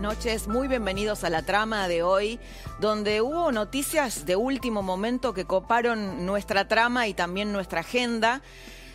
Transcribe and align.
Noches, 0.00 0.48
muy 0.48 0.66
bienvenidos 0.66 1.24
a 1.24 1.30
la 1.30 1.42
trama 1.42 1.86
de 1.86 2.02
hoy, 2.02 2.40
donde 2.80 3.20
hubo 3.20 3.52
noticias 3.52 4.24
de 4.24 4.34
último 4.34 4.82
momento 4.82 5.34
que 5.34 5.44
coparon 5.44 6.24
nuestra 6.24 6.66
trama 6.68 7.06
y 7.06 7.12
también 7.12 7.52
nuestra 7.52 7.80
agenda, 7.80 8.40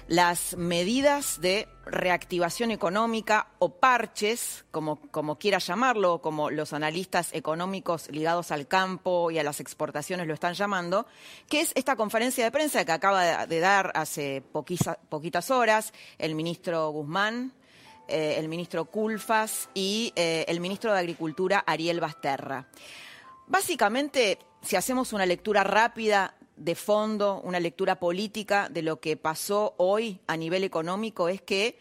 las 0.08 0.58
medidas 0.58 1.40
de 1.42 1.68
reactivación 1.86 2.72
económica 2.72 3.50
o 3.60 3.78
parches, 3.78 4.66
como, 4.72 5.00
como 5.12 5.38
quiera 5.38 5.60
llamarlo, 5.60 6.22
como 6.22 6.50
los 6.50 6.74
analistas 6.74 7.30
económicos 7.34 8.10
ligados 8.10 8.52
al 8.52 8.68
campo 8.68 9.30
y 9.30 9.38
a 9.38 9.44
las 9.44 9.60
exportaciones 9.60 10.26
lo 10.26 10.34
están 10.34 10.56
llamando, 10.56 11.06
que 11.48 11.62
es 11.62 11.72
esta 11.76 11.96
conferencia 11.96 12.44
de 12.44 12.52
prensa 12.52 12.84
que 12.84 12.92
acaba 12.92 13.46
de 13.46 13.60
dar 13.60 13.92
hace 13.94 14.42
poquitas 14.52 15.52
horas 15.52 15.94
el 16.18 16.34
ministro 16.34 16.90
Guzmán, 16.90 17.54
eh, 18.08 18.36
el 18.38 18.48
ministro 18.48 18.86
Culfas 18.86 19.70
y 19.74 20.14
eh, 20.16 20.46
el 20.48 20.60
ministro 20.60 20.94
de 20.94 21.00
Agricultura 21.00 21.64
Ariel 21.66 22.00
Basterra. 22.00 22.68
Básicamente, 23.48 24.40
si 24.62 24.76
hacemos 24.76 25.14
una 25.14 25.26
lectura 25.26 25.64
rápida 25.64 26.36
de 26.56 26.76
fondo, 26.76 27.42
una 27.44 27.60
lectura 27.60 28.00
política 28.00 28.70
de 28.70 28.82
lo 28.82 29.00
que 29.00 29.18
pasó 29.18 29.76
hoy 29.78 30.20
a 30.28 30.38
nivel 30.38 30.64
económico, 30.64 31.30
es 31.30 31.42
que 31.42 31.78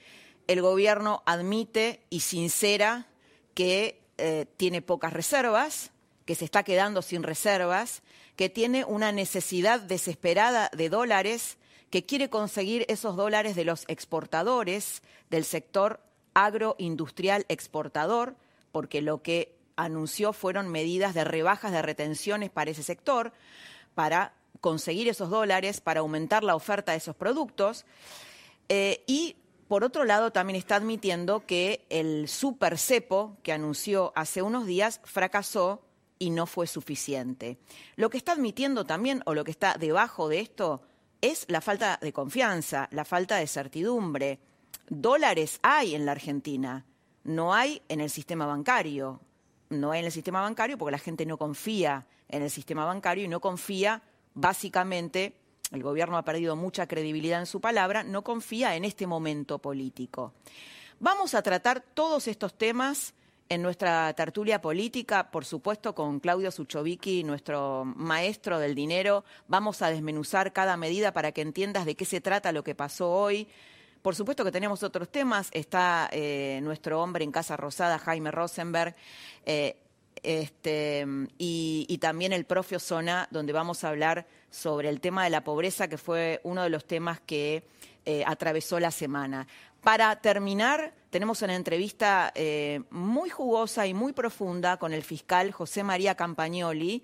el 0.47 0.61
gobierno 0.61 1.23
admite 1.27 2.03
y 2.11 2.21
sincera 2.21 3.07
que 3.55 4.03
eh, 4.19 4.47
tiene 4.57 4.83
pocas 4.83 5.13
reservas, 5.13 5.91
que 6.25 6.35
se 6.35 6.45
está 6.45 6.63
quedando 6.63 7.03
sin 7.03 7.23
reservas, 7.23 8.03
que 8.37 8.49
tiene 8.49 8.85
una 8.85 9.13
necesidad 9.13 9.81
desesperada 9.81 10.71
de 10.77 10.89
dólares, 10.89 11.57
que 11.91 12.05
quiere 12.05 12.29
conseguir 12.29 12.85
esos 12.89 13.17
dólares 13.17 13.55
de 13.57 13.65
los 13.65 13.85
exportadores 13.89 15.03
del 15.31 15.45
sector 15.45 16.01
agroindustrial 16.35 17.47
exportador, 17.49 18.37
porque 18.73 19.01
lo 19.01 19.23
que 19.23 19.55
anunció 19.77 20.33
fueron 20.33 20.69
medidas 20.69 21.15
de 21.15 21.25
rebajas 21.25 21.73
de 21.73 21.83
retenciones 21.83 22.51
para 22.51 22.71
ese 22.71 22.83
sector, 22.83 23.33
para 23.95 24.35
conseguir 24.61 25.09
esos 25.09 25.31
dólares, 25.31 25.81
para 25.81 26.01
aumentar 26.01 26.45
la 26.45 26.57
oferta 26.57 26.93
de 26.93 26.99
esos 26.99 27.17
productos. 27.17 27.85
Eh, 28.69 29.03
y 29.07 29.37
por 29.69 29.83
otro 29.83 30.05
lado, 30.05 30.31
también 30.31 30.57
está 30.57 30.77
admitiendo 30.77 31.47
que 31.47 31.87
el 31.89 32.29
super 32.29 32.79
cepo 32.79 33.37
que 33.43 33.53
anunció 33.53 34.13
hace 34.15 34.43
unos 34.43 34.67
días 34.67 35.01
fracasó 35.05 35.83
y 36.19 36.31
no 36.31 36.47
fue 36.47 36.67
suficiente. 36.67 37.59
Lo 37.97 38.11
que 38.11 38.19
está 38.19 38.33
admitiendo 38.33 38.85
también, 38.85 39.23
o 39.27 39.35
lo 39.35 39.45
que 39.45 39.51
está 39.51 39.75
debajo 39.79 40.29
de 40.29 40.41
esto, 40.41 40.83
es 41.21 41.47
la 41.49 41.61
falta 41.61 41.99
de 42.01 42.13
confianza, 42.13 42.89
la 42.93 43.05
falta 43.05 43.37
de 43.37 43.47
certidumbre 43.47 44.39
dólares 44.89 45.59
hay 45.63 45.95
en 45.95 46.07
la 46.07 46.13
Argentina, 46.13 46.85
no 47.25 47.55
hay 47.55 47.83
en 47.89 48.01
el 48.01 48.11
sistema 48.11 48.47
bancario. 48.47 49.21
No 49.71 49.91
hay 49.91 50.01
en 50.01 50.07
el 50.07 50.13
sistema 50.13 50.43
bancario 50.43 50.79
porque 50.79 50.93
la 50.93 50.99
gente 50.99 51.27
no 51.27 51.39
confía 51.39 52.07
en 52.29 52.43
el 52.43 52.51
sistema 52.51 52.85
bancario 52.85 53.25
y 53.25 53.29
no 53.29 53.41
confía, 53.41 54.03
básicamente, 54.35 55.37
el 55.73 55.83
gobierno 55.83 56.17
ha 56.17 56.25
perdido 56.25 56.55
mucha 56.55 56.87
credibilidad 56.87 57.41
en 57.41 57.47
su 57.47 57.61
palabra, 57.61 58.05
no 58.05 58.23
confía 58.23 58.77
en 58.77 58.85
este 58.85 59.07
momento 59.07 59.59
político. 59.59 60.35
Vamos 61.01 61.35
a 61.35 61.43
tratar 61.43 61.81
todos 61.81 62.29
estos 62.29 62.55
temas 62.55 63.15
en 63.49 63.63
nuestra 63.63 64.13
tertulia 64.15 64.61
política, 64.61 65.31
por 65.31 65.45
supuesto, 65.45 65.95
con 65.95 66.21
Claudio 66.21 66.51
Suchovicki, 66.51 67.25
nuestro 67.25 67.85
maestro 67.85 68.59
del 68.59 68.75
dinero. 68.75 69.25
Vamos 69.49 69.83
a 69.83 69.91
desmenuzar 69.91 70.53
cada 70.53 70.77
medida 70.77 71.13
para 71.13 71.33
que 71.33 71.43
entiendas 71.43 71.85
de 71.85 71.95
qué 71.95 72.05
se 72.05 72.21
trata 72.21 72.53
lo 72.53 72.65
que 72.65 72.75
pasó 72.75 73.11
hoy, 73.11 73.49
por 74.05 74.15
supuesto 74.15 74.45
que 74.45 74.53
tenemos 74.53 74.83
otros 74.83 75.09
temas. 75.09 75.49
Está 75.51 76.11
eh, 76.13 76.61
nuestro 76.63 77.03
hombre 77.03 77.25
en 77.25 77.33
Casa 77.33 77.57
Rosada, 77.57 77.99
Jaime 77.99 78.31
Rosenberg. 78.31 78.95
Eh, 79.47 79.79
este, 80.23 81.07
y, 81.39 81.99
también 82.03 82.35
el 82.35 82.45
propio 82.45 82.79
Zona, 82.79 83.27
donde 83.31 83.55
vamos 83.55 83.83
a 83.83 83.89
hablar 83.89 84.27
sobre 84.51 84.91
el 84.91 85.01
tema 85.01 85.25
de 85.25 85.31
la 85.31 85.43
pobreza, 85.43 85.89
que 85.89 85.97
fue 85.97 86.43
uno 86.45 86.63
de 86.63 86.69
los 86.69 86.85
temas 86.85 87.19
que 87.21 87.67
eh, 88.05 88.23
atravesó 88.27 88.79
la 88.79 88.91
semana. 88.91 89.49
Para 89.83 90.15
terminar, 90.21 90.93
tenemos 91.09 91.41
una 91.41 91.57
entrevista 91.57 92.31
muy 92.91 93.31
jugosa 93.31 93.87
y 93.87 93.95
muy 93.95 94.13
profunda 94.13 94.77
con 94.77 94.93
el 94.93 95.03
fiscal 95.03 95.51
José 95.51 95.83
María 95.83 96.15
Campagnoli 96.15 97.03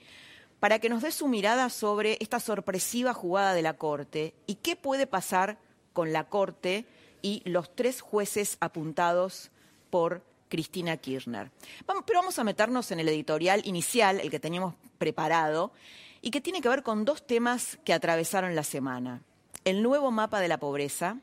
para 0.58 0.78
que 0.78 0.90
nos 0.90 1.00
dé 1.00 1.12
su 1.12 1.28
mirada 1.28 1.70
sobre 1.70 2.18
esta 2.20 2.40
sorpresiva 2.40 3.14
jugada 3.14 3.54
de 3.54 3.62
la 3.62 3.78
Corte 3.78 4.34
y 4.46 4.56
qué 4.56 4.76
puede 4.76 5.06
pasar 5.06 5.58
con 5.92 6.12
la 6.12 6.24
Corte 6.24 6.86
y 7.22 7.42
los 7.44 7.74
tres 7.74 8.00
jueces 8.00 8.56
apuntados 8.60 9.50
por 9.90 10.22
Cristina 10.48 10.96
Kirchner. 10.96 11.50
pero 11.86 12.20
vamos 12.20 12.38
a 12.38 12.44
meternos 12.44 12.90
en 12.90 13.00
el 13.00 13.08
editorial 13.08 13.62
inicial, 13.64 14.20
el 14.20 14.30
que 14.30 14.40
teníamos 14.40 14.74
preparado, 14.98 15.72
y 16.20 16.30
que 16.30 16.40
tiene 16.40 16.60
que 16.60 16.68
ver 16.68 16.82
con 16.82 17.04
dos 17.04 17.26
temas 17.26 17.78
que 17.84 17.94
atravesaron 17.94 18.54
la 18.54 18.64
semana. 18.64 19.22
El 19.64 19.82
nuevo 19.82 20.10
mapa 20.10 20.40
de 20.40 20.48
la 20.48 20.58
pobreza, 20.58 21.18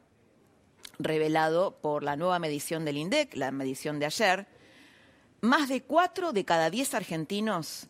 revelado 0.99 1.77
por 1.81 2.03
la 2.03 2.15
nueva 2.15 2.39
medición 2.39 2.85
del 2.85 2.97
INDEC, 2.97 3.35
la 3.35 3.51
medición 3.51 3.99
de 3.99 4.05
ayer, 4.07 4.47
más 5.41 5.69
de 5.69 5.83
cuatro 5.83 6.33
de 6.33 6.45
cada 6.45 6.69
diez 6.69 6.93
argentinos 6.93 7.87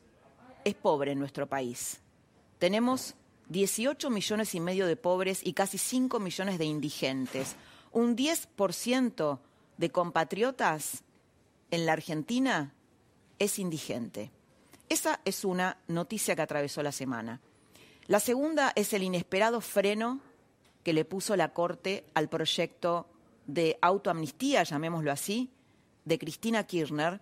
es 0.65 0.75
pobre 0.75 1.13
en 1.13 1.19
nuestro 1.19 1.47
país. 1.47 2.01
Tenemos 2.59 3.15
18 3.49 4.09
millones 4.09 4.55
y 4.55 4.59
medio 4.59 4.87
de 4.87 4.95
pobres 4.95 5.45
y 5.45 5.53
casi 5.53 5.77
5 5.77 6.19
millones 6.19 6.57
de 6.57 6.65
indigentes. 6.65 7.55
Un 7.91 8.15
10% 8.15 9.39
de 9.77 9.89
compatriotas 9.89 11.03
en 11.71 11.85
la 11.85 11.93
Argentina 11.93 12.73
es 13.39 13.59
indigente. 13.59 14.31
Esa 14.89 15.19
es 15.25 15.45
una 15.45 15.77
noticia 15.87 16.35
que 16.35 16.41
atravesó 16.41 16.81
la 16.81 16.91
semana. 16.91 17.41
La 18.07 18.19
segunda 18.19 18.71
es 18.75 18.93
el 18.93 19.03
inesperado 19.03 19.61
freno 19.61 20.21
que 20.83 20.93
le 20.93 21.03
puso 21.03 21.35
la 21.35 21.53
Corte 21.53 22.05
al 22.13 22.29
proyecto 22.29 23.07
de 23.45 23.77
autoamnistía, 23.81 24.63
llamémoslo 24.63 25.11
así, 25.11 25.49
de 26.05 26.17
Cristina 26.17 26.63
Kirchner, 26.65 27.19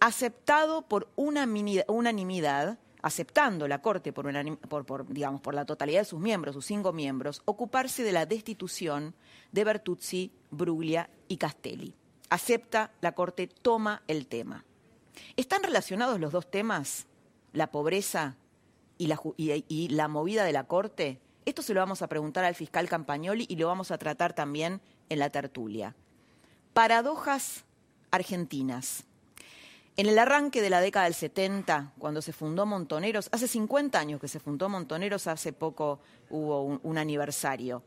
aceptado 0.00 0.82
por 0.82 1.08
unanimidad 1.16 2.78
aceptando 3.04 3.68
la 3.68 3.82
Corte 3.82 4.14
por, 4.14 5.06
digamos, 5.12 5.42
por 5.42 5.54
la 5.54 5.66
totalidad 5.66 6.00
de 6.00 6.04
sus 6.06 6.20
miembros, 6.20 6.54
sus 6.54 6.64
cinco 6.64 6.94
miembros, 6.94 7.42
ocuparse 7.44 8.02
de 8.02 8.12
la 8.12 8.24
destitución 8.24 9.14
de 9.52 9.62
Bertuzzi, 9.62 10.32
Bruglia 10.50 11.10
y 11.28 11.36
Castelli. 11.36 11.94
Acepta 12.30 12.92
la 13.02 13.12
Corte, 13.12 13.46
toma 13.46 14.02
el 14.08 14.26
tema. 14.26 14.64
¿Están 15.36 15.62
relacionados 15.62 16.18
los 16.18 16.32
dos 16.32 16.50
temas, 16.50 17.06
la 17.52 17.70
pobreza 17.70 18.36
y 18.96 19.08
la, 19.08 19.20
y 19.36 19.88
la 19.88 20.08
movida 20.08 20.44
de 20.44 20.52
la 20.52 20.64
Corte? 20.64 21.20
Esto 21.44 21.60
se 21.60 21.74
lo 21.74 21.80
vamos 21.80 22.00
a 22.00 22.08
preguntar 22.08 22.46
al 22.46 22.54
fiscal 22.54 22.88
Campagnoli 22.88 23.44
y 23.50 23.56
lo 23.56 23.66
vamos 23.66 23.90
a 23.90 23.98
tratar 23.98 24.32
también 24.32 24.80
en 25.10 25.18
la 25.18 25.28
tertulia. 25.28 25.94
Paradojas 26.72 27.64
argentinas. 28.10 29.04
En 29.96 30.06
el 30.06 30.18
arranque 30.18 30.60
de 30.60 30.70
la 30.70 30.80
década 30.80 31.04
del 31.04 31.14
70, 31.14 31.92
cuando 32.00 32.20
se 32.20 32.32
fundó 32.32 32.66
Montoneros, 32.66 33.28
hace 33.30 33.46
50 33.46 33.96
años 33.96 34.20
que 34.20 34.26
se 34.26 34.40
fundó 34.40 34.68
Montoneros, 34.68 35.28
hace 35.28 35.52
poco 35.52 36.00
hubo 36.30 36.64
un, 36.64 36.98
aniversario. 36.98 37.84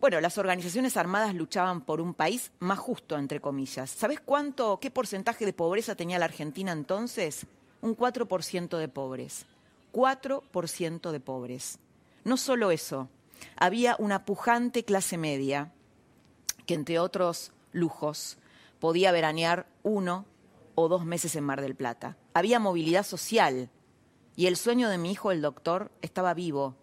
Bueno, 0.00 0.20
las 0.20 0.36
organizaciones 0.36 0.98
armadas 0.98 1.34
luchaban 1.34 1.80
por 1.80 2.02
un 2.02 2.12
país 2.12 2.52
más 2.58 2.78
justo, 2.78 3.16
entre 3.16 3.40
comillas. 3.40 3.88
¿Sabes 3.88 4.20
cuánto, 4.20 4.78
qué 4.80 4.90
porcentaje 4.90 5.46
de 5.46 5.54
pobreza 5.54 5.94
tenía 5.94 6.18
la 6.18 6.26
Argentina 6.26 6.72
entonces? 6.72 7.46
Un 7.80 7.96
4% 7.96 8.76
de 8.76 8.88
pobres. 8.88 9.46
4% 9.94 11.10
de 11.10 11.20
pobres. 11.20 11.78
No 12.22 12.36
solo 12.36 12.70
eso, 12.70 13.08
había 13.56 13.96
una 13.98 14.26
pujante 14.26 14.84
clase 14.84 15.16
media 15.16 15.72
que, 16.66 16.74
entre 16.74 16.98
otros 16.98 17.52
lujos, 17.72 18.36
podía 18.78 19.10
veranear 19.10 19.66
uno 19.82 20.26
o 20.74 20.88
dos 20.88 21.04
meses 21.04 21.36
en 21.36 21.44
Mar 21.44 21.60
del 21.60 21.74
Plata. 21.74 22.16
Había 22.34 22.58
movilidad 22.58 23.04
social 23.04 23.70
y 24.36 24.46
el 24.46 24.56
sueño 24.56 24.88
de 24.88 24.98
mi 24.98 25.12
hijo, 25.12 25.32
el 25.32 25.42
doctor, 25.42 25.90
estaba 26.02 26.34
vivo, 26.34 26.76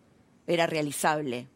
era 0.46 0.68
realizable. 0.68 1.48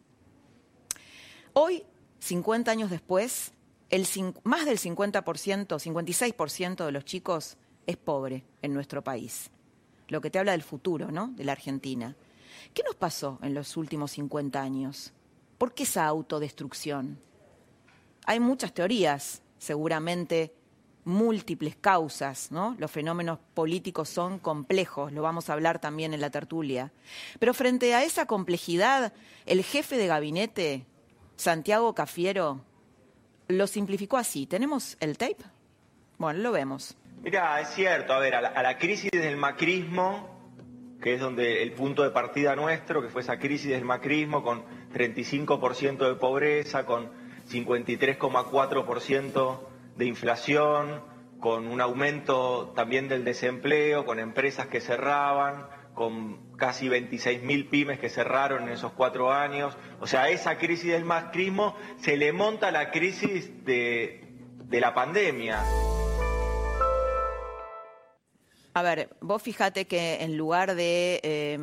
Hoy, 1.54 1.84
50 2.20 2.72
años 2.72 2.90
después, 2.90 3.54
el, 3.90 4.08
más 4.44 4.66
del 4.66 4.80
50%, 4.80 5.24
56% 5.68 6.86
de 6.86 6.92
los 6.92 7.06
chicos 7.06 7.58
es 7.86 7.98
pobre 7.98 8.46
en 8.62 8.74
nuestro 8.74 9.04
país. 9.04 9.52
Lo 10.08 10.22
que 10.22 10.30
te 10.30 10.40
habla 10.40 10.54
del 10.54 10.64
futuro, 10.64 11.12
¿no? 11.12 11.28
De 11.36 11.44
la 11.44 11.52
Argentina. 11.52 12.16
¿Qué 12.74 12.84
nos 12.84 12.96
pasó 12.96 13.40
en 13.42 13.54
los 13.54 13.78
últimos 13.78 14.12
50 14.12 14.62
años? 14.62 15.14
¿Por 15.58 15.74
qué 15.74 15.84
esa 15.84 16.06
autodestrucción? 16.06 17.20
Hay 18.26 18.40
muchas 18.40 18.74
teorías, 18.74 19.42
seguramente 19.58 20.54
múltiples 21.04 21.76
causas, 21.76 22.52
¿no? 22.52 22.76
Los 22.78 22.92
fenómenos 22.92 23.40
políticos 23.54 24.10
son 24.10 24.40
complejos, 24.40 25.12
lo 25.12 25.22
vamos 25.22 25.50
a 25.50 25.54
hablar 25.54 25.80
también 25.80 26.14
en 26.14 26.22
la 26.22 26.30
tertulia. 26.30 26.92
Pero 27.40 27.54
frente 27.54 27.94
a 27.96 28.04
esa 28.04 28.26
complejidad, 28.26 29.14
el 29.46 29.64
jefe 29.64 29.98
de 29.98 30.08
gabinete, 30.08 30.86
Santiago 31.36 31.96
Cafiero, 31.96 32.62
lo 33.48 33.68
simplificó 33.68 34.18
así. 34.18 34.46
¿Tenemos 34.46 34.98
el 35.00 35.18
tape? 35.18 35.44
Bueno, 36.18 36.40
lo 36.40 36.52
vemos. 36.52 36.96
Mira, 37.24 37.60
es 37.62 37.70
cierto, 37.70 38.14
a 38.14 38.20
ver, 38.20 38.36
a 38.36 38.42
la, 38.42 38.50
a 38.50 38.64
la 38.64 38.78
crisis 38.78 39.12
del 39.12 39.38
macrismo, 39.38 40.30
que 41.02 41.16
es 41.16 41.20
donde 41.20 41.64
el 41.64 41.74
punto 41.74 42.04
de 42.04 42.12
partida 42.12 42.56
nuestro, 42.56 43.02
que 43.02 43.10
fue 43.10 43.22
esa 43.22 43.40
crisis 43.40 43.72
del 43.72 43.86
macrismo 43.86 44.44
con 44.44 44.64
35% 44.94 46.08
de 46.08 46.16
pobreza, 46.16 46.86
con 46.86 47.10
53,4% 47.50 49.60
de 49.98 50.06
inflación, 50.06 51.04
con 51.40 51.68
un 51.68 51.82
aumento 51.82 52.72
también 52.76 53.10
del 53.10 53.24
desempleo, 53.24 54.06
con 54.06 54.20
empresas 54.20 54.68
que 54.68 54.80
cerraban, 54.80 55.68
con 55.94 56.56
casi 56.56 56.88
26.000 56.88 57.70
pymes 57.70 58.00
que 58.00 58.10
cerraron 58.10 58.64
en 58.64 58.70
esos 58.70 58.94
cuatro 58.94 59.32
años. 59.32 59.76
O 60.00 60.08
sea, 60.08 60.24
a 60.24 60.30
esa 60.30 60.58
crisis 60.58 60.92
del 60.92 61.06
macrismo 61.06 61.76
se 62.00 62.16
le 62.16 62.32
monta 62.32 62.72
la 62.72 62.92
crisis 62.92 63.66
de, 63.66 64.38
de 64.66 64.80
la 64.80 64.94
pandemia. 64.94 65.64
A 68.74 68.84
ver, 68.84 69.10
vos 69.20 69.42
fíjate 69.42 69.86
que 69.86 70.24
en 70.24 70.38
lugar 70.38 70.76
de 70.76 71.20
eh, 71.24 71.60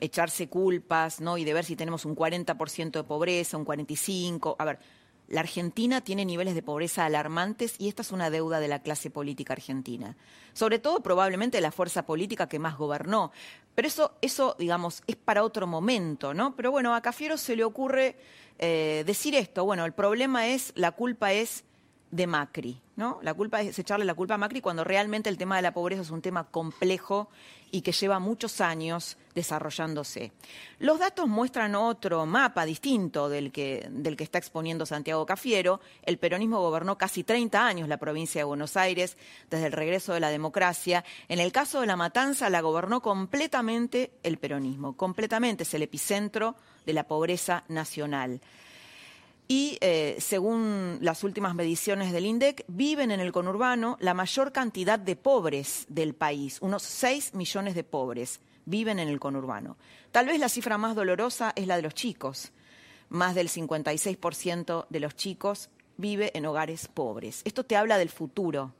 echarse 0.00 0.48
culpas, 0.48 1.20
¿no? 1.20 1.38
Y 1.38 1.44
de 1.44 1.54
ver 1.54 1.64
si 1.64 1.76
tenemos 1.76 2.04
un 2.04 2.16
40% 2.16 2.90
de 2.90 3.04
pobreza, 3.04 3.56
un 3.56 3.64
45%, 3.64 4.56
a 4.58 4.64
ver, 4.64 4.78
la 5.28 5.40
Argentina 5.40 6.00
tiene 6.00 6.24
niveles 6.24 6.54
de 6.54 6.62
pobreza 6.62 7.04
alarmantes 7.04 7.74
y 7.78 7.88
esta 7.88 8.02
es 8.02 8.12
una 8.12 8.30
deuda 8.30 8.60
de 8.60 8.68
la 8.68 8.82
clase 8.82 9.10
política 9.10 9.52
argentina. 9.52 10.16
Sobre 10.54 10.78
todo 10.78 11.00
probablemente 11.00 11.60
la 11.60 11.70
fuerza 11.70 12.06
política 12.06 12.48
que 12.48 12.58
más 12.58 12.78
gobernó. 12.78 13.30
Pero 13.74 13.88
eso, 13.88 14.16
eso 14.22 14.56
digamos, 14.58 15.02
es 15.06 15.16
para 15.16 15.44
otro 15.44 15.66
momento, 15.66 16.32
¿no? 16.32 16.56
Pero 16.56 16.70
bueno, 16.70 16.94
a 16.94 17.02
Cafiero 17.02 17.36
se 17.36 17.56
le 17.56 17.64
ocurre 17.64 18.16
eh, 18.58 19.04
decir 19.06 19.34
esto. 19.34 19.64
Bueno, 19.64 19.84
el 19.84 19.92
problema 19.92 20.48
es, 20.48 20.72
la 20.74 20.92
culpa 20.92 21.32
es 21.32 21.64
de 22.10 22.26
Macri, 22.26 22.80
¿no? 22.96 23.18
La 23.22 23.34
culpa 23.34 23.60
es 23.60 23.78
echarle 23.78 24.04
la 24.04 24.14
culpa 24.14 24.34
a 24.34 24.38
Macri 24.38 24.60
cuando 24.60 24.84
realmente 24.84 25.28
el 25.28 25.36
tema 25.36 25.56
de 25.56 25.62
la 25.62 25.72
pobreza 25.72 26.02
es 26.02 26.10
un 26.10 26.22
tema 26.22 26.44
complejo 26.44 27.28
y 27.70 27.82
que 27.82 27.92
lleva 27.92 28.18
muchos 28.18 28.60
años 28.62 29.18
desarrollándose. 29.34 30.32
Los 30.78 30.98
datos 30.98 31.28
muestran 31.28 31.74
otro 31.74 32.24
mapa 32.24 32.64
distinto 32.64 33.28
del 33.28 33.52
que, 33.52 33.86
del 33.90 34.16
que 34.16 34.24
está 34.24 34.38
exponiendo 34.38 34.86
Santiago 34.86 35.26
Cafiero. 35.26 35.80
El 36.02 36.18
peronismo 36.18 36.60
gobernó 36.60 36.96
casi 36.96 37.24
30 37.24 37.66
años 37.66 37.88
la 37.88 37.98
provincia 37.98 38.40
de 38.40 38.44
Buenos 38.44 38.76
Aires 38.76 39.18
desde 39.50 39.66
el 39.66 39.72
regreso 39.72 40.14
de 40.14 40.20
la 40.20 40.30
democracia. 40.30 41.04
En 41.28 41.40
el 41.40 41.52
caso 41.52 41.82
de 41.82 41.86
La 41.86 41.96
Matanza 41.96 42.48
la 42.48 42.62
gobernó 42.62 43.02
completamente 43.02 44.12
el 44.22 44.38
peronismo, 44.38 44.96
completamente 44.96 45.64
es 45.64 45.74
el 45.74 45.82
epicentro 45.82 46.56
de 46.86 46.94
la 46.94 47.04
pobreza 47.04 47.64
nacional 47.68 48.40
y 49.48 49.78
eh, 49.80 50.16
según 50.20 50.98
las 51.00 51.24
últimas 51.24 51.54
mediciones 51.54 52.12
del 52.12 52.26
INDEC, 52.26 52.64
viven 52.68 53.10
en 53.10 53.20
el 53.20 53.32
conurbano 53.32 53.96
la 53.98 54.12
mayor 54.12 54.52
cantidad 54.52 54.98
de 54.98 55.16
pobres 55.16 55.86
del 55.88 56.14
país, 56.14 56.58
unos 56.60 56.82
6 56.82 57.34
millones 57.34 57.74
de 57.74 57.82
pobres 57.82 58.40
viven 58.66 58.98
en 58.98 59.08
el 59.08 59.18
conurbano. 59.18 59.78
Tal 60.12 60.26
vez 60.26 60.38
la 60.38 60.50
cifra 60.50 60.76
más 60.76 60.94
dolorosa 60.94 61.54
es 61.56 61.66
la 61.66 61.76
de 61.76 61.82
los 61.82 61.94
chicos. 61.94 62.52
Más 63.08 63.34
del 63.34 63.48
56% 63.48 64.86
de 64.90 65.00
los 65.00 65.16
chicos 65.16 65.70
vive 65.96 66.30
en 66.36 66.44
hogares 66.44 66.86
pobres. 66.86 67.40
Esto 67.46 67.64
te 67.64 67.76
habla 67.76 67.96
del 67.96 68.10
futuro, 68.10 68.74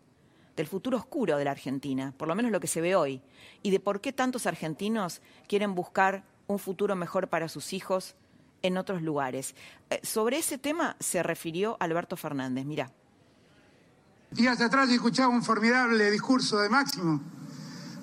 del 0.54 0.66
futuro 0.66 0.98
oscuro 0.98 1.38
de 1.38 1.44
la 1.46 1.52
Argentina, 1.52 2.12
por 2.18 2.28
lo 2.28 2.34
menos 2.34 2.52
lo 2.52 2.60
que 2.60 2.66
se 2.66 2.82
ve 2.82 2.94
hoy, 2.94 3.22
y 3.62 3.70
de 3.70 3.80
por 3.80 4.02
qué 4.02 4.12
tantos 4.12 4.46
argentinos 4.46 5.22
quieren 5.46 5.74
buscar 5.74 6.24
un 6.46 6.58
futuro 6.58 6.94
mejor 6.94 7.28
para 7.28 7.48
sus 7.48 7.72
hijos 7.72 8.14
en 8.62 8.76
otros 8.76 9.02
lugares. 9.02 9.54
Eh, 9.90 10.00
sobre 10.02 10.38
ese 10.38 10.58
tema 10.58 10.96
se 11.00 11.22
refirió 11.22 11.76
Alberto 11.80 12.16
Fernández. 12.16 12.64
Mira. 12.64 12.90
Días 14.30 14.60
atrás 14.60 14.90
escuchaba 14.90 15.28
un 15.28 15.42
formidable 15.42 16.10
discurso 16.10 16.58
de 16.58 16.68
Máximo, 16.68 17.20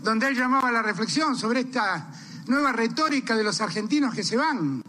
donde 0.01 0.27
él 0.27 0.35
llamaba 0.35 0.69
a 0.69 0.71
la 0.71 0.81
reflexión 0.81 1.35
sobre 1.35 1.61
esta 1.61 2.09
nueva 2.47 2.71
retórica 2.71 3.35
de 3.35 3.43
los 3.43 3.61
argentinos 3.61 4.13
que 4.13 4.23
se 4.23 4.35
van. 4.35 4.81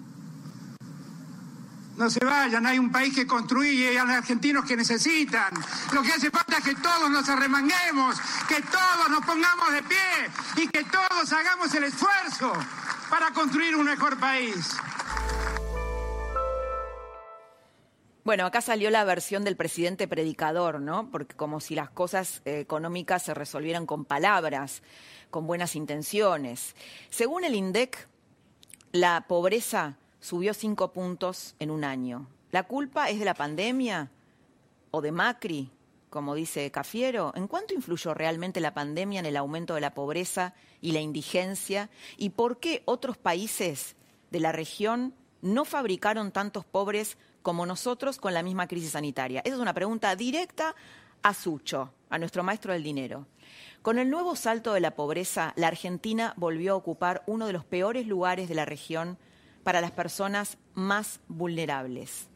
No 1.97 2.11
se 2.11 2.23
vayan, 2.23 2.67
hay 2.67 2.79
un 2.79 2.93
país 2.93 3.15
que 3.15 3.27
construye 3.27 3.73
y 3.73 3.87
hay 3.87 3.97
argentinos 3.97 4.67
que 4.67 4.77
necesitan. 4.77 5.53
Lo 5.93 6.03
que 6.03 6.13
hace 6.13 6.31
falta 6.31 6.59
es 6.59 6.65
que 6.65 6.75
todos 6.75 7.11
nos 7.11 7.27
arremanguemos, 7.29 8.17
que 8.47 8.61
todos 8.63 9.09
nos 9.11 9.25
pongamos 9.25 9.73
de 9.73 9.83
pie 9.83 10.31
y 10.57 10.69
que 10.69 10.85
todos 10.85 11.33
hagamos 11.33 11.75
el 11.75 11.85
esfuerzo 11.85 12.53
para 13.09 13.31
construir 13.31 13.77
un 13.77 13.87
mejor 13.87 14.19
país. 14.19 14.77
Bueno, 18.27 18.45
acá 18.45 18.61
salió 18.61 18.91
la 18.91 19.05
versión 19.05 19.45
del 19.45 19.55
presidente 19.55 20.09
predicador, 20.09 20.81
¿no? 20.81 21.13
Porque 21.13 21.37
como 21.37 21.61
si 21.61 21.77
las 21.77 21.91
cosas 21.91 22.43
eh, 22.45 22.59
económicas 22.59 23.23
se 23.23 23.35
resolvieran 23.35 23.87
con 23.87 24.05
palabras, 24.05 24.83
con 25.31 25.47
buenas 25.47 25.77
intenciones. 25.77 26.75
Según 27.09 27.45
el 27.45 27.55
INDEC, 27.55 28.09
la 28.91 29.27
pobreza 29.29 29.97
subió 30.19 30.55
cinco 30.55 30.93
puntos 30.93 31.55
en 31.61 31.71
un 31.71 31.85
año. 31.85 32.27
¿La 32.51 32.65
culpa 32.65 33.11
es 33.11 33.21
de 33.21 33.27
la 33.27 33.35
pandemia 33.35 34.11
o 34.91 35.03
de 35.03 35.13
Macri, 35.13 35.71
como 36.11 36.35
dice 36.35 36.69
Cafiero? 36.73 37.31
¿En 37.37 37.47
cuánto 37.47 37.75
influyó 37.75 38.13
realmente 38.13 38.59
la 38.59 38.75
pandemia 38.75 39.21
en 39.21 39.27
el 39.27 39.37
aumento 39.37 39.77
de 39.77 39.83
la 39.83 39.95
pobreza 39.95 40.53
y 40.81 40.91
la 40.91 41.01
indigencia? 41.01 41.91
¿Y 42.17 42.31
por 42.31 42.59
qué 42.59 42.83
otros 42.87 43.19
países 43.19 43.95
de 44.33 44.41
la 44.41 44.51
región 44.51 45.15
no 45.43 45.65
fabricaron 45.65 46.33
tantos 46.33 46.65
pobres 46.65 47.19
como 47.47 47.65
nosotros 47.65 48.19
con 48.19 48.35
la 48.35 48.43
misma 48.43 48.67
crisis 48.67 48.91
sanitaria? 48.91 49.41
Esa 49.45 49.55
es 49.55 49.61
una 49.61 49.73
pregunta 49.73 50.17
directa 50.17 50.75
a 51.23 51.33
Sucho, 51.33 51.93
a 52.11 52.19
nuestro 52.19 52.43
maestro 52.43 52.73
del 52.73 52.83
dinero. 52.83 53.29
Con 53.83 54.01
el 54.01 54.11
nuevo 54.11 54.35
salto 54.35 54.73
de 54.73 54.81
la 54.81 54.97
pobreza, 54.97 55.53
la 55.55 55.69
Argentina 55.69 56.35
volvió 56.37 56.73
a 56.73 56.77
ocupar 56.77 57.23
uno 57.29 57.47
de 57.47 57.53
los 57.53 57.65
peores 57.65 58.09
lugares 58.09 58.49
de 58.49 58.57
la 58.57 58.65
región 58.65 59.17
para 59.63 59.81
las 59.81 59.93
personas 59.93 60.59
más 60.75 61.21
vulnerables. 61.29 62.27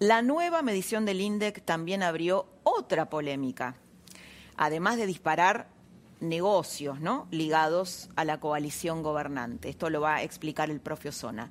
La 0.00 0.22
nueva 0.22 0.60
medición 0.60 1.04
del 1.04 1.20
INDEC 1.20 1.64
también 1.64 2.02
abrió 2.02 2.48
otra 2.64 3.08
polémica. 3.08 3.76
Además 4.56 4.96
de 4.96 5.06
disparar 5.06 5.68
negocios 6.18 6.98
¿no? 6.98 7.28
ligados 7.30 8.08
a 8.16 8.24
la 8.24 8.40
coalición 8.40 9.04
gobernante. 9.04 9.68
Esto 9.68 9.88
lo 9.88 10.00
va 10.00 10.16
a 10.16 10.22
explicar 10.24 10.68
el 10.68 10.80
propio 10.80 11.12
Zona. 11.12 11.48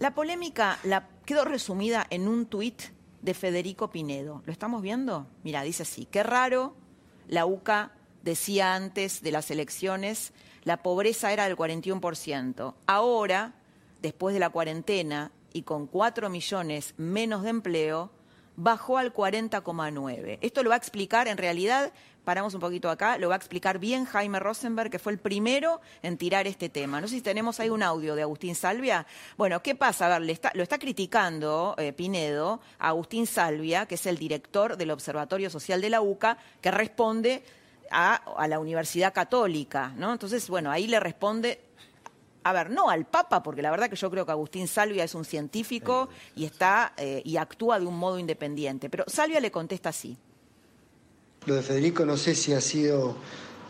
La 0.00 0.14
polémica 0.14 0.78
la 0.82 1.06
quedó 1.26 1.44
resumida 1.44 2.06
en 2.08 2.26
un 2.26 2.46
tuit 2.46 2.84
de 3.20 3.34
Federico 3.34 3.90
Pinedo. 3.90 4.42
¿Lo 4.46 4.50
estamos 4.50 4.80
viendo? 4.80 5.26
Mira, 5.44 5.62
dice 5.62 5.82
así, 5.82 6.06
qué 6.06 6.22
raro, 6.22 6.74
la 7.28 7.44
UCA 7.44 7.92
decía 8.22 8.74
antes 8.74 9.20
de 9.20 9.30
las 9.30 9.50
elecciones, 9.50 10.32
la 10.64 10.82
pobreza 10.82 11.34
era 11.34 11.44
del 11.44 11.54
41%. 11.54 12.74
Ahora, 12.86 13.52
después 14.00 14.32
de 14.32 14.40
la 14.40 14.48
cuarentena 14.48 15.32
y 15.52 15.64
con 15.64 15.86
4 15.86 16.30
millones 16.30 16.94
menos 16.96 17.42
de 17.42 17.50
empleo, 17.50 18.10
bajó 18.56 18.96
al 18.96 19.12
40,9. 19.12 20.38
Esto 20.40 20.62
lo 20.62 20.70
va 20.70 20.76
a 20.76 20.78
explicar 20.78 21.28
en 21.28 21.36
realidad 21.36 21.92
paramos 22.24 22.54
un 22.54 22.60
poquito 22.60 22.90
acá, 22.90 23.18
lo 23.18 23.28
va 23.28 23.34
a 23.34 23.38
explicar 23.38 23.78
bien 23.78 24.04
Jaime 24.04 24.38
Rosenberg, 24.38 24.90
que 24.90 24.98
fue 24.98 25.12
el 25.12 25.18
primero 25.18 25.80
en 26.02 26.16
tirar 26.16 26.46
este 26.46 26.68
tema. 26.68 27.00
No 27.00 27.08
sé 27.08 27.16
si 27.16 27.20
tenemos 27.22 27.60
ahí 27.60 27.70
un 27.70 27.82
audio 27.82 28.14
de 28.14 28.22
Agustín 28.22 28.54
Salvia. 28.54 29.06
Bueno, 29.36 29.62
¿qué 29.62 29.74
pasa? 29.74 30.14
A 30.14 30.18
ver, 30.18 30.38
lo 30.54 30.62
está 30.62 30.78
criticando 30.78 31.74
eh, 31.78 31.92
Pinedo 31.92 32.60
a 32.78 32.88
Agustín 32.88 33.26
Salvia, 33.26 33.86
que 33.86 33.94
es 33.94 34.06
el 34.06 34.18
director 34.18 34.76
del 34.76 34.90
Observatorio 34.90 35.50
Social 35.50 35.80
de 35.80 35.90
la 35.90 36.00
UCA, 36.00 36.38
que 36.60 36.70
responde 36.70 37.42
a, 37.90 38.46
la 38.48 38.58
Universidad 38.60 39.12
Católica, 39.12 39.92
¿no? 39.96 40.12
Entonces, 40.12 40.48
bueno, 40.48 40.70
ahí 40.70 40.86
le 40.86 41.00
responde 41.00 41.60
a 42.42 42.54
ver, 42.54 42.70
no 42.70 42.88
al 42.88 43.04
Papa, 43.04 43.42
porque 43.42 43.60
la 43.60 43.70
verdad 43.70 43.90
que 43.90 43.96
yo 43.96 44.10
creo 44.10 44.24
que 44.24 44.32
Agustín 44.32 44.66
Salvia 44.66 45.04
es 45.04 45.14
un 45.14 45.26
científico 45.26 46.08
y 46.34 46.46
está 46.46 46.94
eh, 46.96 47.20
y 47.22 47.36
actúa 47.36 47.78
de 47.78 47.84
un 47.84 47.98
modo 47.98 48.18
independiente. 48.18 48.88
Pero 48.88 49.04
Salvia 49.08 49.40
le 49.40 49.50
contesta 49.50 49.90
así. 49.90 50.16
Lo 51.46 51.54
de 51.54 51.62
Federico 51.62 52.04
no 52.04 52.18
sé 52.18 52.34
si 52.34 52.52
ha 52.52 52.60
sido 52.60 53.16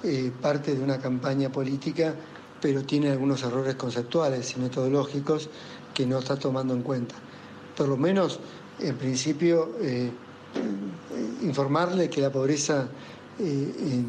eh, 0.02 0.32
parte 0.42 0.74
de 0.74 0.82
una 0.82 0.98
campaña 0.98 1.52
política, 1.52 2.14
pero 2.60 2.82
tiene 2.82 3.10
algunos 3.10 3.44
errores 3.44 3.76
conceptuales 3.76 4.56
y 4.56 4.60
metodológicos 4.60 5.48
que 5.94 6.04
no 6.04 6.18
está 6.18 6.36
tomando 6.36 6.74
en 6.74 6.82
cuenta. 6.82 7.14
por 7.76 7.88
lo 7.88 7.96
menos 7.96 8.40
en 8.80 8.96
principio 8.96 9.76
eh, 9.80 10.10
informarle 11.42 12.10
que 12.10 12.20
la 12.20 12.30
pobreza, 12.32 12.88
eh, 13.38 14.02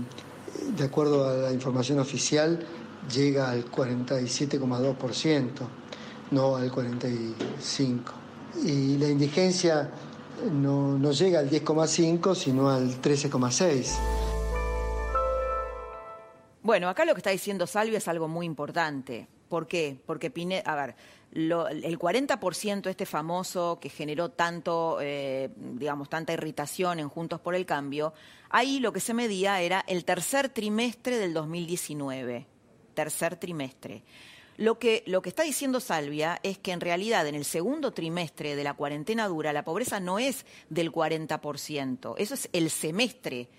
de 0.76 0.84
acuerdo 0.84 1.30
a 1.30 1.34
la 1.34 1.52
información 1.52 2.00
oficial, 2.00 2.66
llega 3.14 3.52
al 3.52 3.70
47,2%, 3.70 5.50
no 6.32 6.56
al 6.56 6.72
45%. 6.72 8.00
Y 8.66 8.98
la 8.98 9.08
indigencia 9.08 9.92
no, 10.50 11.12
llega 11.12 11.40
al 11.40 11.50
10,5, 11.50 12.36
sino 12.36 12.70
al 12.70 13.02
13,6. 13.02 13.98
Bueno, 16.64 16.90
acá 16.90 17.06
lo 17.06 17.14
que 17.14 17.20
está 17.20 17.32
diciendo 17.32 17.68
Salvia 17.68 17.98
es 17.98 18.08
algo 18.08 18.28
muy 18.28 18.46
importante. 18.46 19.28
¿Por 19.50 19.68
qué? 19.68 20.00
Porque 20.06 20.30
Pineda, 20.30 20.62
a 20.72 20.76
ver, 20.76 20.96
el 21.34 22.00
40% 22.00 22.90
este 22.90 23.06
famoso 23.06 23.80
que 23.82 23.90
generó 23.90 24.30
tanto, 24.30 25.00
eh, 25.02 25.50
digamos, 25.58 26.10
tanta 26.10 26.34
irritación 26.34 27.00
en 27.00 27.10
Juntos 27.10 27.40
por 27.40 27.56
el 27.56 27.66
Cambio, 27.66 28.14
ahí 28.50 28.80
lo 28.80 28.94
que 28.94 29.00
se 29.00 29.14
medía 29.14 29.60
era 29.62 29.84
el 29.88 30.06
tercer 30.06 30.50
trimestre 30.50 31.18
del 31.18 31.34
2019. 31.34 32.48
Tercer 32.94 33.36
trimestre. 33.38 34.04
Lo 34.62 34.78
que, 34.78 35.02
lo 35.08 35.24
que 35.24 35.30
está 35.30 35.42
diciendo 35.42 35.80
Salvia 35.80 36.40
es 36.44 36.60
que 36.60 36.72
en 36.72 36.82
realidad 36.82 37.26
en 37.26 37.34
el 37.34 37.46
segundo 37.46 37.94
trimestre 37.94 38.56
de 38.56 38.64
la 38.64 38.76
cuarentena 38.76 39.28
dura 39.28 39.54
la 39.54 39.66
pobreza 39.66 40.00
no 40.00 40.20
es 40.20 40.46
del 40.70 40.92
40%, 40.92 42.14
eso 42.20 42.34
es 42.36 42.48
el 42.54 42.70
semestre 42.70 43.50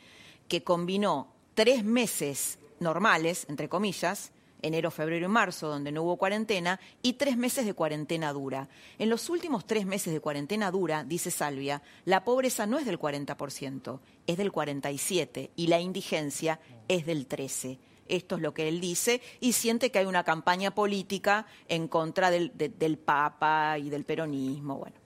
que 0.47 0.62
combinó 0.62 1.26
tres 1.54 1.82
meses 1.82 2.61
normales, 2.78 3.47
entre 3.49 3.68
comillas, 3.68 4.30
enero, 4.62 4.92
febrero 4.92 5.26
y 5.26 5.28
marzo, 5.28 5.66
donde 5.66 5.90
no 5.90 6.04
hubo 6.04 6.18
cuarentena, 6.18 6.78
y 7.02 7.14
tres 7.14 7.37
meses 7.37 7.66
de 7.66 7.75
cuarentena 7.75 8.32
dura. 8.32 8.68
En 9.00 9.11
los 9.11 9.28
últimos 9.28 9.66
tres 9.66 9.87
meses 9.87 10.12
de 10.12 10.21
cuarentena 10.21 10.71
dura, 10.71 11.02
dice 11.02 11.32
Salvia, 11.32 11.82
la 12.04 12.23
pobreza 12.23 12.64
no 12.64 12.78
es 12.78 12.87
del 12.87 13.00
40%, 13.00 13.99
es 14.28 14.37
del 14.37 14.52
47% 14.52 15.50
y 15.56 15.66
la 15.66 15.80
indigencia 15.80 16.61
es 16.87 17.06
del 17.06 17.28
13%. 17.28 17.78
Esto 18.09 18.37
es 18.37 18.42
lo 18.42 18.52
que 18.52 18.68
él 18.68 18.80
dice 18.80 19.21
y 19.40 19.52
siente 19.52 19.90
que 19.90 19.99
hay 19.99 20.06
una 20.06 20.25
campaña 20.25 20.75
política 20.75 21.47
en 21.68 21.88
contra 21.88 22.30
del, 22.30 22.52
del 22.54 22.99
Papa 22.99 23.78
y 23.78 23.90
del 23.90 24.04
peronismo. 24.04 24.78
Bueno. 24.78 24.97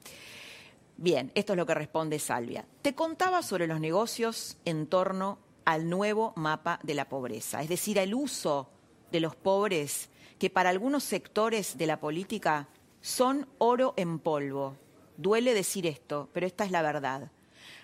Bien, 0.99 1.31
esto 1.35 1.53
es 1.53 1.57
lo 1.59 1.67
que 1.67 1.75
responde 1.75 2.19
Salvia. 2.19 2.65
Te 2.81 2.95
contaba 2.95 3.43
sobre 3.43 3.67
los 3.67 3.81
negocios 3.81 4.57
en 4.65 4.87
torno 4.87 5.39
al 5.67 5.91
nuevo 5.91 6.33
mapa 6.37 6.81
de 6.85 6.95
la 6.95 7.09
pobreza, 7.09 7.63
es 7.63 7.69
decir, 7.69 8.01
al 8.01 8.15
uso 8.15 8.71
de 9.13 9.21
los 9.21 9.37
pobres 9.37 10.09
que 10.39 10.49
para 10.49 10.71
algunos 10.71 11.05
sectores 11.05 11.77
de 11.77 11.87
la 11.87 12.01
política 12.01 12.69
son 13.03 13.47
oro 13.59 13.93
en 13.97 14.19
polvo. 14.19 14.77
Duele 15.19 15.55
decir 15.55 15.87
esto, 15.87 16.31
pero 16.33 16.47
esta 16.47 16.65
es 16.65 16.71
la 16.71 16.83
verdad. 16.83 17.31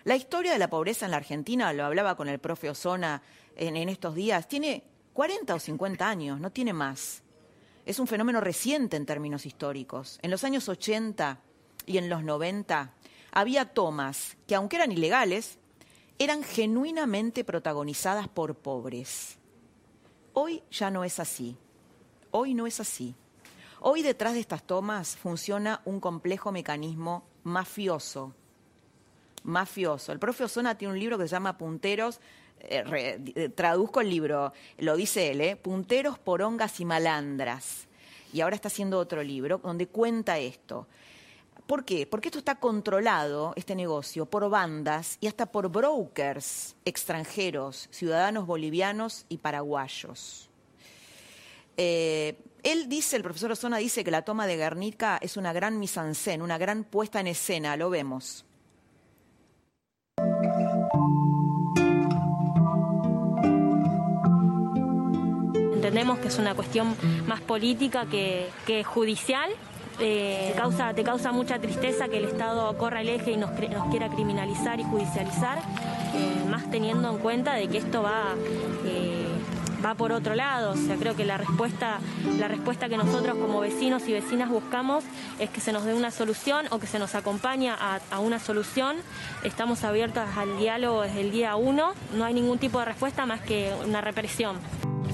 La 0.04 0.16
historia 0.16 0.52
de 0.52 0.59
la 0.59 0.71
pobreza 0.71 1.04
en 1.04 1.11
la 1.11 1.19
Argentina, 1.19 1.73
lo 1.73 1.85
hablaba 1.85 2.16
con 2.16 2.28
el 2.28 2.38
profe 2.38 2.71
Osona 2.71 3.23
en, 3.57 3.76
en 3.76 3.88
estos 3.88 4.14
días, 4.14 4.49
tiene 4.49 4.85
40 5.12 5.54
o 5.54 5.59
50 5.59 6.09
años, 6.09 6.40
no 6.40 6.50
tiene 6.50 6.73
más. 6.73 7.23
Es 7.85 7.99
un 7.99 8.07
fenómeno 8.07 8.40
reciente 8.40 8.97
en 8.97 9.07
términos 9.07 9.45
históricos. 9.45 10.19
En 10.23 10.31
los 10.31 10.45
años 10.45 10.69
80 10.69 11.40
y 11.87 11.99
en 11.99 12.09
los 12.09 12.23
90 12.23 12.95
había 13.33 13.66
tomas 13.66 14.37
que, 14.47 14.54
aunque 14.54 14.76
eran 14.76 14.92
ilegales, 14.92 15.59
eran 16.19 16.42
genuinamente 16.42 17.45
protagonizadas 17.45 18.28
por 18.28 18.54
pobres. 18.54 19.38
Hoy 20.35 20.62
ya 20.71 20.90
no 20.90 21.04
es 21.04 21.19
así. 21.19 21.57
Hoy 22.31 22.54
no 22.54 22.66
es 22.66 22.81
así. 22.81 23.14
Hoy 23.81 24.02
detrás 24.02 24.35
de 24.35 24.40
estas 24.40 24.62
tomas 24.62 25.16
funciona 25.16 25.83
un 25.85 25.99
complejo 25.99 26.52
mecanismo 26.52 27.25
mafioso. 27.42 28.33
Mafioso. 29.42 30.12
El 30.12 30.21
profe 30.21 30.45
Osona 30.45 30.78
tiene 30.78 30.95
un 30.95 31.00
libro 31.00 31.19
que 31.19 31.25
se 31.25 31.33
llama 31.33 31.59
Punteros. 31.59 32.21
Eh, 32.64 33.50
traduzco 33.54 34.00
el 34.00 34.09
libro, 34.09 34.52
lo 34.78 34.97
dice 34.97 35.31
él, 35.31 35.40
¿eh? 35.40 35.57
Punteros, 35.57 36.19
porongas 36.19 36.78
y 36.81 36.85
malandras. 36.85 37.88
Y 38.33 38.40
ahora 38.40 38.54
está 38.54 38.69
haciendo 38.69 38.99
otro 38.99 39.23
libro 39.23 39.59
donde 39.59 39.88
cuenta 39.88 40.38
esto. 40.38 40.87
¿Por 41.66 41.85
qué? 41.85 42.07
Porque 42.07 42.28
esto 42.28 42.38
está 42.38 42.57
controlado, 42.57 43.52
este 43.57 43.75
negocio, 43.75 44.26
por 44.26 44.49
bandas 44.49 45.16
y 45.21 45.26
hasta 45.26 45.47
por 45.47 45.69
brokers 45.69 46.76
extranjeros, 46.85 47.88
ciudadanos 47.90 48.47
bolivianos 48.47 49.26
y 49.28 49.38
paraguayos. 49.38 50.49
Eh, 51.76 52.37
él 52.62 52.88
dice, 52.88 53.16
el 53.16 53.23
profesor 53.23 53.52
Osona 53.52 53.78
dice 53.78 54.04
que 54.04 54.11
la 54.11 54.23
toma 54.23 54.47
de 54.47 54.57
Guernica 54.57 55.19
es 55.21 55.37
una 55.37 55.52
gran 55.52 55.78
mise 55.78 56.00
en 56.00 56.14
scène, 56.14 56.45
una 56.45 56.59
gran 56.59 56.85
puesta 56.85 57.21
en 57.21 57.28
escena, 57.28 57.76
lo 57.76 57.90
vemos. 57.90 58.45
Entendemos 65.83 66.21
que 66.21 66.29
es 66.29 66.39
una 66.39 66.55
cuestión 66.55 66.95
más 67.27 67.41
política 67.41 68.07
que, 68.07 68.85
judicial 68.85 69.51
te, 69.99 70.53
causa, 70.57 70.95
te 70.95 71.03
causa 71.03 71.33
mucha 71.33 71.59
tristeza 71.59 72.07
que 72.07 72.19
el 72.19 72.27
Estado 72.27 72.79
corra 72.79 73.01
el 73.01 73.09
eje 73.09 73.33
y 73.33 73.37
nos, 73.37 73.51
nos 73.51 73.91
quiera 73.91 74.09
criminalizar 74.09 74.79
y 74.79 74.85
judicializar, 74.85 75.59
eh, 75.59 76.49
más 76.49 76.71
teniendo 76.71 77.11
en 77.11 77.19
cuenta 77.19 77.55
de 77.55 77.67
que 77.67 77.79
esto 77.79 78.01
va... 78.01 78.37
Eh, 78.87 79.32
va 79.85 79.95
por 79.95 80.12
otro 80.12 80.35
lado. 80.35 80.73
O 80.73 80.77
sea, 80.77 80.97
creo 80.97 81.17
que 81.17 81.25
la 81.25 81.37
respuesta, 81.37 81.99
la 82.39 82.49
respuesta 82.49 82.89
que 82.89 82.97
nosotros 82.97 83.37
como 83.37 83.61
vecinos 83.61 84.07
y 84.09 84.12
vecinas 84.12 84.49
buscamos 84.49 85.05
es 85.39 85.51
que 85.51 85.61
se 85.61 85.73
nos 85.73 85.85
dé 85.85 85.95
una 85.95 86.11
solución 86.11 86.67
o 86.71 86.79
que 86.79 86.87
se 86.87 86.99
nos 86.99 87.15
acompañe 87.15 87.71
a, 87.71 88.01
a 88.11 88.19
una 88.21 88.39
solución. 88.39 88.97
Estamos 89.45 89.85
abiertos 89.85 90.25
al 90.37 90.59
diálogo 90.59 91.03
desde 91.03 91.21
el 91.21 91.31
día 91.31 91.57
uno. 91.57 91.95
No 92.15 92.25
hay 92.25 92.35
ningún 92.35 92.59
tipo 92.59 92.79
de 92.79 92.87
respuesta 92.87 93.27
más 93.27 93.41
que 93.41 93.73
una 93.87 94.01
represión. 94.01 94.57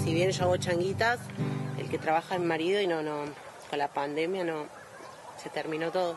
Si 0.04 0.14
bien 0.14 0.30
yo 0.30 0.44
hago 0.44 0.56
changuitas, 0.56 1.18
el 1.78 1.88
que 1.88 1.98
trabaja 1.98 2.34
en 2.34 2.46
marido 2.46 2.80
y 2.80 2.86
no, 2.86 3.02
no, 3.02 3.24
con 3.68 3.78
la 3.78 3.88
pandemia 3.88 4.44
no 4.44 4.66
se 5.42 5.50
terminó 5.50 5.90
todo. 5.90 6.16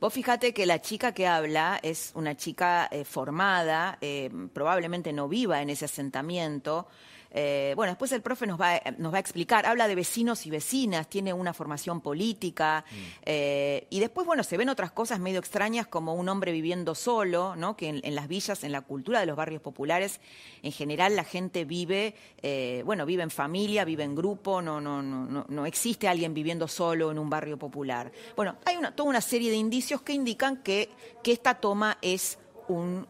Vos 0.00 0.14
fíjate 0.14 0.54
que 0.54 0.64
la 0.64 0.80
chica 0.80 1.12
que 1.12 1.26
habla 1.26 1.78
es 1.82 2.12
una 2.14 2.34
chica 2.34 2.88
eh, 2.90 3.04
formada, 3.04 3.98
eh, 4.00 4.30
probablemente 4.54 5.12
no 5.12 5.28
viva 5.28 5.60
en 5.60 5.68
ese 5.68 5.84
asentamiento, 5.84 6.88
eh, 7.32 7.74
bueno, 7.76 7.92
después 7.92 8.10
el 8.12 8.22
profe 8.22 8.46
nos 8.46 8.60
va, 8.60 8.80
nos 8.98 9.12
va 9.12 9.18
a 9.18 9.20
explicar, 9.20 9.66
habla 9.66 9.86
de 9.86 9.94
vecinos 9.94 10.46
y 10.46 10.50
vecinas, 10.50 11.08
tiene 11.08 11.32
una 11.32 11.54
formación 11.54 12.00
política, 12.00 12.84
mm. 12.90 12.94
eh, 13.24 13.86
y 13.90 14.00
después, 14.00 14.26
bueno, 14.26 14.42
se 14.42 14.56
ven 14.56 14.68
otras 14.68 14.90
cosas 14.90 15.20
medio 15.20 15.38
extrañas 15.38 15.86
como 15.86 16.14
un 16.14 16.28
hombre 16.28 16.52
viviendo 16.52 16.94
solo, 16.94 17.54
¿no? 17.56 17.76
Que 17.76 17.88
en, 18.02 18.14
las 18.14 18.26
villas, 18.26 18.64
en 18.64 18.72
la 18.72 18.80
cultura 18.80 19.20
de 19.20 19.26
los 19.26 19.36
barrios 19.36 19.62
populares, 19.62 20.20
en 20.62 20.72
general 20.72 21.14
la 21.14 21.24
gente 21.24 21.64
vive, 21.64 22.14
eh, 22.42 22.82
bueno, 22.84 23.06
vive 23.06 23.22
en 23.22 23.30
familia, 23.30 23.84
vive 23.84 24.02
en 24.02 24.14
grupo, 24.14 24.60
no, 24.60 24.80
no, 24.80 25.02
no, 25.02 25.46
no 25.48 25.66
existe 25.66 26.08
alguien 26.08 26.34
viviendo 26.34 26.66
solo 26.66 27.10
en 27.10 27.18
un 27.18 27.30
barrio 27.30 27.58
popular. 27.58 28.10
Bueno, 28.34 28.56
hay 28.64 28.76
una, 28.76 28.94
toda 28.94 29.08
una 29.08 29.20
serie 29.20 29.50
de 29.50 29.56
indicios 29.56 30.02
que 30.02 30.12
indican 30.12 30.62
que, 30.62 30.90
que 31.22 31.32
esta 31.32 31.54
toma 31.54 31.98
es 32.02 32.38
un, 32.68 33.06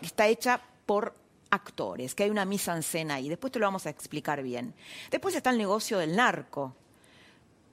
está 0.00 0.28
hecha 0.28 0.60
por 0.86 1.23
actores, 1.54 2.14
que 2.14 2.24
hay 2.24 2.30
una 2.30 2.44
misa 2.44 2.72
en 2.72 2.78
escena 2.80 3.14
ahí. 3.14 3.28
Después 3.28 3.52
te 3.52 3.58
lo 3.58 3.66
vamos 3.66 3.86
a 3.86 3.90
explicar 3.90 4.42
bien. 4.42 4.74
Después 5.10 5.34
está 5.34 5.50
el 5.50 5.58
negocio 5.58 5.98
del 5.98 6.16
narco 6.16 6.74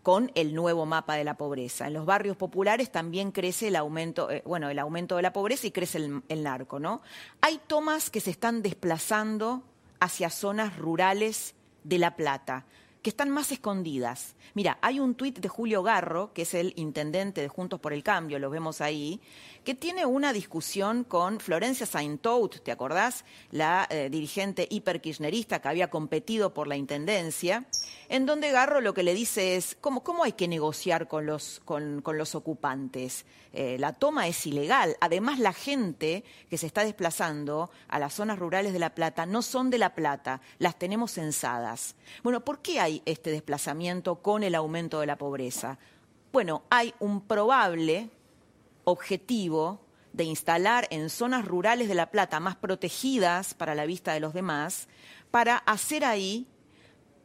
con 0.03 0.31
el 0.35 0.55
nuevo 0.55 0.85
mapa 0.85 1.15
de 1.15 1.23
la 1.23 1.35
pobreza. 1.35 1.87
En 1.87 1.93
los 1.93 2.05
barrios 2.05 2.37
populares 2.37 2.91
también 2.91 3.31
crece 3.31 3.67
el 3.67 3.75
aumento, 3.75 4.31
eh, 4.31 4.41
bueno, 4.45 4.69
el 4.69 4.79
aumento 4.79 5.15
de 5.15 5.21
la 5.21 5.33
pobreza 5.33 5.67
y 5.67 5.71
crece 5.71 5.99
el, 5.99 6.23
el 6.27 6.43
narco, 6.43 6.79
¿no? 6.79 7.01
Hay 7.41 7.59
tomas 7.67 8.09
que 8.09 8.19
se 8.19 8.31
están 8.31 8.61
desplazando 8.61 9.63
hacia 9.99 10.29
zonas 10.29 10.77
rurales 10.77 11.53
de 11.83 11.99
La 11.99 12.15
Plata 12.15 12.65
que 13.01 13.09
están 13.09 13.29
más 13.29 13.51
escondidas. 13.51 14.35
Mira, 14.53 14.77
hay 14.81 14.99
un 14.99 15.15
tuit 15.15 15.39
de 15.39 15.49
Julio 15.49 15.81
Garro, 15.81 16.33
que 16.33 16.43
es 16.43 16.53
el 16.53 16.73
intendente 16.75 17.41
de 17.41 17.47
Juntos 17.47 17.79
por 17.79 17.93
el 17.93 18.03
Cambio, 18.03 18.37
lo 18.37 18.49
vemos 18.49 18.79
ahí, 18.79 19.19
que 19.63 19.75
tiene 19.75 20.05
una 20.05 20.33
discusión 20.33 21.03
con 21.03 21.39
Florencia 21.39 21.85
Saintout, 21.85 22.61
¿te 22.63 22.71
acordás? 22.71 23.25
La 23.51 23.87
eh, 23.89 24.09
dirigente 24.09 24.67
hiperkirchnerista 24.69 25.61
que 25.61 25.67
había 25.67 25.89
competido 25.89 26.53
por 26.53 26.67
la 26.67 26.77
intendencia, 26.77 27.65
en 28.09 28.25
donde 28.25 28.51
Garro 28.51 28.81
lo 28.81 28.93
que 28.93 29.03
le 29.03 29.13
dice 29.13 29.55
es, 29.55 29.77
¿cómo, 29.79 30.03
cómo 30.03 30.23
hay 30.23 30.33
que 30.33 30.47
negociar 30.47 31.07
con 31.07 31.27
los, 31.27 31.61
con, 31.63 32.01
los 32.03 32.33
ocupantes? 32.33 33.25
Eh, 33.53 33.77
la 33.79 33.93
toma 33.93 34.27
es 34.27 34.47
ilegal. 34.47 34.97
Además, 34.99 35.37
la 35.37 35.53
gente 35.53 36.23
que 36.49 36.57
se 36.57 36.65
está 36.65 36.83
desplazando 36.83 37.69
a 37.87 37.99
las 37.99 38.13
zonas 38.13 38.39
rurales 38.39 38.73
de 38.73 38.79
La 38.79 38.95
Plata 38.95 39.27
no 39.27 39.43
son 39.43 39.69
de 39.69 39.77
La 39.77 39.93
Plata, 39.93 40.41
las 40.57 40.79
tenemos 40.79 41.11
censadas. 41.11 41.95
Bueno, 42.23 42.43
¿por 42.43 42.59
qué 42.59 42.79
hay 42.79 43.03
este 43.05 43.29
desplazamiento 43.29 44.15
con 44.15 44.43
el 44.43 44.55
aumento 44.55 44.99
de 44.99 45.05
la 45.05 45.17
pobreza? 45.17 45.77
Bueno, 46.31 46.63
hay 46.69 46.93
un 46.99 47.21
probable 47.21 48.09
objetivo 48.83 49.85
de 50.13 50.23
instalar 50.25 50.87
en 50.91 51.09
zonas 51.09 51.45
rurales 51.45 51.87
de 51.87 51.95
La 51.95 52.11
Plata 52.11 52.39
más 52.39 52.55
protegidas 52.55 53.53
para 53.53 53.75
la 53.75 53.85
vista 53.85 54.13
de 54.13 54.19
los 54.19 54.33
demás, 54.33 54.87
para 55.31 55.57
hacer 55.57 56.03
ahí 56.03 56.47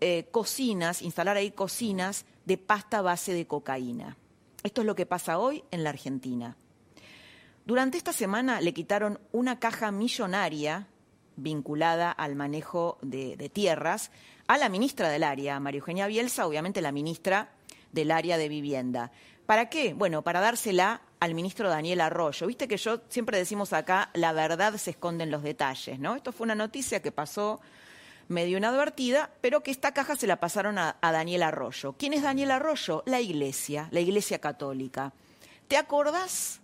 eh, 0.01 0.29
cocinas, 0.31 1.03
instalar 1.03 1.37
ahí 1.37 1.51
cocinas 1.51 2.27
de 2.45 2.59
pasta 2.59 3.03
base 3.03 3.33
de 3.33 3.47
cocaína. 3.47 4.17
Esto 4.63 4.83
es 4.83 4.87
lo 4.87 4.95
que 4.95 5.07
pasa 5.07 5.39
hoy 5.39 5.65
en 5.71 5.85
la 5.85 5.91
Argentina. 5.91 6.57
Durante 7.65 7.99
esta 7.99 8.13
semana 8.13 8.61
le 8.61 8.73
quitaron 8.73 9.19
una 9.33 9.59
caja 9.59 9.91
millonaria 9.91 10.87
vinculada 11.35 12.13
al 12.13 12.37
manejo 12.37 12.99
de, 13.03 13.37
de 13.37 13.49
tierras 13.49 14.11
a 14.47 14.59
la 14.59 14.69
ministra 14.69 15.09
del 15.09 15.25
área, 15.25 15.59
María 15.59 15.79
Eugenia 15.79 16.07
Bielsa, 16.07 16.47
obviamente 16.47 16.81
la 16.81 16.93
ministra 16.93 17.51
del 17.93 18.13
área 18.13 18.39
de 18.39 18.49
vivienda. 18.49 19.11
¿Para 19.47 19.69
qué? 19.69 19.95
Bueno, 19.95 20.23
para 20.23 20.41
dársela 20.41 21.03
al 21.21 21.35
ministro 21.35 21.69
Daniel 21.69 22.01
Arroyo. 22.01 22.47
Viste 22.47 22.69
que 22.69 22.77
yo 22.77 23.01
siempre 23.09 23.39
decimos 23.39 23.73
acá, 23.73 24.11
la 24.15 24.33
verdad 24.33 24.77
se 24.77 24.91
esconde 24.91 25.25
en 25.25 25.31
los 25.31 25.43
detalles, 25.43 25.99
¿no? 25.99 26.15
Esto 26.15 26.33
fue 26.33 26.45
una 26.45 26.55
noticia 26.55 27.01
que 27.01 27.13
pasó 27.13 27.61
medio 28.29 28.59
inadvertida, 28.59 29.31
pero 29.41 29.63
que 29.63 29.71
esta 29.71 29.93
caja 29.93 30.17
se 30.17 30.27
la 30.27 30.41
pasaron 30.41 30.79
a, 30.79 30.97
Daniel 31.01 31.43
Arroyo. 31.43 31.95
¿Quién 31.99 32.13
es 32.13 32.23
Daniel 32.23 32.51
Arroyo? 32.51 33.03
La 33.07 33.21
Iglesia, 33.21 33.89
la 33.93 34.01
Iglesia 34.01 34.41
Católica. 34.41 35.13
¿Te 35.69 35.77
acordás 35.77 36.61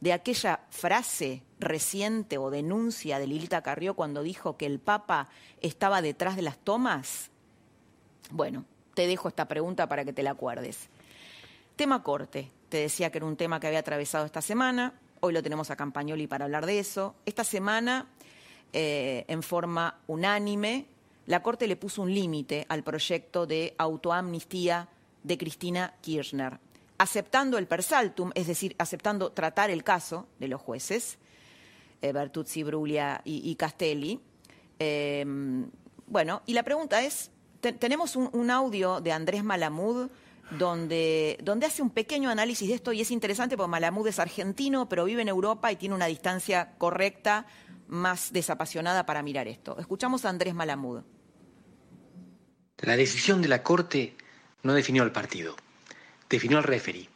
de 0.00 0.12
aquella 0.12 0.60
frase 0.70 1.42
reciente 1.58 2.36
o 2.36 2.50
denuncia 2.50 3.18
de 3.18 3.26
Lilita 3.26 3.62
Carrió 3.62 3.94
cuando 3.94 4.22
dijo 4.22 4.56
que 4.56 4.66
el 4.66 4.80
Papa 4.80 5.28
estaba 5.60 6.02
detrás 6.02 6.36
de 6.36 6.42
las 6.42 6.58
tomas? 6.58 7.30
Bueno, 8.30 8.64
te 8.94 9.06
dejo 9.06 9.28
esta 9.28 9.46
pregunta 9.46 9.88
para 9.88 10.04
que 10.04 10.12
te 10.12 10.22
la 10.22 10.32
acuerdes. 10.32 10.88
Tema 11.76 12.02
corte. 12.02 12.50
Te 12.74 12.80
decía 12.80 13.12
que 13.12 13.18
era 13.18 13.26
un 13.26 13.36
tema 13.36 13.60
que 13.60 13.68
había 13.68 13.78
atravesado 13.78 14.26
esta 14.26 14.42
semana. 14.42 14.94
Hoy 15.20 15.32
lo 15.32 15.44
tenemos 15.44 15.70
a 15.70 15.76
Campagnoli 15.76 16.26
para 16.26 16.46
hablar 16.46 16.66
de 16.66 16.80
eso. 16.80 17.14
Esta 17.24 17.44
semana, 17.44 18.08
eh, 18.72 19.24
en 19.28 19.44
forma 19.44 20.00
unánime, 20.08 20.86
la 21.26 21.40
Corte 21.40 21.68
le 21.68 21.76
puso 21.76 22.02
un 22.02 22.12
límite 22.12 22.66
al 22.68 22.82
proyecto 22.82 23.46
de 23.46 23.76
autoamnistía 23.78 24.88
de 25.22 25.38
Cristina 25.38 25.94
Kirchner, 26.00 26.58
aceptando 26.98 27.58
el 27.58 27.68
persaltum, 27.68 28.32
es 28.34 28.48
decir, 28.48 28.74
aceptando 28.76 29.30
tratar 29.30 29.70
el 29.70 29.84
caso 29.84 30.26
de 30.40 30.48
los 30.48 30.60
jueces, 30.60 31.18
eh, 32.02 32.10
Bertuzzi, 32.10 32.64
Bruglia 32.64 33.20
y, 33.24 33.54
Castelli. 33.54 34.20
Eh, 34.80 35.24
bueno, 36.08 36.42
y 36.44 36.54
la 36.54 36.64
pregunta 36.64 37.04
es, 37.04 37.30
te, 37.60 37.72
tenemos 37.72 38.16
un, 38.16 38.50
audio 38.50 39.00
de 39.00 39.12
Andrés 39.12 39.44
Malamud 39.44 40.10
donde, 40.50 41.38
hace 41.64 41.82
un 41.82 41.90
pequeño 41.90 42.30
análisis 42.30 42.68
de 42.68 42.74
esto 42.74 42.92
y 42.92 43.00
es 43.00 43.10
interesante 43.10 43.56
porque 43.56 43.70
Malamud 43.70 44.06
es 44.06 44.18
argentino, 44.18 44.88
pero 44.88 45.04
vive 45.04 45.22
en 45.22 45.28
Europa 45.28 45.72
y 45.72 45.76
tiene 45.76 45.94
una 45.94 46.06
distancia 46.06 46.74
correcta, 46.78 47.46
más 47.86 48.32
desapasionada 48.32 49.06
para 49.06 49.22
mirar 49.22 49.48
esto. 49.48 49.76
Escuchamos 49.78 50.24
a 50.24 50.30
Andrés 50.30 50.54
Malamud. 50.54 51.02
La 52.78 52.96
decisión 52.96 53.42
de 53.42 53.48
la 53.48 53.62
Corte 53.62 54.16
no 54.62 54.74
definió 54.74 55.02
al 55.02 55.12
partido, 55.12 55.56
definió 56.28 56.58
al 56.58 56.64
referí. 56.64 57.08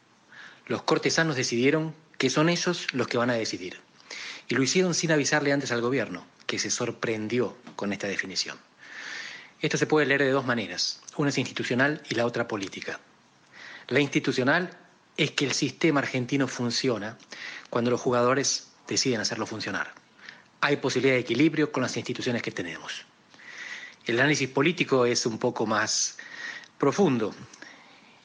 Los 0.67 0.83
cortesanos 0.83 1.37
decidieron 1.37 1.95
que 2.19 2.31
son 2.31 2.49
ellos 2.49 2.87
los 2.93 3.09
que 3.09 3.19
van 3.19 3.31
a 3.31 3.35
decidir. 3.35 3.81
Y 4.49 4.55
lo 4.55 4.63
hicieron 4.63 4.95
sin 4.95 5.13
avisarle 5.13 5.53
antes 5.53 5.73
al 5.73 5.81
gobierno, 5.81 6.27
que 6.47 6.59
se 6.59 6.71
sorprendió 6.71 7.57
con 7.77 7.93
esta 7.93 8.07
definición. 8.07 8.59
Esto 9.61 9.77
se 9.77 9.87
puede 9.87 10.07
leer 10.07 10.23
de 10.23 10.31
dos 10.31 10.47
maneras. 10.47 11.01
Una 11.17 11.31
es 11.31 11.39
institucional 11.39 12.03
y 12.09 12.15
la 12.15 12.27
otra 12.27 12.47
política. 12.47 13.01
La 13.89 14.01
institucional 14.01 14.77
es 15.17 15.31
que 15.31 15.47
el 15.47 15.53
sistema 15.53 16.01
argentino 16.01 16.47
funciona 16.47 17.17
cuando 17.71 17.91
los 17.91 18.01
jugadores 18.01 18.69
deciden 18.87 19.21
hacerlo 19.21 19.47
funcionar. 19.47 19.95
Hay 20.61 20.77
posibilidad 20.77 21.15
de 21.15 21.21
equilibrio 21.21 21.73
con 21.73 21.83
las 21.83 21.97
instituciones 21.97 22.43
que 22.43 22.51
tenemos. 22.51 23.07
El 24.05 24.21
análisis 24.21 24.49
político 24.49 25.07
es 25.07 25.25
un 25.25 25.39
poco 25.39 25.67
más 25.67 26.19
profundo 26.77 27.35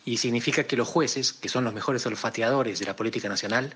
y 0.04 0.18
significa 0.18 0.66
que 0.66 0.76
los 0.76 0.88
jueces, 0.88 1.32
que 1.32 1.48
son 1.48 1.64
los 1.64 1.74
mejores 1.74 2.06
olfateadores 2.06 2.80
de 2.80 2.86
la 2.86 2.98
política 2.98 3.30
nacional, 3.30 3.74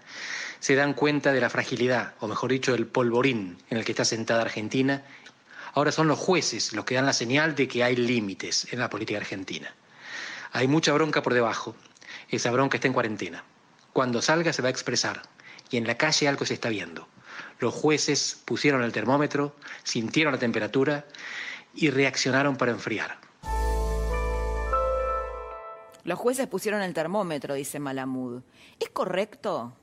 se 0.60 0.76
dan 0.76 0.94
cuenta 0.94 1.32
de 1.32 1.40
la 1.40 1.50
fragilidad, 1.50 2.16
o 2.20 2.28
mejor 2.28 2.52
dicho, 2.52 2.74
del 2.74 2.88
polvorín 2.88 3.58
en 3.70 3.78
el 3.78 3.86
que 3.86 3.94
está 3.94 4.04
sentada 4.04 4.42
Argentina. 4.42 5.06
Ahora 5.74 5.94
son 5.94 6.10
los 6.10 6.20
jueces 6.20 6.74
los 6.74 6.84
que 6.84 6.96
dan 6.96 7.06
la 7.06 7.14
señal 7.14 7.56
de 7.56 7.70
que 7.70 7.84
hay 7.84 7.96
límites 7.96 8.68
en 8.74 8.80
la 8.80 8.90
política 8.90 9.20
argentina. 9.20 9.74
Hay 10.58 10.68
mucha 10.68 10.92
bronca 10.92 11.22
por 11.22 11.36
debajo. 11.36 11.76
Esa 12.30 12.50
bronca 12.50 12.78
está 12.78 12.88
en 12.88 12.94
cuarentena. 12.96 13.44
Cuando 13.94 14.24
salga 14.24 14.52
se 14.52 14.64
va 14.64 14.70
a 14.70 14.72
expresar. 14.72 15.22
Y 15.70 15.78
en 15.78 15.86
la 15.86 15.98
calle 15.98 16.28
algo 16.28 16.48
se 16.48 16.56
está 16.56 16.70
viendo. 16.70 17.08
Los 17.60 17.76
jueces 17.76 18.42
pusieron 18.44 18.82
el 18.82 18.92
termómetro, 18.92 19.56
sintieron 19.84 20.34
la 20.34 20.40
temperatura 20.40 21.06
y 21.76 21.92
reaccionaron 21.92 22.58
para 22.58 22.72
enfriar. 22.72 23.20
Los 26.04 26.18
jueces 26.18 26.48
pusieron 26.48 26.82
el 26.82 26.96
termómetro, 26.96 27.54
dice 27.54 27.78
Malamud. 27.78 28.42
¿Es 28.80 28.90
correcto 28.90 29.74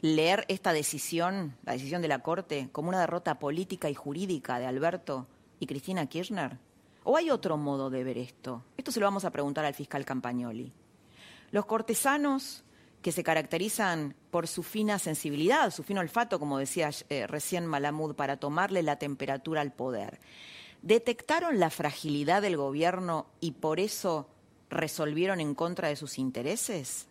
leer 0.00 0.44
esta 0.46 0.72
decisión, 0.72 1.56
la 1.64 1.72
decisión 1.72 2.02
de 2.02 2.08
la 2.08 2.20
Corte, 2.20 2.68
como 2.70 2.90
una 2.90 3.00
derrota 3.00 3.40
política 3.40 3.90
y 3.90 3.96
jurídica 3.96 4.60
de 4.60 4.66
Alberto 4.66 5.26
y 5.58 5.66
Cristina 5.66 6.06
Kirchner? 6.06 6.56
¿O 7.04 7.16
hay 7.16 7.30
otro 7.30 7.56
modo 7.56 7.90
de 7.90 8.04
ver 8.04 8.18
esto? 8.18 8.62
Esto 8.76 8.92
se 8.92 9.00
lo 9.00 9.06
vamos 9.06 9.24
a 9.24 9.30
preguntar 9.30 9.64
al 9.64 9.74
fiscal 9.74 10.04
Campagnoli. 10.04 10.72
Los 11.50 11.66
cortesanos 11.66 12.64
que 13.02 13.12
se 13.12 13.24
caracterizan 13.24 14.14
por 14.30 14.46
su 14.46 14.62
fina 14.62 14.98
sensibilidad, 14.98 15.70
su 15.72 15.82
fino 15.82 16.00
olfato, 16.00 16.38
como 16.38 16.58
decía 16.58 16.90
eh, 17.08 17.26
recién 17.26 17.66
Malamud, 17.66 18.14
para 18.14 18.36
tomarle 18.36 18.82
la 18.82 18.96
temperatura 18.96 19.60
al 19.60 19.72
poder, 19.72 20.20
¿detectaron 20.82 21.58
la 21.58 21.70
fragilidad 21.70 22.40
del 22.40 22.56
gobierno 22.56 23.26
y 23.40 23.52
por 23.52 23.80
eso 23.80 24.28
resolvieron 24.70 25.40
en 25.40 25.54
contra 25.54 25.88
de 25.88 25.96
sus 25.96 26.18
intereses? 26.18 27.08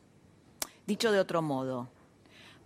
Dicho 0.87 1.11
de 1.11 1.19
otro 1.19 1.41
modo, 1.41 1.89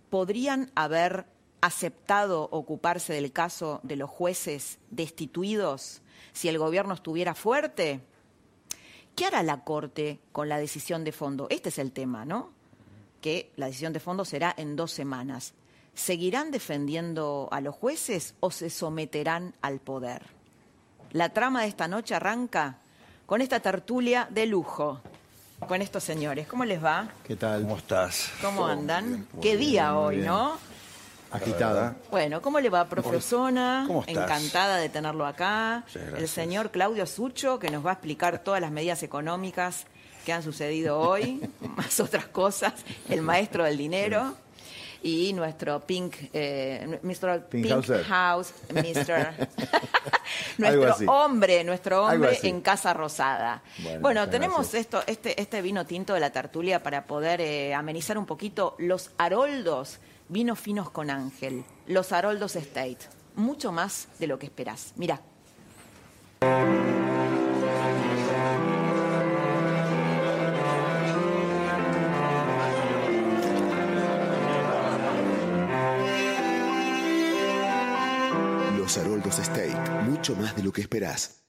¿podrían 0.08 0.70
haber 0.76 1.26
aceptado 1.60 2.48
ocuparse 2.50 3.12
del 3.12 3.32
caso 3.32 3.80
de 3.82 3.96
los 3.96 4.10
jueces 4.10 4.78
destituidos 4.90 6.02
si 6.32 6.48
el 6.48 6.58
gobierno 6.58 6.94
estuviera 6.94 7.34
fuerte? 7.34 8.00
¿Qué 9.14 9.26
hará 9.26 9.42
la 9.42 9.64
Corte 9.64 10.20
con 10.32 10.48
la 10.48 10.58
decisión 10.58 11.04
de 11.04 11.12
fondo? 11.12 11.46
Este 11.50 11.70
es 11.70 11.78
el 11.78 11.92
tema, 11.92 12.24
¿no? 12.24 12.50
Que 13.20 13.50
la 13.56 13.66
decisión 13.66 13.92
de 13.92 14.00
fondo 14.00 14.24
será 14.24 14.54
en 14.56 14.76
dos 14.76 14.92
semanas. 14.92 15.54
¿Seguirán 15.94 16.50
defendiendo 16.50 17.48
a 17.50 17.60
los 17.60 17.74
jueces 17.74 18.34
o 18.40 18.50
se 18.50 18.68
someterán 18.68 19.54
al 19.62 19.80
poder? 19.80 20.22
La 21.12 21.30
trama 21.30 21.62
de 21.62 21.68
esta 21.68 21.88
noche 21.88 22.14
arranca 22.14 22.80
con 23.24 23.40
esta 23.40 23.60
tertulia 23.60 24.28
de 24.30 24.46
lujo 24.46 25.00
con 25.60 25.80
estos 25.82 26.04
señores. 26.04 26.46
¿Cómo 26.46 26.64
les 26.64 26.82
va? 26.84 27.08
¿Qué 27.24 27.36
tal? 27.36 27.62
¿Cómo 27.62 27.76
estás? 27.76 28.30
¿Cómo 28.42 28.66
andan? 28.66 29.26
Qué 29.40 29.56
día 29.56 29.96
hoy, 29.96 30.18
¿no? 30.18 30.58
Agitada. 31.36 31.96
Bueno, 32.10 32.40
¿cómo 32.40 32.60
le 32.60 32.70
va, 32.70 32.88
profesora? 32.88 33.84
¿Cómo 33.86 34.00
estás? 34.06 34.24
Encantada 34.24 34.76
de 34.78 34.88
tenerlo 34.88 35.26
acá. 35.26 35.84
El 36.16 36.28
señor 36.28 36.70
Claudio 36.70 37.06
Sucho, 37.06 37.58
que 37.58 37.70
nos 37.70 37.84
va 37.84 37.90
a 37.90 37.92
explicar 37.94 38.38
todas 38.42 38.60
las 38.60 38.70
medidas 38.70 39.02
económicas 39.02 39.86
que 40.24 40.32
han 40.32 40.42
sucedido 40.42 40.98
hoy, 40.98 41.40
más 41.76 42.00
otras 42.00 42.26
cosas, 42.26 42.72
el 43.08 43.22
maestro 43.22 43.64
del 43.64 43.76
dinero. 43.76 44.34
Y 45.02 45.32
nuestro 45.34 45.78
Pink, 45.80 46.16
eh, 46.32 46.98
Mr. 47.02 47.46
Pink, 47.48 47.68
House, 48.08 48.52
Mr. 48.72 49.46
nuestro 50.58 51.12
hombre, 51.12 51.62
nuestro 51.62 52.06
hombre 52.06 52.38
en 52.42 52.60
Casa 52.60 52.92
Rosada. 52.92 53.62
Bueno, 53.78 54.00
bueno 54.00 54.28
tenemos 54.28 54.58
gracias. 54.58 54.80
esto, 54.80 55.02
este, 55.06 55.40
este 55.40 55.62
vino 55.62 55.86
tinto 55.86 56.14
de 56.14 56.20
la 56.20 56.30
tertulia 56.30 56.82
para 56.82 57.06
poder 57.06 57.40
eh, 57.40 57.74
amenizar 57.74 58.18
un 58.18 58.26
poquito 58.26 58.74
los 58.78 59.10
haroldos 59.18 60.00
Vinos 60.28 60.58
finos 60.58 60.90
con 60.90 61.10
Ángel, 61.10 61.64
los 61.86 62.10
Haroldos 62.12 62.56
State. 62.56 62.98
Mucho 63.36 63.70
más 63.70 64.08
de 64.18 64.26
lo 64.26 64.38
que 64.40 64.46
esperás. 64.46 64.92
Mira. 64.96 65.22
Los 78.76 78.98
Haroldos 78.98 79.38
State. 79.38 79.76
Mucho 80.08 80.34
más 80.34 80.56
de 80.56 80.62
lo 80.64 80.72
que 80.72 80.80
esperás. 80.80 81.45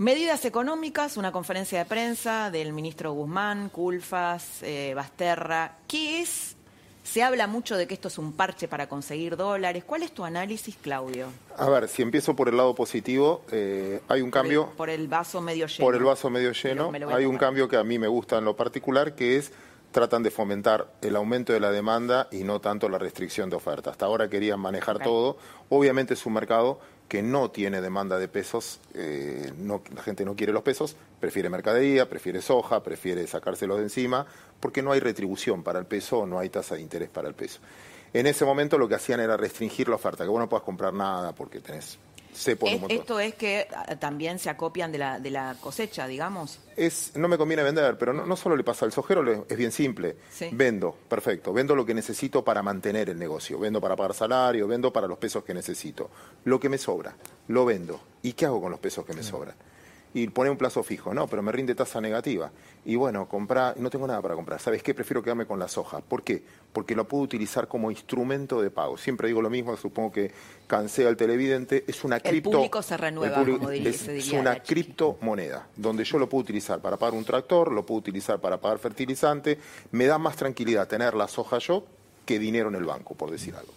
Medidas 0.00 0.46
económicas, 0.46 1.18
una 1.18 1.30
conferencia 1.30 1.80
de 1.80 1.84
prensa 1.84 2.50
del 2.50 2.72
ministro 2.72 3.12
Guzmán, 3.12 3.68
Culfas, 3.68 4.62
eh, 4.62 4.94
Basterra. 4.96 5.76
¿Qué 5.86 6.22
es? 6.22 6.56
Se 7.04 7.22
habla 7.22 7.46
mucho 7.46 7.76
de 7.76 7.86
que 7.86 7.92
esto 7.92 8.08
es 8.08 8.16
un 8.16 8.32
parche 8.32 8.66
para 8.66 8.88
conseguir 8.88 9.36
dólares. 9.36 9.84
¿Cuál 9.84 10.02
es 10.02 10.12
tu 10.12 10.24
análisis, 10.24 10.74
Claudio? 10.80 11.26
A 11.58 11.68
ver, 11.68 11.86
si 11.86 12.00
empiezo 12.00 12.34
por 12.34 12.48
el 12.48 12.56
lado 12.56 12.74
positivo, 12.74 13.42
eh, 13.52 14.00
hay 14.08 14.22
un 14.22 14.30
cambio. 14.30 14.62
Por 14.62 14.70
el, 14.70 14.76
por 14.76 14.88
el, 14.88 15.08
vaso 15.08 15.42
medio 15.42 15.66
lleno. 15.66 15.84
Por 15.84 15.94
el 15.94 16.04
vaso 16.04 16.30
medio 16.30 16.52
lleno. 16.52 16.90
Hay 17.14 17.26
un 17.26 17.36
cambio 17.36 17.68
que 17.68 17.76
a 17.76 17.84
mí 17.84 17.98
me 17.98 18.08
gusta 18.08 18.38
en 18.38 18.46
lo 18.46 18.56
particular, 18.56 19.14
que 19.14 19.36
es 19.36 19.52
tratan 19.92 20.22
de 20.22 20.30
fomentar 20.30 20.94
el 21.02 21.14
aumento 21.14 21.52
de 21.52 21.60
la 21.60 21.72
demanda 21.72 22.28
y 22.30 22.44
no 22.44 22.58
tanto 22.62 22.88
la 22.88 22.96
restricción 22.96 23.50
de 23.50 23.56
oferta. 23.56 23.90
Hasta 23.90 24.06
ahora 24.06 24.30
querían 24.30 24.60
manejar 24.60 24.96
okay. 24.96 25.06
todo. 25.06 25.36
Obviamente 25.68 26.14
es 26.14 26.24
un 26.24 26.32
mercado 26.32 26.80
que 27.10 27.22
no 27.22 27.50
tiene 27.50 27.80
demanda 27.80 28.20
de 28.20 28.28
pesos, 28.28 28.78
eh, 28.94 29.52
no, 29.58 29.82
la 29.92 30.00
gente 30.00 30.24
no 30.24 30.36
quiere 30.36 30.52
los 30.52 30.62
pesos, 30.62 30.94
prefiere 31.18 31.50
mercadería, 31.50 32.08
prefiere 32.08 32.40
soja, 32.40 32.84
prefiere 32.84 33.26
sacárselos 33.26 33.78
de 33.78 33.82
encima, 33.82 34.24
porque 34.60 34.80
no 34.80 34.92
hay 34.92 35.00
retribución 35.00 35.64
para 35.64 35.80
el 35.80 35.86
peso, 35.86 36.24
no 36.24 36.38
hay 36.38 36.50
tasa 36.50 36.76
de 36.76 36.82
interés 36.82 37.08
para 37.08 37.26
el 37.26 37.34
peso. 37.34 37.58
En 38.12 38.28
ese 38.28 38.44
momento 38.44 38.78
lo 38.78 38.88
que 38.88 38.94
hacían 38.94 39.18
era 39.18 39.36
restringir 39.36 39.88
la 39.88 39.96
oferta, 39.96 40.22
que 40.22 40.30
vos 40.30 40.38
no 40.38 40.48
puedas 40.48 40.62
comprar 40.62 40.94
nada 40.94 41.34
porque 41.34 41.58
tenés 41.58 41.98
esto 42.88 43.20
es 43.20 43.34
que 43.34 43.66
ah, 43.74 43.96
también 43.96 44.38
se 44.38 44.50
acopian 44.50 44.92
de 44.92 44.98
la, 44.98 45.18
de 45.18 45.30
la 45.30 45.56
cosecha, 45.60 46.06
digamos. 46.06 46.60
Es, 46.76 47.12
no 47.16 47.28
me 47.28 47.36
conviene 47.36 47.62
vender, 47.62 47.98
pero 47.98 48.12
no, 48.12 48.36
solo 48.36 48.56
le 48.56 48.64
pasa 48.64 48.84
al 48.84 48.92
sojero, 48.92 49.46
es 49.48 49.56
bien 49.56 49.72
simple. 49.72 50.16
Vendo, 50.52 50.96
perfecto, 51.08 51.52
vendo 51.52 51.74
lo 51.74 51.84
que 51.84 51.94
necesito 51.94 52.42
para 52.42 52.62
mantener 52.62 53.10
el 53.10 53.18
negocio, 53.18 53.58
vendo 53.58 53.80
para 53.80 53.96
pagar 53.96 54.14
salario, 54.14 54.66
vendo 54.66 54.92
para 54.92 55.06
los 55.06 55.18
pesos 55.18 55.44
que 55.44 55.54
necesito. 55.54 56.10
Lo 56.44 56.58
que 56.58 56.68
me 56.68 56.78
sobra, 56.78 57.14
lo 57.48 57.64
vendo. 57.64 58.00
¿Y 58.22 58.32
qué 58.32 58.46
hago 58.46 58.60
con 58.60 58.70
los 58.70 58.80
pesos 58.80 59.04
que 59.04 59.12
me 59.12 59.22
sobran? 59.22 59.54
Y 60.12 60.26
pone 60.28 60.50
un 60.50 60.56
plazo 60.56 60.82
fijo, 60.82 61.14
no, 61.14 61.26
pero 61.26 61.42
me 61.42 61.52
rinde 61.52 61.74
tasa 61.74 62.00
negativa. 62.00 62.50
Y 62.84 62.96
bueno, 62.96 63.28
comprar, 63.28 63.78
no 63.78 63.90
tengo 63.90 64.06
nada 64.06 64.20
para 64.20 64.34
comprar. 64.34 64.60
¿Sabes 64.60 64.82
qué? 64.82 64.94
Prefiero 64.94 65.22
quedarme 65.22 65.46
con 65.46 65.58
la 65.58 65.68
soja. 65.68 66.00
¿Por 66.00 66.22
qué? 66.22 66.42
Porque 66.72 66.94
lo 66.94 67.06
puedo 67.06 67.22
utilizar 67.22 67.68
como 67.68 67.90
instrumento 67.90 68.60
de 68.60 68.70
pago. 68.70 68.96
Siempre 68.96 69.28
digo 69.28 69.40
lo 69.40 69.50
mismo, 69.50 69.76
supongo 69.76 70.12
que 70.12 70.32
cansé 70.66 71.06
al 71.06 71.16
televidente. 71.16 71.84
Es 71.86 72.02
una 72.02 72.18
cripto. 72.18 72.50
El 72.50 72.56
público 72.56 72.82
se 72.82 72.96
renueva, 72.96 73.44
como 73.44 73.70
es, 73.70 74.08
es 74.08 74.32
una 74.32 74.60
criptomoneda, 74.60 75.68
donde 75.76 76.04
yo 76.04 76.18
lo 76.18 76.28
puedo 76.28 76.42
utilizar 76.42 76.80
para 76.80 76.96
pagar 76.96 77.14
un 77.14 77.24
tractor, 77.24 77.70
lo 77.70 77.86
puedo 77.86 77.98
utilizar 78.00 78.40
para 78.40 78.60
pagar 78.60 78.78
fertilizante. 78.78 79.58
Me 79.92 80.06
da 80.06 80.18
más 80.18 80.36
tranquilidad 80.36 80.88
tener 80.88 81.14
la 81.14 81.28
soja 81.28 81.58
yo 81.58 81.84
que 82.24 82.38
dinero 82.38 82.68
en 82.68 82.74
el 82.74 82.84
banco, 82.84 83.14
por 83.14 83.30
decir 83.30 83.54
algo. 83.54 83.72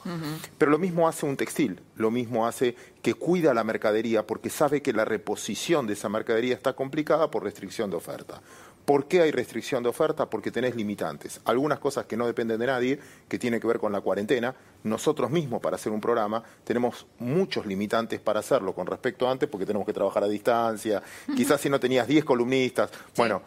Pero 0.57 0.71
lo 0.71 0.79
mismo 0.79 1.07
hace 1.07 1.25
un 1.25 1.37
textil, 1.37 1.79
lo 1.95 2.11
mismo 2.11 2.47
hace 2.47 2.75
que 3.01 3.13
cuida 3.13 3.53
la 3.53 3.63
mercadería 3.63 4.25
porque 4.25 4.49
sabe 4.49 4.81
que 4.81 4.93
la 4.93 5.05
reposición 5.05 5.87
de 5.87 5.93
esa 5.93 6.09
mercadería 6.09 6.53
está 6.53 6.73
complicada 6.73 7.31
por 7.31 7.43
restricción 7.43 7.89
de 7.89 7.97
oferta. 7.97 8.41
¿Por 8.85 9.07
qué 9.07 9.21
hay 9.21 9.31
restricción 9.31 9.81
de 9.81 9.89
oferta? 9.89 10.29
Porque 10.29 10.51
tenés 10.51 10.75
limitantes. 10.75 11.39
Algunas 11.45 11.79
cosas 11.79 12.05
que 12.05 12.17
no 12.17 12.27
dependen 12.27 12.59
de 12.59 12.67
nadie, 12.67 12.99
que 13.29 13.39
tienen 13.39 13.61
que 13.61 13.67
ver 13.67 13.79
con 13.79 13.93
la 13.93 14.01
cuarentena. 14.01 14.53
Nosotros 14.83 15.31
mismos, 15.31 15.61
para 15.61 15.77
hacer 15.77 15.93
un 15.93 16.01
programa, 16.01 16.43
tenemos 16.65 17.07
muchos 17.19 17.65
limitantes 17.65 18.19
para 18.19 18.41
hacerlo 18.41 18.75
con 18.75 18.85
respecto 18.85 19.25
a 19.25 19.31
antes, 19.31 19.47
porque 19.47 19.65
tenemos 19.65 19.85
que 19.85 19.93
trabajar 19.93 20.25
a 20.25 20.27
distancia. 20.27 21.01
Quizás 21.33 21.61
si 21.61 21.69
no 21.69 21.79
tenías 21.79 22.07
10 22.07 22.25
columnistas, 22.25 22.91
bueno, 23.15 23.41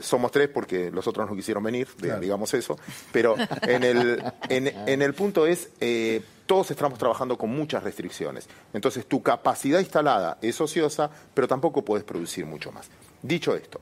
somos 0.00 0.30
tres 0.30 0.48
porque 0.48 0.90
los 0.90 1.06
otros 1.06 1.28
no 1.28 1.36
quisieron 1.36 1.62
venir, 1.62 1.88
digamos 2.20 2.54
eso. 2.54 2.78
Pero 3.12 3.36
en 3.62 3.84
el, 3.84 4.22
en, 4.48 5.02
el 5.02 5.14
punto 5.14 5.46
es, 5.46 5.70
eh, 5.80 6.22
todos 6.46 6.70
estamos 6.70 6.98
trabajando 6.98 7.36
con 7.36 7.50
muchas 7.50 7.82
restricciones. 7.82 8.48
Entonces, 8.72 9.06
tu 9.06 9.22
capacidad 9.22 9.80
instalada 9.80 10.38
es 10.40 10.60
ociosa, 10.60 11.10
pero 11.34 11.48
tampoco 11.48 11.84
puedes 11.84 12.04
producir 12.04 12.46
mucho 12.46 12.70
más. 12.72 12.88
Dicho 13.22 13.54
esto, 13.54 13.80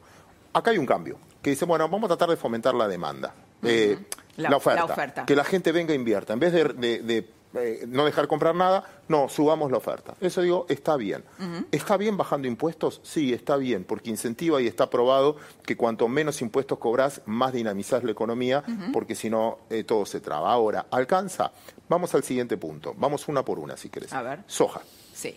acá 0.53 0.71
hay 0.71 0.79
un 0.79 0.87
cambio, 0.87 1.19
que 1.43 1.51
dice, 1.51 1.65
bueno, 1.65 1.89
vamos 1.89 2.05
a 2.05 2.17
tratar 2.17 2.31
de 2.31 2.37
fomentar 2.37 2.75
la 2.75 2.89
demanda, 2.89 3.35
eh, 3.63 3.99
la, 4.37 4.57
oferta, 4.57 5.25
que 5.27 5.37
la 5.37 5.45
gente 5.45 5.73
venga 5.73 5.93
e 5.93 5.97
invierta. 5.97 6.33
En 6.33 6.41
vez 6.41 6.53
de, 6.53 7.29
eh, 7.55 7.85
no 7.89 8.05
dejar 8.05 8.29
comprar 8.29 8.55
nada, 8.55 8.85
no, 9.09 9.29
subamos 9.29 9.71
la 9.71 9.79
oferta. 9.79 10.15
Eso 10.21 10.43
digo, 10.43 10.67
está 10.69 10.97
bien. 10.97 11.25
¿Está 11.73 11.97
bien 11.97 12.17
bajando 12.17 12.47
impuestos? 12.47 13.01
Sí, 13.03 13.33
está 13.33 13.57
bien, 13.57 13.85
porque 13.85 14.11
incentiva 14.11 14.61
y 14.63 14.67
está 14.67 14.89
probado 14.89 15.37
que 15.65 15.77
cuanto 15.77 16.07
menos 16.07 16.41
impuestos 16.43 16.79
cobras, 16.79 17.23
más 17.27 17.53
dinamizás 17.53 18.05
la 18.05 18.13
economía, 18.13 18.63
porque 18.93 19.15
si 19.15 19.31
no, 19.31 19.59
eh, 19.71 19.85
todo 19.85 20.07
se 20.07 20.21
traba. 20.21 20.53
Ahora, 20.53 20.87
¿alcanza? 20.91 21.53
Vamos 21.89 22.15
al 22.15 22.23
siguiente 22.23 22.57
punto. 22.57 22.95
Vamos 22.97 23.27
una 23.27 23.45
por 23.45 23.59
una, 23.59 23.77
si 23.77 23.89
querés. 23.89 24.13
A 24.13 24.23
ver. 24.23 24.45
Soja. 24.47 24.83
Sí. 25.13 25.37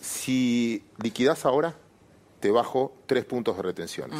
Si 0.00 0.82
liquidás 1.00 1.46
ahora, 1.46 1.74
te 2.40 2.50
bajo 2.50 2.92
tres 3.06 3.24
puntos 3.24 3.56
de 3.56 3.62
retenciones. 3.62 4.18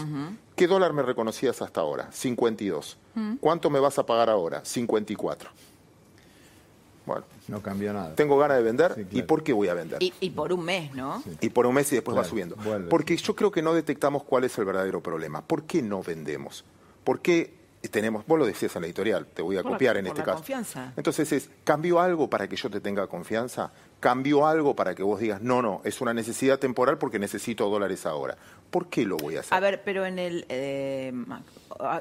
¿Qué 0.56 0.66
dólar 0.66 0.92
me 0.92 1.02
reconocías 1.02 1.60
hasta 1.62 1.80
ahora? 1.80 2.10
52. 2.12 2.96
¿Cuánto 3.40 3.70
me 3.70 3.80
vas 3.80 3.98
a 3.98 4.06
pagar 4.06 4.30
ahora? 4.30 4.64
54. 4.64 5.50
Bueno. 7.06 7.24
No 7.48 7.60
cambia 7.60 7.92
nada. 7.92 8.14
Tengo 8.14 8.38
ganas 8.38 8.56
de 8.58 8.62
vender. 8.62 9.06
¿Y 9.10 9.22
por 9.22 9.42
qué 9.42 9.52
voy 9.52 9.68
a 9.68 9.74
vender? 9.74 9.98
Y, 10.00 10.30
por 10.30 10.52
un 10.52 10.64
mes, 10.64 10.94
¿no? 10.94 11.22
Y 11.40 11.50
por 11.50 11.66
un 11.66 11.74
mes 11.74 11.92
y 11.92 11.96
después 11.96 12.16
va 12.16 12.24
subiendo. 12.24 12.56
Porque 12.88 13.16
yo 13.16 13.36
creo 13.36 13.50
que 13.50 13.62
no 13.62 13.74
detectamos 13.74 14.24
cuál 14.24 14.44
es 14.44 14.56
el 14.58 14.64
verdadero 14.64 15.02
problema. 15.02 15.42
¿Por 15.42 15.64
qué 15.64 15.82
no 15.82 16.02
vendemos? 16.02 16.64
¿Por 17.04 17.20
qué 17.20 17.64
tenemos, 17.88 18.26
vos 18.26 18.38
lo 18.38 18.46
decías 18.46 18.74
en 18.76 18.82
la 18.82 18.86
editorial, 18.86 19.26
te 19.26 19.42
voy 19.42 19.56
a 19.56 19.62
copiar 19.62 19.96
en 19.96 20.06
este 20.06 20.22
caso. 20.22 20.38
Confianza. 20.38 20.92
Entonces 20.96 21.32
es, 21.32 21.50
¿cambió 21.64 22.00
algo 22.00 22.30
para 22.30 22.48
que 22.48 22.56
yo 22.56 22.70
te 22.70 22.80
tenga 22.80 23.06
confianza? 23.06 23.72
¿Cambió 24.00 24.46
algo 24.46 24.74
para 24.74 24.94
que 24.94 25.02
vos 25.02 25.20
digas, 25.20 25.42
no, 25.42 25.62
no, 25.62 25.80
es 25.84 26.00
una 26.00 26.14
necesidad 26.14 26.58
temporal 26.58 26.98
porque 26.98 27.18
necesito 27.18 27.68
dólares 27.68 28.06
ahora? 28.06 28.36
¿Por 28.70 28.88
qué 28.88 29.04
lo 29.04 29.16
voy 29.16 29.36
a 29.36 29.40
hacer? 29.40 29.54
A 29.54 29.60
ver, 29.60 29.82
pero 29.84 30.04
en 30.06 30.18
el, 30.18 30.46
eh, 30.48 31.12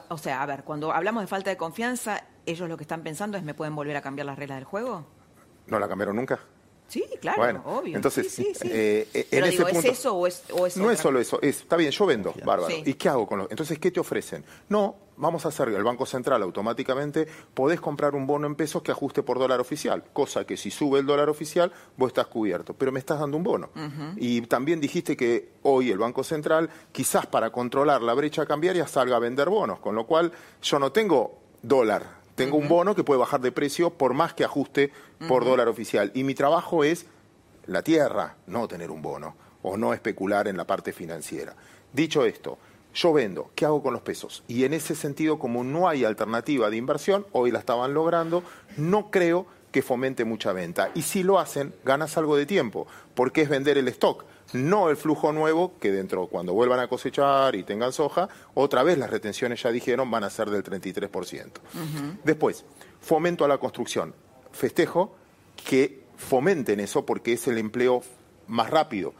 o 0.10 0.18
sea, 0.18 0.42
a 0.42 0.46
ver, 0.46 0.63
cuando 0.63 0.92
hablamos 0.92 1.24
de 1.24 1.28
falta 1.28 1.50
de 1.50 1.58
confianza, 1.58 2.24
ellos 2.45 2.69
lo 2.69 2.77
que 2.77 2.84
están 2.84 3.03
pensando 3.03 3.38
es, 3.38 3.43
¿me 3.43 3.53
pueden 3.53 3.75
volver 3.75 3.95
a 3.95 4.01
cambiar 4.01 4.25
las 4.25 4.38
reglas 4.38 4.58
del 4.58 4.65
juego? 4.65 5.06
¿No 5.67 5.79
la 5.79 5.88
cambiaron 5.88 6.15
nunca? 6.15 6.39
Sí, 6.88 7.03
claro, 7.19 7.63
obvio. 7.65 7.95
Entonces, 7.95 8.38
eh, 8.62 9.08
en 9.32 9.45
ese 9.45 9.63
punto, 9.63 9.79
¿es 9.79 9.86
eso 9.86 10.15
o 10.15 10.27
es, 10.27 10.77
No 10.77 10.91
es 10.91 10.99
solo 10.99 11.19
eso, 11.19 11.41
es, 11.41 11.62
está 11.62 11.75
bien, 11.75 11.91
yo 11.91 12.06
vendo, 12.06 12.34
bárbaro. 12.45 12.75
¿Y 12.86 12.93
qué 12.93 13.10
hago 13.10 13.25
con 13.25 13.39
los? 13.39 13.49
Entonces, 13.49 13.79
¿qué 13.79 13.89
te 13.89 13.99
ofrecen? 13.99 14.43
No, 14.69 14.95
vamos 15.17 15.45
a 15.45 15.49
hacer 15.49 15.69
el 15.69 15.84
Banco 15.84 16.06
Central 16.06 16.43
automáticamente, 16.43 17.27
podés 17.53 17.82
comprar 17.82 18.13
un 18.13 18.27
bono 18.27 18.45
en 18.45 18.56
pesos 18.56 18.84
que 18.84 18.91
ajuste 18.91 19.23
por 19.23 19.39
dólar 19.39 19.60
oficial, 19.60 20.03
cosa 20.13 20.45
que 20.45 20.56
si 20.56 20.69
sube 20.69 20.99
el 20.99 21.06
dólar 21.08 21.29
oficial, 21.29 21.71
vos 21.97 22.10
estás 22.10 22.27
cubierto, 22.27 22.75
pero 22.75 22.91
me 22.91 22.99
estás 22.99 23.19
dando 23.19 23.38
un 23.38 23.43
bono. 23.43 23.69
Y 24.17 24.41
también 24.41 24.79
dijiste 24.79 25.17
que 25.17 25.53
hoy 25.63 25.89
el 25.89 25.97
Banco 25.97 26.23
Central, 26.23 26.69
quizás 26.91 27.25
para 27.25 27.51
controlar 27.51 28.03
la 28.03 28.13
brecha 28.13 28.45
cambiaria, 28.45 28.86
salga 28.88 29.15
a 29.15 29.19
vender 29.19 29.49
bonos, 29.49 29.79
con 29.79 29.95
lo 29.95 30.06
cual 30.06 30.32
yo 30.62 30.77
no 30.77 30.91
tengo 30.91 31.39
dólar 31.63 32.22
tengo 32.36 32.58
un 32.58 32.67
bono 32.67 32.96
que 32.96 33.04
puede 33.04 33.19
bajar 33.19 33.41
de 33.41 33.52
precio 33.52 33.91
por 33.91 34.13
más 34.13 34.34
que 34.34 34.43
ajuste 34.43 34.91
por 35.28 35.46
dólar 35.46 35.67
oficial. 35.67 36.12
Y 36.13 36.24
mi 36.24 36.34
trabajo 36.36 36.84
es 36.84 37.06
la 37.65 37.82
tierra, 37.84 38.36
no 38.48 38.67
tener 38.67 38.91
un 38.91 39.02
bono 39.02 39.36
o 39.62 39.78
no 39.78 39.93
especular 39.93 40.48
en 40.48 40.58
la 40.58 40.65
parte 40.65 40.93
financiera. 40.93 41.56
Dicho 41.93 42.26
esto, 42.26 42.58
yo 42.93 43.13
vendo, 43.13 43.52
¿qué 43.56 43.65
hago 43.65 43.82
con 43.82 43.93
los 43.93 44.02
pesos? 44.02 44.43
Y 44.48 44.65
en 44.65 44.74
ese 44.74 44.96
sentido, 44.96 45.39
como 45.39 45.63
no 45.63 45.88
hay 45.88 46.04
alternativa 46.04 46.69
de 46.69 46.78
inversión, 46.78 47.26
hoy 47.32 47.52
la 47.52 47.60
estaban 47.60 47.93
logrando, 47.93 48.43
no 48.78 49.10
creo 49.10 49.46
que 49.72 49.82
fomente 49.82 50.26
mucha 50.26 50.54
venta. 50.54 50.91
Y 50.93 51.02
si 51.02 51.24
lo 51.24 51.39
hacen, 51.39 51.74
ganas 51.84 52.17
algo 52.17 52.36
de 52.36 52.46
tiempo, 52.46 52.88
porque 53.15 53.41
es 53.41 53.50
vender 53.50 53.78
el 53.78 53.88
stock 53.88 54.26
no 54.51 54.89
el 54.89 54.97
flujo 54.97 55.32
nuevo, 55.32 55.73
que 55.79 55.91
dentro, 55.91 56.27
cuando 56.27 56.53
vuelvan 56.53 56.79
a 56.79 56.88
cosechar 56.88 57.56
y 57.56 57.63
tengan 57.63 57.93
soja, 57.93 58.29
otra 58.53 58.84
vez 58.84 58.97
las 58.97 59.10
retenciones, 59.10 59.63
ya 59.63 59.71
dijeron, 59.71 60.12
van 60.12 60.23
a 60.23 60.29
ser 60.29 60.49
del 60.49 60.63
33%. 60.63 61.51
Después, 62.23 62.65
fomento 63.01 63.45
a 63.45 63.47
la 63.47 63.58
construcción. 63.58 64.13
Festejo 64.51 65.15
que 65.67 66.03
fomenten 66.17 66.79
eso 66.79 67.06
porque 67.06 67.34
es 67.34 67.47
el 67.47 67.58
empleo 67.58 68.01
más 68.47 68.69
rápido 68.69 69.13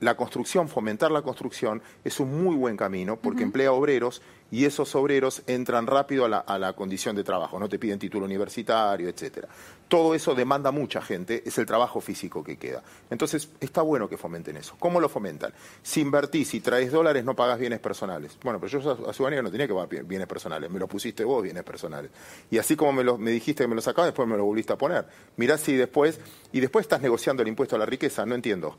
la 0.00 0.16
construcción, 0.16 0.68
fomentar 0.68 1.10
la 1.10 1.22
construcción, 1.22 1.82
es 2.04 2.18
un 2.18 2.42
muy 2.42 2.56
buen 2.56 2.76
camino 2.76 3.16
porque 3.16 3.42
emplea 3.42 3.72
obreros 3.72 4.22
y 4.50 4.64
esos 4.64 4.94
obreros 4.94 5.42
entran 5.46 5.86
rápido 5.86 6.24
a 6.24 6.58
la, 6.58 6.72
condición 6.74 7.16
de 7.16 7.24
trabajo, 7.24 7.58
no 7.58 7.68
te 7.68 7.78
piden 7.78 7.98
título 7.98 8.24
universitario, 8.24 9.08
etcétera. 9.08 9.48
Todo 9.88 10.14
eso 10.14 10.34
demanda 10.34 10.70
mucha 10.70 11.02
gente, 11.02 11.42
es 11.44 11.58
el 11.58 11.66
trabajo 11.66 12.00
físico 12.00 12.42
que 12.42 12.56
queda. 12.56 12.82
Entonces, 13.10 13.50
está 13.60 13.82
bueno 13.82 14.08
que 14.08 14.16
fomenten 14.16 14.56
eso. 14.56 14.76
¿Cómo 14.78 15.00
lo 15.00 15.08
fomentan? 15.08 15.52
Si 15.82 16.00
invertís, 16.00 16.48
si 16.48 16.60
traes 16.60 16.90
dólares, 16.90 17.24
no 17.24 17.34
pagas 17.34 17.58
bienes 17.58 17.80
personales. 17.80 18.38
Bueno, 18.42 18.60
pero 18.60 18.80
yo 18.80 19.08
a 19.08 19.12
su 19.12 19.22
manera 19.22 19.42
no 19.42 19.50
tenía 19.50 19.66
que 19.66 19.74
pagar 19.74 20.04
bienes 20.04 20.26
personales, 20.26 20.70
me 20.70 20.78
lo 20.78 20.86
pusiste 20.86 21.24
vos 21.24 21.42
bienes 21.42 21.64
personales. 21.64 22.10
Y 22.50 22.58
así 22.58 22.76
como 22.76 22.92
me, 22.92 23.04
lo, 23.04 23.18
me 23.18 23.30
dijiste 23.30 23.64
que 23.64 23.68
me 23.68 23.74
lo 23.74 23.82
sacabas, 23.82 24.08
después 24.08 24.28
me 24.28 24.36
lo 24.36 24.44
volviste 24.44 24.72
a 24.72 24.78
poner. 24.78 25.06
Mirá 25.36 25.58
si 25.58 25.74
después, 25.74 26.20
y 26.52 26.60
después 26.60 26.84
estás 26.84 27.02
negociando 27.02 27.42
el 27.42 27.48
impuesto 27.48 27.76
a 27.76 27.78
la 27.78 27.86
riqueza, 27.86 28.24
no 28.26 28.34
entiendo 28.34 28.76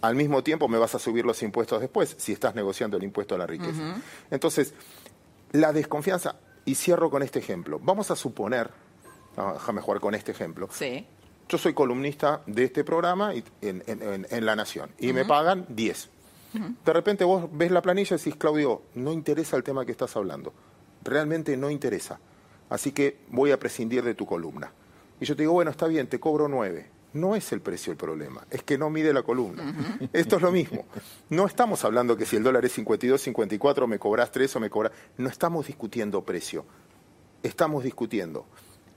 al 0.00 0.14
mismo 0.14 0.42
tiempo 0.42 0.68
me 0.68 0.78
vas 0.78 0.94
a 0.94 0.98
subir 0.98 1.24
los 1.24 1.42
impuestos 1.42 1.80
después, 1.80 2.14
si 2.18 2.32
estás 2.32 2.54
negociando 2.54 2.96
el 2.96 3.02
impuesto 3.02 3.34
a 3.34 3.38
la 3.38 3.46
riqueza. 3.46 3.96
Entonces, 4.30 4.74
la 5.52 5.72
desconfianza, 5.72 6.36
y 6.64 6.74
cierro 6.74 7.10
con 7.10 7.22
este 7.22 7.38
ejemplo, 7.38 7.80
vamos 7.82 8.10
a 8.10 8.16
suponer, 8.16 8.70
déjame 9.36 9.80
jugar 9.80 10.00
con 10.00 10.14
este 10.14 10.32
ejemplo, 10.32 10.68
sí. 10.70 11.06
yo 11.48 11.58
soy 11.58 11.74
columnista 11.74 12.42
de 12.46 12.64
este 12.64 12.84
programa 12.84 13.32
en, 13.60 14.46
La 14.46 14.56
Nación 14.56 14.90
y 14.98 15.12
me 15.12 15.24
pagan 15.24 15.66
10. 15.68 16.10
De 16.84 16.92
repente 16.92 17.24
vos 17.24 17.48
ves 17.52 17.70
la 17.70 17.80
planilla 17.80 18.16
y 18.16 18.18
decís, 18.18 18.36
Claudio, 18.36 18.82
no 18.94 19.12
interesa 19.12 19.56
el 19.56 19.62
tema 19.62 19.84
que 19.84 19.92
estás 19.92 20.16
hablando, 20.16 20.52
realmente 21.02 21.56
no 21.56 21.70
interesa, 21.70 22.18
así 22.68 22.92
que 22.92 23.18
voy 23.28 23.52
a 23.52 23.58
prescindir 23.58 24.02
de 24.02 24.14
tu 24.14 24.26
columna. 24.26 24.72
Y 25.20 25.26
yo 25.26 25.36
te 25.36 25.42
digo, 25.42 25.52
bueno, 25.52 25.70
está 25.70 25.86
bien, 25.86 26.06
te 26.08 26.18
cobro 26.18 26.48
9 26.48 26.99
no 27.12 27.34
es 27.34 27.52
el 27.52 27.60
precio 27.60 27.90
el 27.90 27.96
problema, 27.96 28.46
es 28.50 28.62
que 28.62 28.78
no 28.78 28.90
mide 28.90 29.12
la 29.12 29.22
columna. 29.22 29.74
Esto 30.12 30.36
es 30.36 30.42
lo 30.42 30.52
mismo. 30.52 30.84
No 31.28 31.46
estamos 31.46 31.84
hablando 31.84 32.16
que 32.16 32.26
si 32.26 32.36
el 32.36 32.42
dólar 32.42 32.64
es 32.64 32.72
52, 32.72 33.20
54, 33.20 33.86
me 33.86 33.98
cobras 33.98 34.30
3 34.30 34.56
o 34.56 34.60
me 34.60 34.70
cobras... 34.70 34.92
No 35.16 35.28
estamos 35.28 35.66
discutiendo 35.66 36.24
precio. 36.24 36.64
Estamos 37.42 37.84
discutiendo 37.84 38.46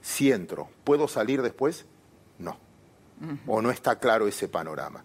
si 0.04 0.30
entro, 0.30 0.68
¿puedo 0.84 1.08
salir 1.08 1.40
después? 1.40 1.86
No. 2.38 2.58
O 3.46 3.62
no 3.62 3.70
está 3.70 3.98
claro 3.98 4.28
ese 4.28 4.48
panorama. 4.48 5.02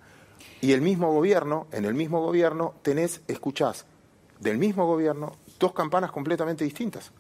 Y 0.59 0.73
el 0.73 0.81
mismo 0.81 1.13
gobierno, 1.13 1.67
en 1.71 1.85
el 1.85 1.93
mismo 1.93 2.21
gobierno, 2.21 2.75
tenés, 2.81 3.21
escuchás, 3.27 3.85
del 4.41 4.57
mismo 4.57 4.85
gobierno, 4.85 5.37
dos 5.57 5.71
campanas 5.71 6.11
completamente 6.11 6.65
distintas. 6.65 7.13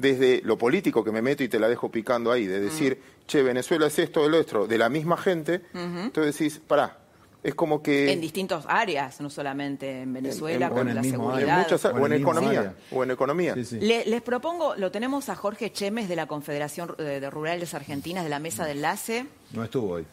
Desde 0.00 0.40
lo 0.44 0.56
político 0.56 1.04
que 1.04 1.12
me 1.12 1.22
meto 1.22 1.42
y 1.42 1.48
te 1.48 1.58
la 1.58 1.68
dejo 1.68 1.90
picando 1.90 2.32
ahí, 2.32 2.46
de 2.46 2.60
decir, 2.60 2.98
mm. 2.98 3.26
che, 3.26 3.42
Venezuela 3.42 3.86
es 3.86 3.98
esto, 3.98 4.24
el 4.26 4.34
otro, 4.34 4.66
de 4.66 4.78
la 4.78 4.88
misma 4.88 5.16
gente, 5.16 5.62
entonces 5.74 6.38
decís, 6.38 6.60
pará, 6.66 6.98
es 7.42 7.54
como 7.54 7.82
que... 7.82 8.12
En 8.12 8.20
distintas 8.20 8.64
áreas, 8.68 9.20
no 9.20 9.30
solamente 9.30 10.02
en 10.02 10.12
Venezuela, 10.12 10.68
con 10.70 10.94
la 10.94 11.02
seguridad. 11.02 11.66
o, 11.94 12.06
en, 12.06 12.12
economía. 12.12 12.74
O 12.90 13.02
en 13.02 13.10
economía. 13.10 13.54
les 13.54 14.22
propongo, 14.22 14.74
lo 14.76 14.90
tenemos 14.90 15.28
a 15.28 15.36
Jorge 15.36 15.72
Chemes 15.72 16.08
de 16.08 16.16
la 16.16 16.26
Confederación 16.26 16.94
de 16.98 17.30
Rurales 17.30 17.74
Argentinas, 17.74 18.24
de 18.24 18.30
la 18.30 18.38
Mesa 18.38 18.64
de 18.64 18.72
Enlace. 18.72 19.26
No 19.52 19.64
estuvo 19.64 19.90
hoy. 19.90 20.06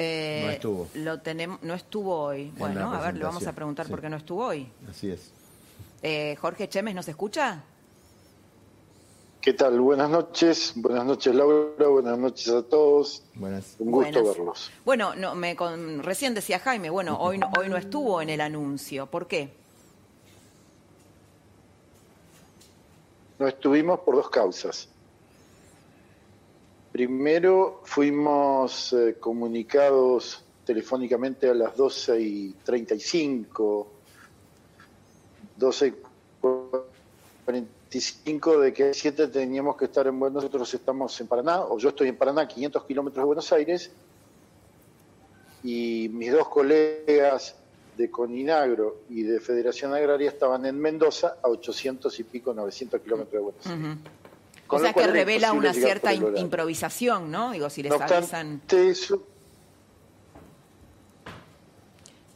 Eh, 0.00 0.42
no 0.44 0.50
estuvo. 0.52 0.88
Lo 0.94 1.20
tenemos, 1.20 1.60
no 1.62 1.74
estuvo 1.74 2.16
hoy. 2.16 2.52
Bueno, 2.56 2.92
a 2.92 3.00
ver, 3.00 3.16
le 3.16 3.24
vamos 3.24 3.44
a 3.46 3.52
preguntar 3.52 3.88
por 3.88 4.00
qué 4.00 4.08
no 4.08 4.16
estuvo 4.16 4.46
hoy. 4.46 4.68
Así 4.88 5.10
es. 5.10 5.32
Eh, 6.02 6.36
Jorge 6.40 6.68
Chemes, 6.68 6.94
¿nos 6.94 7.08
escucha? 7.08 7.64
¿Qué 9.40 9.52
tal? 9.52 9.80
Buenas 9.80 10.10
noches, 10.10 10.72
buenas 10.74 11.04
noches 11.04 11.32
Laura, 11.32 11.86
buenas 11.86 12.18
noches 12.18 12.48
a 12.48 12.62
todos. 12.62 13.22
Buenas. 13.34 13.76
Un 13.78 13.92
gusto 13.92 14.24
verlos. 14.24 14.70
Bueno, 14.84 15.14
no, 15.14 15.36
me, 15.36 15.56
recién 16.02 16.34
decía 16.34 16.58
Jaime, 16.58 16.90
bueno, 16.90 17.16
hoy 17.20 17.38
no, 17.38 17.48
hoy 17.56 17.68
no 17.68 17.76
estuvo 17.76 18.20
en 18.20 18.30
el 18.30 18.40
anuncio, 18.40 19.06
¿por 19.06 19.28
qué? 19.28 19.52
No 23.38 23.46
estuvimos 23.46 24.00
por 24.00 24.16
dos 24.16 24.28
causas. 24.28 24.88
Primero, 26.90 27.80
fuimos 27.84 28.92
eh, 28.92 29.18
comunicados 29.20 30.42
telefónicamente 30.64 31.48
a 31.48 31.54
las 31.54 31.76
12 31.76 32.20
y 32.20 32.52
35, 32.64 33.88
12 35.56 35.86
y 35.86 35.94
25 37.90 38.60
de 38.60 38.72
que 38.74 38.92
7 38.92 39.28
teníamos 39.28 39.76
que 39.76 39.86
estar 39.86 40.06
en 40.06 40.20
Buenos 40.20 40.42
Aires, 40.42 40.52
nosotros 40.52 40.74
estamos 40.74 41.18
en 41.22 41.26
Paraná, 41.26 41.62
o 41.62 41.78
yo 41.78 41.88
estoy 41.88 42.08
en 42.08 42.16
Paraná, 42.16 42.46
500 42.46 42.84
kilómetros 42.84 43.22
de 43.22 43.26
Buenos 43.26 43.52
Aires, 43.52 43.90
y 45.64 46.10
mis 46.12 46.30
dos 46.30 46.48
colegas 46.48 47.56
de 47.96 48.10
Coninagro 48.10 48.98
y 49.08 49.22
de 49.22 49.40
Federación 49.40 49.94
Agraria 49.94 50.28
estaban 50.28 50.66
en 50.66 50.78
Mendoza 50.78 51.38
a 51.42 51.48
800 51.48 52.20
y 52.20 52.24
pico, 52.24 52.52
900 52.52 53.00
kilómetros 53.00 53.32
de 53.32 53.38
Buenos 53.38 53.66
Aires. 53.66 53.98
O 54.68 54.78
sea 54.78 54.92
que 54.92 55.06
revela 55.06 55.52
una 55.54 55.72
cierta 55.72 56.12
improvisación, 56.12 57.30
¿no? 57.30 57.52
Digo, 57.52 57.70
si 57.70 57.82
les 57.82 57.92
avisan... 57.92 58.60
Eso, 58.68 59.22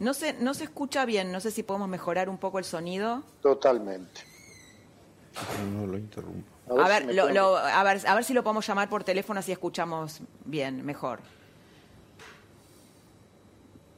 no 0.00 0.14
se, 0.14 0.32
no 0.32 0.52
se 0.54 0.64
escucha 0.64 1.04
bien, 1.04 1.30
no 1.30 1.40
sé 1.40 1.52
si 1.52 1.62
podemos 1.62 1.88
mejorar 1.88 2.28
un 2.28 2.38
poco 2.38 2.58
el 2.58 2.64
sonido. 2.64 3.22
Totalmente. 3.40 4.31
No 5.74 5.86
lo 5.86 5.98
interrumpo. 5.98 6.50
A 6.70 6.88
ver, 6.88 7.04
a 7.20 7.82
ver, 7.82 8.00
a 8.06 8.14
ver, 8.14 8.24
si 8.24 8.32
lo 8.32 8.42
podemos 8.42 8.66
llamar 8.66 8.88
por 8.88 9.04
teléfono 9.04 9.40
así 9.40 9.52
escuchamos 9.52 10.20
bien, 10.44 10.84
mejor. 10.84 11.20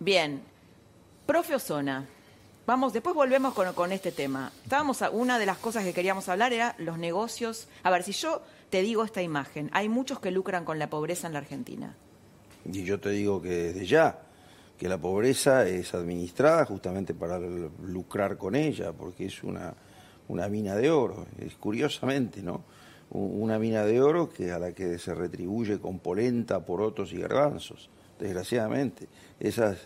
Bien. 0.01 0.43
Profe 1.27 1.55
Osona, 1.55 2.07
vamos, 2.67 2.93
después 2.93 3.15
volvemos 3.15 3.55
con, 3.55 3.73
con 3.73 3.93
este 3.93 4.13
tema. 4.13 4.53
Estábamos 4.63 5.03
una 5.13 5.39
de 5.39 5.47
las 5.47 5.59
cosas 5.59 5.85
que 5.85 5.95
queríamos 5.95 6.29
hablar 6.29 6.53
era 6.53 6.75
los 6.79 6.99
negocios. 6.99 7.69
A 7.83 7.91
ver, 7.91 8.03
si 8.03 8.13
yo 8.13 8.43
te 8.71 8.83
digo 8.83 9.05
esta 9.05 9.23
imagen, 9.23 9.71
hay 9.73 9.89
muchos 9.89 10.21
que 10.21 10.31
lucran 10.31 10.65
con 10.65 10.79
la 10.79 10.91
pobreza 10.91 11.27
en 11.27 11.33
la 11.33 11.39
Argentina. 11.39 11.97
Y 12.65 12.83
yo 12.85 12.99
te 12.99 13.11
digo 13.11 13.41
que 13.41 13.49
desde 13.49 13.87
ya, 13.87 14.19
que 14.79 14.89
la 14.89 14.99
pobreza 14.99 15.67
es 15.67 15.95
administrada 15.95 16.65
justamente 16.65 17.15
para 17.15 17.39
lucrar 17.39 18.37
con 18.37 18.55
ella, 18.55 18.93
porque 18.93 19.27
es 19.27 19.43
una 19.43 19.75
una 20.29 20.49
mina 20.49 20.77
de 20.77 20.91
oro, 20.91 21.27
es 21.39 21.55
curiosamente, 21.55 22.43
¿no? 22.43 22.65
Una 23.11 23.59
mina 23.59 23.85
de 23.85 24.01
oro 24.01 24.31
que 24.31 24.51
a 24.51 24.59
la 24.59 24.73
que 24.73 24.99
se 24.99 25.15
retribuye 25.15 25.79
con 25.79 25.99
polenta, 25.99 26.65
porotos 26.65 27.13
y 27.13 27.19
garbanzos, 27.19 27.91
desgraciadamente. 28.19 29.07
Esa 29.39 29.77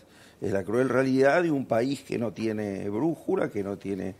es 0.41 0.51
la 0.51 0.63
cruel 0.63 0.89
realidad 0.89 1.43
de 1.43 1.51
un 1.51 1.65
país 1.65 2.01
que 2.01 2.17
no 2.17 2.31
tiene 2.31 2.89
brújula, 2.89 3.49
que 3.49 3.63
no 3.63 3.77
tiene 3.77 4.15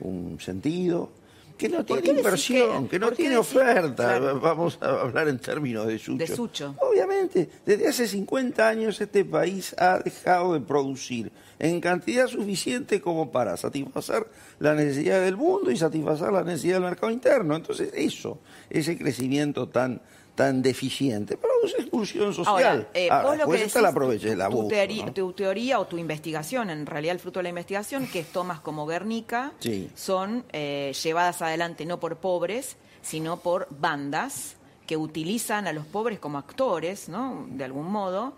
un 0.00 0.40
sentido, 0.40 1.10
que 1.58 1.68
no 1.68 1.84
tiene 1.84 2.20
inversión, 2.20 2.88
que, 2.88 2.98
no 2.98 3.10
tiene 3.10 3.36
oferta. 3.36 4.18
Vamos 4.18 4.78
a 4.80 5.00
hablar 5.00 5.28
en 5.28 5.38
términos 5.38 5.86
de 5.88 5.98
Sucho. 5.98 6.18
de 6.18 6.26
Sucho. 6.28 6.76
Obviamente, 6.80 7.50
desde 7.66 7.88
hace 7.88 8.06
50 8.06 8.66
años 8.66 9.00
este 9.00 9.24
país 9.24 9.74
ha 9.76 9.98
dejado 9.98 10.54
de 10.54 10.60
producir 10.60 11.32
en 11.58 11.80
cantidad 11.80 12.28
suficiente 12.28 13.00
como 13.00 13.32
para 13.32 13.56
satisfacer 13.56 14.28
la 14.60 14.74
necesidad 14.74 15.20
del 15.20 15.36
mundo 15.36 15.72
y 15.72 15.76
satisfacer 15.76 16.32
la 16.32 16.44
necesidad 16.44 16.74
del 16.74 16.84
mercado 16.84 17.10
interno. 17.10 17.56
Entonces, 17.56 17.90
eso, 17.92 18.38
ese 18.70 18.96
crecimiento 18.96 19.68
tan 19.68 20.00
tan 20.38 20.62
deficiente, 20.62 21.36
produce 21.36 21.82
exclusión 21.82 22.32
social. 22.32 22.86
Eh, 22.94 23.10
Ahora, 23.10 23.44
vos 23.44 23.58
lo 23.58 23.66
que 23.66 23.80
la 23.80 24.36
la 24.36 24.48
tu, 24.48 24.68
teoría, 24.68 25.12
tu 25.12 25.32
teoría 25.32 25.80
o 25.80 25.88
tu 25.88 25.98
investigación, 25.98 26.70
en 26.70 26.86
realidad 26.86 27.14
el 27.14 27.18
fruto 27.18 27.40
de 27.40 27.42
la 27.42 27.48
investigación, 27.48 28.06
que 28.06 28.20
es 28.20 28.28
tomas 28.28 28.60
como 28.60 28.86
Guernica, 28.86 29.52
son 29.96 30.44
eh, 30.52 30.94
llevadas 31.02 31.42
adelante 31.42 31.84
no 31.86 31.98
por 31.98 32.18
pobres, 32.18 32.76
sino 33.02 33.40
por 33.40 33.66
bandas 33.80 34.54
que 34.86 34.96
utilizan 34.96 35.66
a 35.66 35.72
los 35.72 35.86
pobres 35.86 36.20
como 36.20 36.38
actores, 36.38 37.08
¿no? 37.08 37.48
De 37.50 37.64
algún 37.64 37.90
modo, 37.90 38.34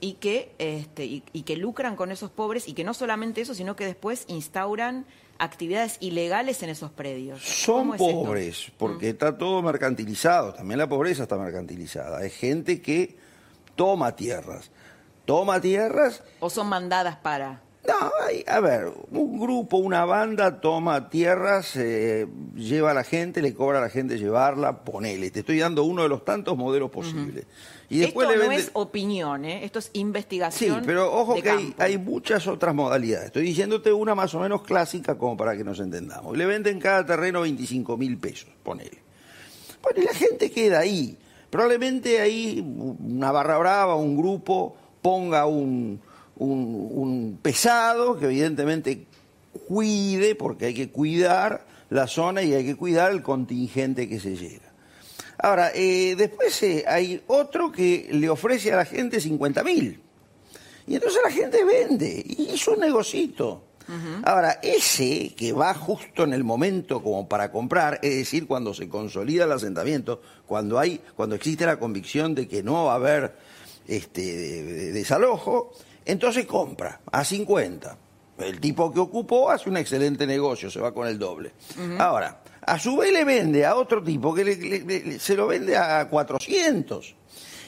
y 0.00 0.14
que, 0.14 0.56
este, 0.58 1.04
y, 1.04 1.20
que 1.20 1.56
lucran 1.56 1.94
con 1.94 2.10
esos 2.10 2.32
pobres, 2.32 2.66
y 2.66 2.72
que 2.72 2.82
no 2.82 2.94
solamente 2.94 3.42
eso, 3.42 3.54
sino 3.54 3.76
que 3.76 3.86
después 3.86 4.24
instauran 4.26 5.06
actividades 5.38 5.96
ilegales 6.00 6.62
en 6.62 6.70
esos 6.70 6.90
predios. 6.90 7.42
Son 7.42 7.96
pobres, 7.96 8.70
porque 8.78 9.06
mm. 9.06 9.10
está 9.10 9.38
todo 9.38 9.62
mercantilizado, 9.62 10.54
también 10.54 10.78
la 10.78 10.88
pobreza 10.88 11.24
está 11.24 11.36
mercantilizada. 11.36 12.18
Hay 12.18 12.30
gente 12.30 12.80
que 12.80 13.16
toma 13.74 14.14
tierras, 14.14 14.70
toma 15.24 15.60
tierras... 15.60 16.22
¿O 16.40 16.50
son 16.50 16.68
mandadas 16.68 17.16
para...? 17.16 17.63
No, 17.86 18.10
a 18.46 18.60
ver, 18.60 18.92
un 19.10 19.38
grupo, 19.38 19.76
una 19.76 20.06
banda 20.06 20.60
toma 20.60 21.10
tierras, 21.10 21.76
eh, 21.76 22.26
lleva 22.54 22.92
a 22.92 22.94
la 22.94 23.04
gente, 23.04 23.42
le 23.42 23.52
cobra 23.52 23.78
a 23.78 23.82
la 23.82 23.90
gente 23.90 24.16
llevarla, 24.16 24.84
ponele. 24.84 25.30
Te 25.30 25.40
estoy 25.40 25.58
dando 25.58 25.84
uno 25.84 26.02
de 26.02 26.08
los 26.08 26.24
tantos 26.24 26.56
modelos 26.56 26.90
posibles. 26.90 27.44
y 27.90 27.98
después 27.98 28.26
Esto 28.30 28.42
no 28.42 28.52
es 28.52 28.70
opinión, 28.72 29.44
¿eh? 29.44 29.66
esto 29.66 29.80
es 29.80 29.90
investigación. 29.92 30.80
Sí, 30.80 30.82
pero 30.86 31.12
ojo 31.12 31.34
que 31.42 31.50
hay, 31.50 31.74
hay, 31.76 31.98
muchas 31.98 32.46
otras 32.46 32.74
modalidades. 32.74 33.26
Estoy 33.26 33.42
diciéndote 33.42 33.92
una 33.92 34.14
más 34.14 34.34
o 34.34 34.40
menos 34.40 34.62
clásica 34.62 35.18
como 35.18 35.36
para 35.36 35.54
que 35.54 35.62
nos 35.62 35.78
entendamos. 35.78 36.34
Le 36.38 36.46
venden 36.46 36.80
cada 36.80 37.04
terreno 37.04 37.42
25 37.42 37.98
mil 37.98 38.16
pesos, 38.16 38.48
ponele. 38.62 39.02
Bueno, 39.82 40.00
y 40.00 40.04
la 40.06 40.14
gente 40.14 40.50
queda 40.50 40.78
ahí. 40.78 41.18
Probablemente 41.50 42.20
ahí 42.20 42.64
una 42.66 43.30
barra 43.30 43.58
brava, 43.58 43.94
un 43.94 44.16
grupo, 44.16 44.74
ponga 45.02 45.44
un 45.44 46.00
un, 46.36 47.38
pesado 47.42 48.18
que 48.18 48.26
evidentemente 48.26 49.06
cuide, 49.66 50.34
porque 50.34 50.66
hay 50.66 50.74
que 50.74 50.90
cuidar 50.90 51.66
la 51.90 52.06
zona 52.06 52.42
y 52.42 52.54
hay 52.54 52.64
que 52.64 52.76
cuidar 52.76 53.12
el 53.12 53.22
contingente 53.22 54.08
que 54.08 54.20
se 54.20 54.36
llega. 54.36 54.72
Ahora, 55.38 55.72
eh, 55.74 56.14
después 56.16 56.62
eh, 56.62 56.84
hay 56.86 57.22
otro 57.26 57.70
que 57.70 58.08
le 58.10 58.28
ofrece 58.28 58.72
a 58.72 58.76
la 58.76 58.84
gente 58.84 59.20
50 59.20 59.62
mil. 59.62 60.00
Y 60.86 60.94
entonces 60.94 61.20
la 61.24 61.30
gente 61.30 61.64
vende 61.64 62.22
y 62.24 62.50
es 62.50 62.68
un 62.68 62.80
negocito. 62.80 63.64
Ahora, 64.22 64.60
ese 64.62 65.34
que 65.36 65.52
va 65.52 65.74
justo 65.74 66.24
en 66.24 66.32
el 66.32 66.42
momento 66.42 67.02
como 67.02 67.28
para 67.28 67.50
comprar, 67.52 68.00
es 68.02 68.16
decir, 68.16 68.46
cuando 68.46 68.72
se 68.72 68.88
consolida 68.88 69.44
el 69.44 69.52
asentamiento, 69.52 70.22
cuando 70.46 70.78
hay, 70.78 71.02
cuando 71.14 71.34
existe 71.34 71.66
la 71.66 71.78
convicción 71.78 72.34
de 72.34 72.48
que 72.48 72.62
no 72.62 72.84
va 72.84 72.92
a 72.92 72.96
haber 72.96 73.34
este, 73.86 74.92
desalojo, 74.92 75.72
entonces 76.04 76.46
compra 76.46 77.00
a 77.10 77.24
50. 77.24 77.98
El 78.38 78.60
tipo 78.60 78.92
que 78.92 78.98
ocupó 78.98 79.50
hace 79.50 79.70
un 79.70 79.76
excelente 79.76 80.26
negocio, 80.26 80.70
se 80.70 80.80
va 80.80 80.92
con 80.92 81.06
el 81.06 81.18
doble. 81.18 81.52
Ahora, 81.98 82.42
a 82.62 82.78
su 82.78 82.96
vez 82.96 83.12
le 83.12 83.24
vende 83.24 83.64
a 83.64 83.76
otro 83.76 84.02
tipo 84.02 84.34
que 84.34 85.16
se 85.20 85.36
lo 85.36 85.46
vende 85.46 85.76
a 85.76 86.08
400. 86.08 87.14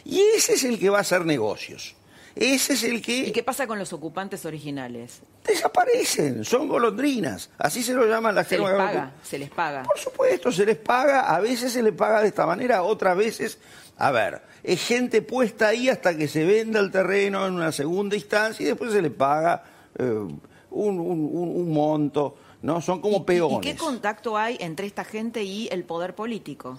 Y 0.05 0.21
ese 0.37 0.55
es 0.55 0.65
el 0.65 0.79
que 0.79 0.89
va 0.89 0.99
a 0.99 1.01
hacer 1.03 1.25
negocios. 1.25 1.95
Ese 2.35 2.75
es 2.75 2.85
el 2.85 3.01
que... 3.01 3.17
¿Y 3.17 3.33
qué 3.33 3.43
pasa 3.43 3.67
con 3.67 3.79
los 3.79 3.95
ocupantes 3.95 4.45
originales? 4.45 5.21
Desaparecen, 5.43 6.45
son 6.45 6.69
golondrinas. 6.69 7.49
Así 7.57 7.83
se 7.83 7.95
lo 7.95 8.05
llaman 8.07 8.35
las 8.35 8.47
Se 8.47 8.59
les 8.59 8.71
paga, 8.71 9.13
se 9.23 9.39
les 9.39 9.51
paga. 9.51 9.83
Por 9.85 9.99
supuesto, 9.99 10.53
se 10.53 10.67
les 10.67 10.77
paga. 10.77 11.35
A 11.35 11.41
veces 11.41 11.73
se 11.73 11.83
les 11.83 11.95
paga 11.95 12.21
de 12.21 12.29
esta 12.29 12.45
manera, 12.45 12.83
otras 12.83 13.17
veces... 13.17 13.59
A 13.99 14.11
ver, 14.11 14.43
es 14.63 14.87
gente 14.87 15.23
puesta 15.23 15.69
ahí 15.69 15.89
hasta 15.89 16.17
que 16.17 16.29
se 16.29 16.45
venda 16.45 16.81
el 16.81 16.91
terreno 16.91 17.47
en 17.47 17.55
una 17.55 17.73
segunda 17.73 18.15
instancia 18.15 18.65
y 18.65 18.67
después 18.69 18.93
se 18.93 19.01
le 19.01 19.11
paga 19.11 19.63
eh, 19.99 20.27
un, 20.71 21.73
monto, 21.73 22.37
¿no? 22.63 22.81
Son 22.83 23.01
como 23.01 23.25
peones. 23.25 23.59
¿Y 23.59 23.61
qué 23.61 23.77
contacto 23.77 24.37
hay 24.37 24.59
entre 24.61 24.87
esta 24.87 25.05
gente 25.05 25.43
y 25.43 25.69
el 25.73 25.85
poder 25.85 26.15
político? 26.15 26.79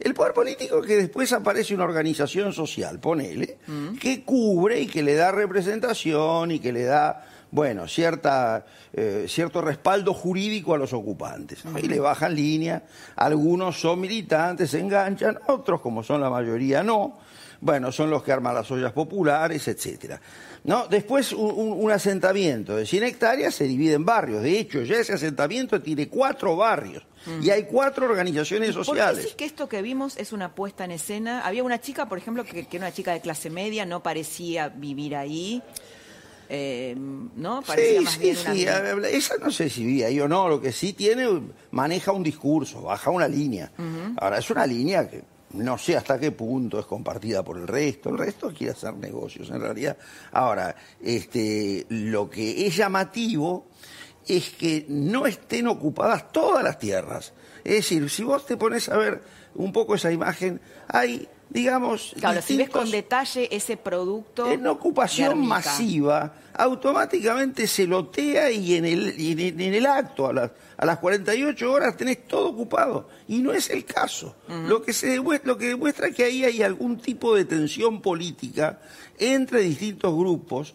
El 0.00 0.14
poder 0.14 0.32
político 0.32 0.82
que 0.82 0.96
después 0.96 1.32
aparece 1.32 1.72
una 1.72 1.84
organización 1.84 2.52
social, 2.52 2.98
ponele, 2.98 3.58
que 4.00 4.24
cubre 4.24 4.80
y 4.80 4.86
que 4.88 5.02
le 5.02 5.14
da 5.14 5.30
representación 5.30 6.50
y 6.50 6.58
que 6.58 6.72
le 6.72 6.82
da 6.82 7.24
bueno, 7.56 7.88
cierta, 7.88 8.66
eh, 8.92 9.24
cierto 9.30 9.62
respaldo 9.62 10.12
jurídico 10.12 10.74
a 10.74 10.78
los 10.78 10.92
ocupantes. 10.92 11.64
Y 11.82 11.88
le 11.88 11.98
bajan 11.98 12.34
línea, 12.34 12.82
algunos 13.16 13.80
son 13.80 13.98
militantes, 13.98 14.68
se 14.68 14.78
enganchan, 14.78 15.38
otros, 15.46 15.80
como 15.80 16.02
son 16.02 16.20
la 16.20 16.28
mayoría, 16.28 16.82
no. 16.82 17.18
Bueno, 17.62 17.90
son 17.92 18.10
los 18.10 18.22
que 18.22 18.30
arman 18.30 18.54
las 18.54 18.70
ollas 18.70 18.92
populares, 18.92 19.66
etcétera. 19.68 20.20
¿No? 20.64 20.86
Después 20.86 21.32
un, 21.32 21.90
asentamiento 21.90 22.76
de 22.76 22.84
100 22.84 23.04
hectáreas 23.04 23.54
se 23.54 23.64
divide 23.64 23.94
en 23.94 24.04
barrios. 24.04 24.42
De 24.42 24.58
hecho, 24.58 24.82
ya 24.82 24.96
ese 24.96 25.14
asentamiento 25.14 25.80
tiene 25.80 26.08
cuatro 26.08 26.56
barrios. 26.56 27.04
Y 27.40 27.48
hay 27.48 27.64
cuatro 27.64 28.04
organizaciones 28.04 28.74
sociales. 28.74 29.24
¿Por 29.24 29.30
qué 29.30 29.36
que 29.36 29.44
esto 29.46 29.66
que 29.66 29.80
vimos 29.80 30.18
es 30.18 30.34
una 30.34 30.54
puesta 30.54 30.84
en 30.84 30.90
escena? 30.90 31.40
Había 31.40 31.64
una 31.64 31.80
chica, 31.80 32.06
por 32.06 32.18
ejemplo, 32.18 32.44
que, 32.44 32.66
que 32.66 32.76
era 32.76 32.86
una 32.86 32.94
chica 32.94 33.12
de 33.12 33.22
clase 33.22 33.48
media, 33.48 33.86
no 33.86 34.02
parecía 34.02 34.68
vivir 34.68 35.16
ahí. 35.16 35.62
Eh, 36.48 36.94
¿no? 36.96 37.62
Parecía 37.62 38.08
sí, 38.10 38.34
sí, 38.34 38.34
sí. 38.34 38.66
Esa 39.10 39.36
no 39.38 39.50
sé 39.50 39.68
si 39.68 39.84
vivía 39.84 40.06
ahí 40.06 40.20
o 40.20 40.28
no, 40.28 40.48
lo 40.48 40.60
que 40.60 40.72
sí 40.72 40.92
tiene, 40.92 41.26
maneja 41.70 42.12
un 42.12 42.22
discurso, 42.22 42.82
baja 42.82 43.10
una 43.10 43.28
línea. 43.28 43.72
Ahora, 44.18 44.38
es 44.38 44.50
una 44.50 44.66
línea 44.66 45.08
que 45.08 45.22
no 45.54 45.78
sé 45.78 45.96
hasta 45.96 46.18
qué 46.18 46.32
punto 46.32 46.78
es 46.78 46.86
compartida 46.86 47.42
por 47.42 47.56
el 47.56 47.66
resto. 47.66 48.10
El 48.10 48.18
resto 48.18 48.52
quiere 48.52 48.72
hacer 48.72 48.94
negocios, 48.94 49.50
en 49.50 49.60
realidad. 49.60 49.96
Ahora, 50.32 50.74
este, 51.00 51.86
lo 51.88 52.28
que 52.28 52.66
es 52.66 52.76
llamativo 52.76 53.66
es 54.26 54.50
que 54.50 54.86
no 54.88 55.26
estén 55.26 55.68
ocupadas 55.68 56.32
todas 56.32 56.62
las 56.62 56.78
tierras. 56.78 57.32
Es 57.64 57.76
decir, 57.76 58.10
si 58.10 58.22
vos 58.22 58.44
te 58.46 58.56
pones 58.56 58.88
a 58.88 58.96
ver 58.96 59.22
un 59.54 59.72
poco 59.72 59.94
esa 59.94 60.12
imagen, 60.12 60.60
hay, 60.88 61.28
digamos... 61.48 62.14
Claro, 62.18 62.42
si 62.42 62.56
ves 62.56 62.70
con 62.70 62.90
detalle 62.90 63.48
ese 63.54 63.76
producto... 63.76 64.50
En 64.50 64.66
ocupación 64.66 65.46
masiva, 65.46 66.34
automáticamente 66.54 67.66
se 67.66 67.86
lotea 67.86 68.50
y 68.50 68.74
en 68.74 68.84
el, 68.84 69.14
en, 69.18 69.74
el 69.74 69.86
acto, 69.86 70.26
a 70.26 70.32
las, 70.32 70.50
a 70.76 70.86
las 70.86 70.98
48 70.98 71.72
horas, 71.72 71.96
tenés 71.96 72.26
todo 72.26 72.48
ocupado. 72.48 73.08
Y 73.28 73.38
no 73.38 73.52
es 73.52 73.70
el 73.70 73.84
caso. 73.84 74.36
lo, 74.48 74.82
que 74.82 74.92
se 74.92 75.08
demuestra, 75.08 75.52
lo 75.52 75.58
que 75.58 75.68
demuestra 75.68 76.10
que 76.10 76.24
ahí 76.24 76.44
hay 76.44 76.62
algún 76.62 76.98
tipo 76.98 77.34
de 77.34 77.44
tensión 77.44 78.00
política 78.00 78.80
entre 79.18 79.60
distintos 79.60 80.14
grupos 80.14 80.74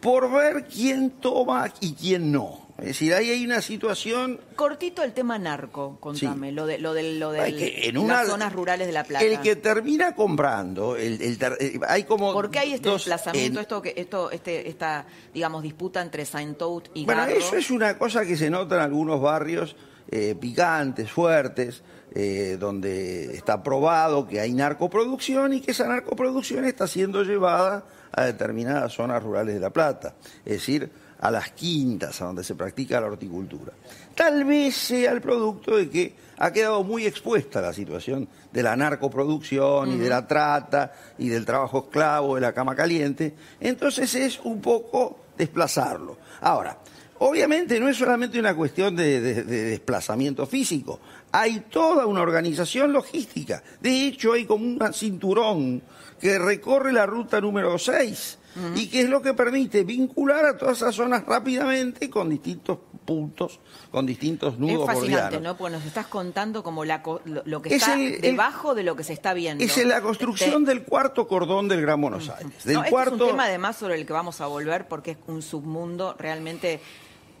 por 0.00 0.30
ver 0.32 0.66
quién 0.66 1.10
toma 1.10 1.72
y 1.80 1.94
quién 1.94 2.32
no. 2.32 2.71
Es 2.82 2.88
decir, 2.88 3.14
ahí 3.14 3.30
hay 3.30 3.44
una 3.44 3.62
situación... 3.62 4.40
Cortito 4.56 5.04
el 5.04 5.12
tema 5.12 5.38
narco, 5.38 5.98
contame, 6.00 6.50
lo 6.50 6.66
de, 6.66 6.78
lo 6.78 6.94
de, 6.94 7.14
lo 7.14 7.30
de 7.30 7.88
en 7.88 8.08
las 8.08 8.26
zonas 8.26 8.52
rurales 8.52 8.88
de 8.88 8.92
La 8.92 9.04
Plata. 9.04 9.24
El 9.24 9.40
que 9.40 9.54
termina 9.54 10.16
comprando, 10.16 10.96
el, 10.96 11.22
eh, 11.22 11.80
hay 11.86 12.02
como... 12.02 12.32
¿Por 12.32 12.50
qué 12.50 12.58
hay 12.58 12.72
este 12.72 12.90
desplazamiento, 12.90 13.60
esto, 13.60 13.80
que, 13.80 13.94
esto, 13.96 14.32
este, 14.32 14.68
esta, 14.68 15.06
digamos, 15.32 15.62
disputa 15.62 16.02
entre 16.02 16.24
Saint-Out 16.24 16.88
y 16.94 17.04
Bueno, 17.04 17.24
eso 17.26 17.56
es 17.56 17.70
una 17.70 17.96
cosa 17.96 18.26
que 18.26 18.36
se 18.36 18.50
nota 18.50 18.74
en 18.74 18.80
algunos 18.82 19.20
barrios 19.20 19.76
eh, 20.10 20.34
picantes, 20.34 21.08
fuertes, 21.08 21.82
eh, 22.14 22.56
donde 22.58 23.32
está 23.34 23.62
probado 23.62 24.26
que 24.26 24.40
hay 24.40 24.52
narcoproducción 24.52 25.54
y 25.54 25.60
que 25.60 25.70
esa 25.70 25.86
narcoproducción 25.86 26.64
está 26.64 26.88
siendo 26.88 27.22
llevada 27.22 27.86
a 28.10 28.24
determinadas 28.24 28.92
zonas 28.92 29.22
rurales 29.22 29.54
de 29.54 29.60
La 29.60 29.70
Plata. 29.70 30.16
Es 30.44 30.54
decir, 30.54 30.90
a 31.22 31.30
las 31.30 31.52
quintas, 31.52 32.20
a 32.20 32.26
donde 32.26 32.42
se 32.42 32.56
practica 32.56 33.00
la 33.00 33.06
horticultura. 33.06 33.72
Tal 34.14 34.44
vez 34.44 34.74
sea 34.74 35.12
el 35.12 35.20
producto 35.20 35.76
de 35.76 35.88
que 35.88 36.14
ha 36.38 36.52
quedado 36.52 36.82
muy 36.82 37.06
expuesta 37.06 37.60
la 37.60 37.72
situación 37.72 38.28
de 38.52 38.62
la 38.62 38.74
narcoproducción 38.74 39.92
y 39.92 39.98
de 39.98 40.08
la 40.08 40.26
trata 40.26 40.92
y 41.18 41.28
del 41.28 41.44
trabajo 41.44 41.84
esclavo, 41.86 42.34
de 42.34 42.40
la 42.40 42.52
cama 42.52 42.74
caliente. 42.74 43.34
Entonces 43.60 44.12
es 44.16 44.40
un 44.42 44.60
poco 44.60 45.26
desplazarlo. 45.38 46.18
Ahora, 46.40 46.76
obviamente 47.20 47.78
no 47.78 47.88
es 47.88 47.96
solamente 47.96 48.40
una 48.40 48.56
cuestión 48.56 48.96
de, 48.96 49.20
de 49.20 49.44
desplazamiento 49.44 50.44
físico, 50.44 50.98
hay 51.30 51.60
toda 51.70 52.04
una 52.04 52.20
organización 52.20 52.92
logística. 52.92 53.62
De 53.80 54.08
hecho, 54.08 54.32
hay 54.32 54.44
como 54.44 54.64
un 54.64 54.80
cinturón 54.92 55.82
que 56.20 56.36
recorre 56.36 56.92
la 56.92 57.06
ruta 57.06 57.40
número 57.40 57.78
6 57.78 58.38
y 58.74 58.88
que 58.88 59.02
es 59.02 59.08
lo 59.08 59.22
que 59.22 59.34
permite 59.34 59.84
vincular 59.84 60.44
a 60.44 60.56
todas 60.56 60.78
esas 60.78 60.94
zonas 60.94 61.24
rápidamente 61.24 62.10
con 62.10 62.28
distintos 62.28 62.78
puntos, 63.04 63.60
con 63.90 64.06
distintos 64.06 64.58
nudos 64.58 64.88
Es 64.88 64.94
fascinante, 64.94 65.40
¿no? 65.40 65.56
Pues 65.56 65.72
nos 65.72 65.84
estás 65.84 66.06
contando 66.06 66.62
como 66.62 66.84
lo, 66.84 67.62
que 67.62 67.74
está 67.74 67.96
debajo 67.96 68.74
de 68.74 68.82
lo 68.82 68.96
que 68.96 69.04
se 69.04 69.12
está 69.12 69.34
viendo. 69.34 69.64
Es 69.64 69.84
la 69.84 70.00
construcción 70.00 70.64
del 70.64 70.82
cuarto 70.82 71.26
cordón 71.26 71.68
del 71.68 71.80
Gran 71.80 72.00
Buenos 72.00 72.28
Aires. 72.28 72.64
Del 72.64 72.84
cuarto... 72.84 73.16
es 73.16 73.22
un 73.22 73.28
tema 73.28 73.44
además 73.44 73.76
sobre 73.76 73.96
el 73.96 74.06
que 74.06 74.12
vamos 74.12 74.40
a 74.40 74.46
volver 74.46 74.88
porque 74.88 75.12
es 75.12 75.18
un 75.26 75.42
submundo 75.42 76.14
realmente 76.18 76.80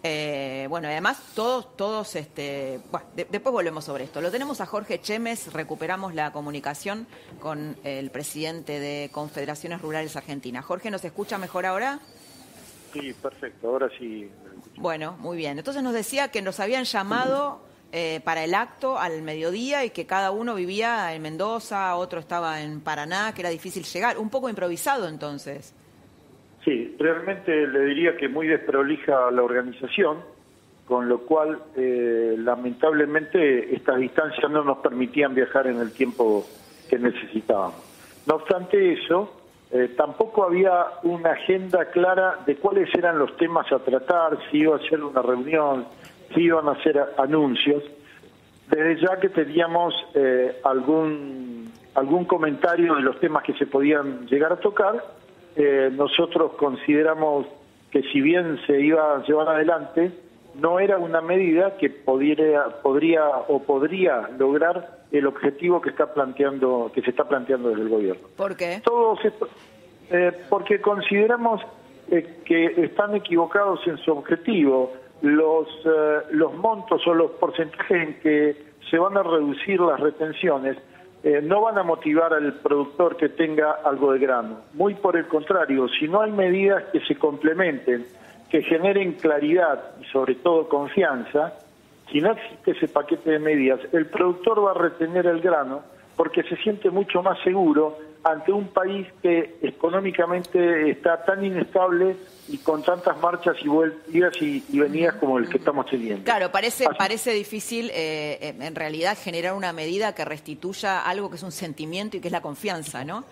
eh, 0.04 0.66
bueno, 0.68 0.88
además 0.88 1.22
todos, 1.34 1.76
todos, 1.76 2.16
este, 2.16 2.80
bueno, 2.90 3.06
después 3.14 3.52
volvemos 3.52 3.84
sobre 3.84 4.04
esto. 4.04 4.20
Lo 4.20 4.30
tenemos 4.32 4.60
a 4.60 4.66
Jorge 4.66 5.00
Chemes, 5.00 5.52
recuperamos 5.52 6.14
la 6.14 6.32
comunicación 6.32 7.06
con 7.40 7.76
el 7.84 8.10
presidente 8.10 8.80
de 8.80 9.10
Confederaciones 9.12 9.80
Rurales 9.80 10.16
Argentinas. 10.16 10.64
Jorge, 10.64 10.90
¿nos 10.90 11.04
escucha 11.04 11.38
mejor 11.38 11.66
ahora? 11.66 12.00
Sí, 12.92 13.12
perfecto, 13.14 13.68
ahora 13.68 13.88
sí. 13.96 14.28
Bueno, 14.76 15.16
muy 15.18 15.36
bien. 15.36 15.58
Entonces 15.58 15.82
nos 15.82 15.92
decía 15.92 16.28
que 16.28 16.42
nos 16.42 16.58
habían 16.58 16.84
llamado 16.84 17.60
eh, 17.92 18.20
para 18.24 18.42
el 18.42 18.54
acto 18.54 18.98
al 18.98 19.22
mediodía 19.22 19.84
y 19.84 19.90
que 19.90 20.06
cada 20.06 20.32
uno 20.32 20.54
vivía 20.54 21.14
en 21.14 21.22
Mendoza, 21.22 21.94
otro 21.94 22.18
estaba 22.18 22.60
en 22.62 22.80
Paraná, 22.80 23.32
que 23.34 23.42
era 23.42 23.50
difícil 23.50 23.84
llegar. 23.84 24.18
Un 24.18 24.30
poco 24.30 24.48
improvisado 24.48 25.06
entonces. 25.08 25.74
Sí, 26.64 26.94
realmente 26.98 27.66
le 27.66 27.86
diría 27.86 28.16
que 28.16 28.28
muy 28.28 28.46
desprolija 28.46 29.30
la 29.30 29.42
organización, 29.42 30.18
con 30.86 31.08
lo 31.08 31.20
cual 31.20 31.58
eh, 31.76 32.36
lamentablemente 32.38 33.74
estas 33.74 33.98
distancias 33.98 34.50
no 34.50 34.62
nos 34.62 34.78
permitían 34.78 35.34
viajar 35.34 35.66
en 35.66 35.78
el 35.80 35.92
tiempo 35.92 36.46
que 36.88 36.98
necesitábamos. 36.98 37.82
No 38.26 38.36
obstante 38.36 38.92
eso, 38.92 39.42
eh, 39.72 39.94
tampoco 39.96 40.44
había 40.44 40.84
una 41.02 41.30
agenda 41.30 41.86
clara 41.86 42.38
de 42.46 42.56
cuáles 42.56 42.94
eran 42.94 43.18
los 43.18 43.36
temas 43.36 43.72
a 43.72 43.78
tratar, 43.80 44.38
si 44.50 44.58
iba 44.58 44.76
a 44.76 44.80
ser 44.80 45.02
una 45.02 45.22
reunión, 45.22 45.86
si 46.34 46.42
iban 46.42 46.68
a 46.68 46.72
hacer 46.72 47.02
anuncios. 47.16 47.82
Desde 48.70 49.00
ya 49.00 49.18
que 49.18 49.30
teníamos 49.30 49.94
eh, 50.14 50.60
algún, 50.62 51.72
algún 51.94 52.24
comentario 52.26 52.94
de 52.94 53.02
los 53.02 53.18
temas 53.18 53.42
que 53.42 53.54
se 53.54 53.66
podían 53.66 54.26
llegar 54.26 54.52
a 54.52 54.56
tocar, 54.56 55.02
eh, 55.56 55.90
nosotros 55.92 56.52
consideramos 56.52 57.46
que 57.90 58.02
si 58.04 58.20
bien 58.20 58.58
se 58.66 58.80
iba 58.80 59.16
a 59.16 59.22
llevar 59.24 59.48
adelante, 59.48 60.10
no 60.54 60.78
era 60.78 60.98
una 60.98 61.20
medida 61.20 61.76
que 61.76 61.90
podría, 61.90 62.64
podría 62.82 63.26
o 63.48 63.62
podría 63.62 64.28
lograr 64.38 65.02
el 65.10 65.26
objetivo 65.26 65.80
que 65.80 65.90
está 65.90 66.12
planteando, 66.14 66.90
que 66.94 67.02
se 67.02 67.10
está 67.10 67.24
planteando 67.28 67.70
desde 67.70 67.82
el 67.82 67.88
gobierno. 67.88 68.28
¿Por 68.36 68.56
qué? 68.56 68.80
Todos 68.84 69.18
eh, 70.10 70.32
porque 70.48 70.80
consideramos 70.80 71.60
eh, 72.10 72.40
que 72.44 72.66
están 72.84 73.14
equivocados 73.14 73.86
en 73.86 73.98
su 73.98 74.12
objetivo. 74.12 74.92
Los, 75.22 75.68
los 76.32 76.52
montos 76.54 77.06
o 77.06 77.14
los 77.14 77.30
porcentajes 77.32 78.08
en 78.08 78.20
que 78.20 78.56
se 78.90 78.98
van 78.98 79.16
a 79.16 79.22
reducir 79.22 79.80
las 79.80 80.00
retenciones 80.00 80.76
eh, 81.24 81.40
no 81.42 81.60
van 81.62 81.78
a 81.78 81.82
motivar 81.82 82.34
al 82.34 82.54
productor 82.54 83.16
que 83.16 83.28
tenga 83.28 83.72
algo 83.84 84.12
de 84.12 84.18
grano. 84.18 84.60
Muy 84.74 84.94
por 84.94 85.16
el 85.16 85.26
contrario, 85.26 85.88
si 85.88 86.08
no 86.08 86.20
hay 86.20 86.32
medidas 86.32 86.84
que 86.92 87.00
se 87.00 87.16
complementen, 87.16 88.06
que 88.50 88.62
generen 88.62 89.12
claridad 89.12 89.92
y 90.00 90.04
sobre 90.06 90.34
todo 90.34 90.68
confianza, 90.68 91.54
si 92.10 92.20
no 92.20 92.32
existe 92.32 92.72
ese 92.72 92.88
paquete 92.88 93.30
de 93.30 93.38
medidas, 93.38 93.80
el 93.92 94.06
productor 94.06 94.64
va 94.64 94.72
a 94.72 94.74
retener 94.74 95.26
el 95.26 95.40
grano 95.40 95.82
porque 96.16 96.42
se 96.42 96.56
siente 96.56 96.90
mucho 96.90 97.22
más 97.22 97.38
seguro 97.42 97.98
ante 98.24 98.52
un 98.52 98.68
país 98.68 99.06
que 99.20 99.56
económicamente 99.62 100.90
está 100.90 101.24
tan 101.24 101.44
inestable 101.44 102.16
y 102.48 102.58
con 102.58 102.82
tantas 102.82 103.20
marchas 103.20 103.56
y 103.62 103.68
vueltas 103.68 104.40
y, 104.40 104.62
venidas 104.78 105.16
como 105.16 105.38
el 105.38 105.48
que 105.48 105.58
estamos 105.58 105.86
teniendo. 105.86 106.24
Claro, 106.24 106.50
parece, 106.50 106.86
parece 106.96 107.32
difícil 107.32 107.90
eh, 107.92 108.54
en 108.60 108.74
realidad 108.74 109.16
generar 109.20 109.54
una 109.54 109.72
medida 109.72 110.14
que 110.14 110.24
restituya 110.24 111.00
algo 111.00 111.30
que 111.30 111.36
es 111.36 111.42
un 111.42 111.52
sentimiento 111.52 112.16
y 112.16 112.20
que 112.20 112.28
es 112.28 112.32
la 112.32 112.42
confianza, 112.42 113.04
¿no? 113.04 113.24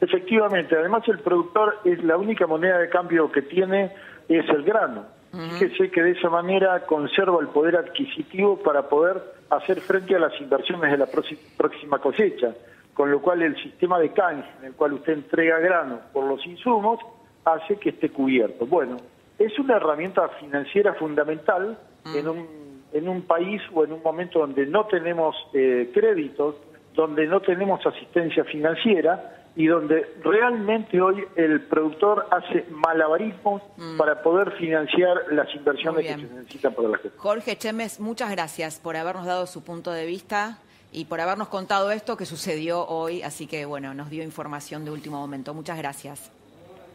Efectivamente, 0.00 0.76
además 0.76 1.06
el 1.08 1.18
productor 1.18 1.78
es 1.84 2.02
la 2.02 2.16
única 2.16 2.46
moneda 2.46 2.78
de 2.78 2.88
cambio 2.88 3.30
que 3.30 3.42
tiene 3.42 3.92
es 4.28 4.48
el 4.48 4.62
grano. 4.62 5.04
Fíjese 5.32 5.90
que 5.90 6.02
de 6.02 6.10
esa 6.12 6.28
manera 6.28 6.84
conserva 6.86 7.40
el 7.40 7.48
poder 7.48 7.76
adquisitivo 7.76 8.56
para 8.56 8.88
poder 8.88 9.22
hacer 9.50 9.80
frente 9.80 10.16
a 10.16 10.18
las 10.18 10.40
inversiones 10.40 10.90
de 10.90 10.98
la 10.98 11.06
próxima 11.06 11.98
cosecha, 12.00 12.52
con 12.94 13.10
lo 13.10 13.20
cual 13.20 13.42
el 13.42 13.60
sistema 13.62 13.98
de 13.98 14.12
canje 14.12 14.48
en 14.60 14.66
el 14.66 14.74
cual 14.74 14.94
usted 14.94 15.12
entrega 15.14 15.58
grano 15.58 16.00
por 16.12 16.24
los 16.24 16.44
insumos 16.46 17.00
hace 17.44 17.76
que 17.76 17.90
esté 17.90 18.10
cubierto. 18.10 18.66
Bueno, 18.66 18.98
es 19.38 19.58
una 19.58 19.76
herramienta 19.76 20.28
financiera 20.40 20.94
fundamental 20.94 21.78
en, 22.14 22.28
un, 22.28 22.46
en 22.92 23.08
un 23.08 23.22
país 23.22 23.62
o 23.72 23.84
en 23.84 23.92
un 23.92 24.02
momento 24.02 24.40
donde 24.40 24.66
no 24.66 24.86
tenemos 24.86 25.34
eh, 25.54 25.90
créditos, 25.94 26.56
donde 26.94 27.26
no 27.26 27.40
tenemos 27.40 27.84
asistencia 27.86 28.44
financiera 28.44 29.36
y 29.56 29.66
donde 29.66 30.06
realmente 30.22 31.00
hoy 31.00 31.24
el 31.36 31.62
productor 31.62 32.26
hace 32.30 32.66
malabarismos 32.70 33.62
Mm. 33.80 33.96
para 33.96 34.22
poder 34.22 34.52
financiar 34.52 35.16
las 35.30 35.52
inversiones 35.54 36.06
que 36.06 36.14
se 36.14 36.34
necesitan 36.34 36.74
para 36.74 36.88
la 36.88 36.98
gente. 36.98 37.16
Jorge 37.16 37.56
Chemes, 37.56 37.98
muchas 37.98 38.30
gracias 38.30 38.78
por 38.78 38.94
habernos 38.96 39.24
dado 39.24 39.46
su 39.46 39.64
punto 39.64 39.90
de 39.90 40.04
vista 40.04 40.58
y 40.92 41.04
por 41.04 41.20
habernos 41.20 41.48
contado 41.48 41.90
esto 41.90 42.16
que 42.16 42.26
sucedió 42.26 42.86
hoy. 42.86 43.22
Así 43.22 43.46
que, 43.46 43.64
bueno, 43.64 43.94
nos 43.94 44.10
dio 44.10 44.22
información 44.24 44.84
de 44.84 44.90
último 44.90 45.18
momento. 45.18 45.54
Muchas 45.54 45.78
gracias. 45.78 46.30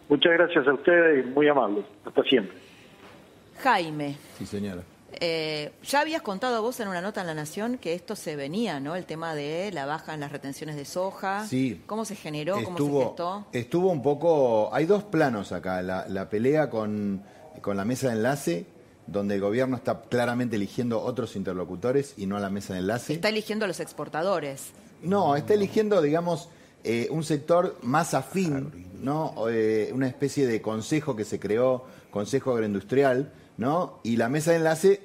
Muchas 0.10 0.34
gracias 0.34 0.68
a 0.68 0.74
ustedes, 0.74 1.26
muy 1.28 1.48
amables. 1.48 1.86
Hasta 2.06 2.22
siempre. 2.24 2.58
Jaime, 3.64 4.18
Sí, 4.38 4.46
señora. 4.46 4.82
eh, 5.22 5.72
ya 5.84 6.02
habías 6.02 6.22
contado 6.22 6.62
vos 6.62 6.80
en 6.82 6.90
una 6.90 7.02
nota 7.02 7.22
en 7.22 7.28
La 7.28 7.34
Nación 7.34 7.78
que 7.78 7.94
esto 7.94 8.16
se 8.16 8.36
venía, 8.36 8.80
¿no? 8.82 8.96
El 8.96 9.06
tema 9.06 9.34
de 9.34 9.72
la 9.72 9.86
baja 9.86 10.14
en 10.14 10.20
las 10.20 10.32
retenciones 10.32 10.76
de 10.76 10.84
soja. 10.86 11.46
Sí. 11.46 11.82
¿Cómo 11.86 12.04
se 12.06 12.16
generó? 12.16 12.56
¿Cómo 12.56 12.66
se 12.78 12.84
Estuvo, 12.84 13.00
gestó? 13.08 13.46
estuvo 13.54 13.92
un 13.92 14.02
poco. 14.04 14.70
Hay 14.74 14.86
dos 14.86 15.04
planos 15.06 15.52
acá. 15.54 15.82
La, 15.82 16.06
la 16.10 16.30
pelea 16.30 16.70
con, 16.70 17.24
con 17.62 17.78
la 17.78 17.86
mesa 17.86 18.08
de 18.10 18.14
enlace, 18.16 18.66
donde 19.08 19.36
el 19.36 19.42
gobierno 19.42 19.76
está 19.78 20.02
claramente 20.02 20.56
eligiendo 20.56 21.02
otros 21.02 21.36
interlocutores 21.36 22.14
y 22.18 22.26
no 22.26 22.38
a 22.38 22.40
la 22.40 22.50
mesa 22.50 22.74
de 22.74 22.80
enlace. 22.80 23.14
Está 23.14 23.30
eligiendo 23.30 23.66
a 23.66 23.68
los 23.68 23.80
exportadores. 23.80 24.70
No, 25.04 25.36
está 25.36 25.54
eligiendo, 25.54 26.02
digamos, 26.02 26.50
eh, 26.84 27.08
un 27.12 27.24
sector 27.24 27.78
más 27.84 28.14
afín, 28.14 28.88
¿no? 29.02 29.34
Eh, 29.50 29.92
una 29.94 30.08
especie 30.08 30.48
de 30.48 30.62
consejo 30.62 31.16
que 31.16 31.26
se 31.26 31.40
creó, 31.40 31.86
Consejo 32.12 32.52
Agroindustrial, 32.54 33.32
¿no? 33.58 34.00
Y 34.04 34.16
la 34.18 34.30
mesa 34.30 34.52
de 34.52 34.58
enlace 34.58 35.02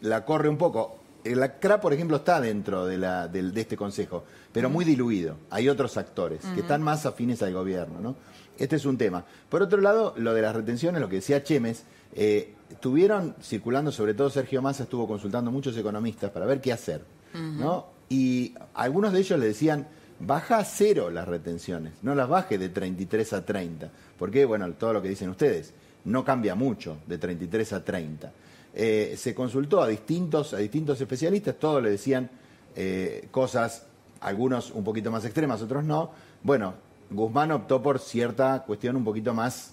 la 0.00 0.24
corre 0.24 0.48
un 0.48 0.56
poco. 0.58 0.96
La 1.24 1.58
CRA, 1.58 1.80
por 1.80 1.92
ejemplo, 1.92 2.18
está 2.18 2.40
dentro 2.40 2.86
de, 2.86 2.98
la, 2.98 3.26
del- 3.28 3.52
de 3.52 3.60
este 3.62 3.76
consejo, 3.76 4.24
pero 4.52 4.70
muy 4.70 4.84
diluido. 4.84 5.36
Hay 5.50 5.68
otros 5.68 5.96
actores 5.96 6.40
que 6.54 6.60
están 6.60 6.82
más 6.82 7.04
afines 7.04 7.42
al 7.42 7.52
gobierno, 7.52 8.00
¿no? 8.00 8.16
Este 8.58 8.76
es 8.76 8.86
un 8.86 8.96
tema. 8.96 9.24
Por 9.50 9.60
otro 9.62 9.80
lado, 9.80 10.14
lo 10.16 10.32
de 10.34 10.42
las 10.42 10.54
retenciones, 10.56 11.00
lo 11.00 11.08
que 11.08 11.16
decía 11.16 11.42
Chemes, 11.42 11.82
eh, 12.14 12.54
tuvieron 12.80 13.34
circulando, 13.42 13.92
sobre 13.92 14.14
todo 14.14 14.30
Sergio 14.30 14.62
Massa 14.62 14.84
estuvo 14.84 15.06
consultando 15.06 15.50
muchos 15.50 15.76
economistas 15.76 16.30
para 16.30 16.46
ver 16.46 16.60
qué 16.60 16.72
hacer, 16.72 17.02
¿no? 17.34 17.86
Y 18.08 18.54
algunos 18.74 19.12
de 19.12 19.20
ellos 19.20 19.38
le 19.38 19.46
decían, 19.46 19.86
baja 20.20 20.58
a 20.58 20.64
cero 20.64 21.10
las 21.10 21.28
retenciones, 21.28 21.94
no 22.02 22.14
las 22.14 22.28
baje 22.28 22.58
de 22.58 22.68
33 22.68 23.32
a 23.32 23.44
30, 23.44 23.90
porque, 24.18 24.44
bueno, 24.44 24.70
todo 24.72 24.94
lo 24.94 25.02
que 25.02 25.08
dicen 25.08 25.28
ustedes, 25.28 25.74
no 26.04 26.24
cambia 26.24 26.54
mucho 26.54 26.98
de 27.06 27.18
33 27.18 27.72
a 27.72 27.84
30. 27.84 28.32
Eh, 28.74 29.14
se 29.16 29.34
consultó 29.34 29.82
a 29.82 29.88
distintos, 29.88 30.54
a 30.54 30.58
distintos 30.58 31.00
especialistas, 31.00 31.56
todos 31.58 31.82
le 31.82 31.90
decían 31.90 32.30
eh, 32.74 33.28
cosas, 33.30 33.86
algunos 34.20 34.70
un 34.70 34.84
poquito 34.84 35.10
más 35.10 35.24
extremas, 35.24 35.62
otros 35.62 35.84
no. 35.84 36.10
Bueno, 36.42 36.74
Guzmán 37.10 37.52
optó 37.52 37.82
por 37.82 37.98
cierta 37.98 38.64
cuestión 38.66 38.96
un 38.96 39.04
poquito 39.04 39.34
más, 39.34 39.72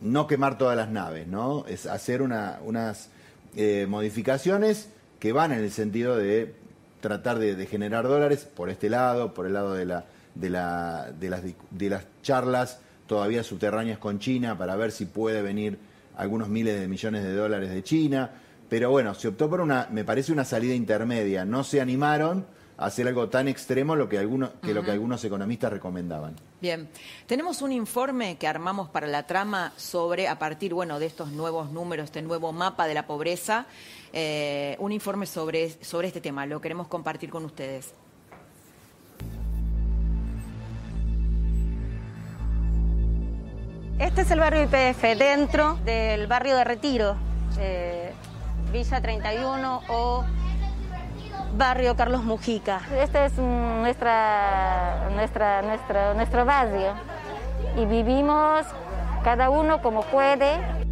no 0.00 0.26
quemar 0.26 0.58
todas 0.58 0.76
las 0.76 0.88
naves, 0.90 1.26
¿no? 1.26 1.64
Es 1.66 1.86
hacer 1.86 2.22
una- 2.22 2.58
unas 2.64 3.10
eh, 3.56 3.86
modificaciones 3.88 4.90
que 5.18 5.32
van 5.32 5.52
en 5.52 5.60
el 5.60 5.70
sentido 5.70 6.16
de 6.16 6.54
tratar 7.00 7.38
de, 7.38 7.66
generar 7.66 8.06
dólares 8.06 8.46
por 8.54 8.68
este 8.68 8.90
lado, 8.90 9.32
por 9.32 9.46
el 9.46 9.54
lado 9.54 9.72
de, 9.74 9.86
la, 9.86 10.04
de, 10.34 10.50
la, 10.50 11.10
de, 11.18 11.30
las, 11.30 11.40
de 11.70 11.90
las 11.90 12.04
charlas 12.22 12.80
todavía 13.06 13.42
subterráneas 13.42 13.98
con 13.98 14.18
China 14.18 14.58
para 14.58 14.76
ver 14.76 14.90
si 14.92 15.06
puede 15.06 15.40
venir 15.40 15.78
algunos 16.16 16.48
miles 16.48 16.78
de 16.80 16.88
millones 16.88 17.22
de 17.24 17.34
dólares 17.34 17.70
de 17.70 17.82
China. 17.82 18.30
Pero 18.68 18.90
bueno, 18.90 19.14
se 19.14 19.28
optó 19.28 19.48
por 19.48 19.60
una, 19.60 19.86
me 19.92 20.04
parece 20.04 20.32
una 20.32 20.44
salida 20.44 20.74
intermedia. 20.74 21.44
No 21.44 21.62
se 21.62 21.80
animaron 21.80 22.44
hacer 22.78 23.08
algo 23.08 23.28
tan 23.28 23.48
extremo 23.48 23.96
lo 23.96 24.08
que, 24.08 24.18
algunos, 24.18 24.50
que 24.62 24.74
lo 24.74 24.82
que 24.82 24.90
algunos 24.90 25.24
economistas 25.24 25.72
recomendaban. 25.72 26.36
Bien, 26.60 26.88
tenemos 27.26 27.62
un 27.62 27.72
informe 27.72 28.36
que 28.36 28.46
armamos 28.46 28.88
para 28.88 29.06
la 29.06 29.26
trama 29.26 29.72
sobre, 29.76 30.28
a 30.28 30.38
partir 30.38 30.74
bueno, 30.74 30.98
de 30.98 31.06
estos 31.06 31.30
nuevos 31.30 31.70
números, 31.70 32.04
este 32.04 32.22
nuevo 32.22 32.52
mapa 32.52 32.86
de 32.86 32.94
la 32.94 33.06
pobreza, 33.06 33.66
eh, 34.12 34.76
un 34.78 34.92
informe 34.92 35.26
sobre, 35.26 35.70
sobre 35.82 36.08
este 36.08 36.20
tema. 36.20 36.46
Lo 36.46 36.60
queremos 36.60 36.88
compartir 36.88 37.30
con 37.30 37.44
ustedes. 37.44 37.94
Este 43.98 44.20
es 44.20 44.30
el 44.30 44.40
barrio 44.40 44.64
IPF, 44.64 45.02
dentro 45.18 45.78
del 45.86 46.26
barrio 46.26 46.54
de 46.54 46.64
Retiro, 46.64 47.16
eh, 47.58 48.12
Villa 48.70 49.00
31 49.00 49.82
o 49.88 50.24
barrio 51.56 51.96
Carlos 51.96 52.22
Mujica. 52.22 52.80
Este 53.00 53.24
es 53.26 53.38
nuestra, 53.38 55.08
nuestra, 55.14 55.62
nuestro 56.14 56.44
barrio 56.44 56.94
y 57.76 57.86
vivimos 57.86 58.66
cada 59.24 59.50
uno 59.50 59.80
como 59.82 60.02
puede. 60.02 60.85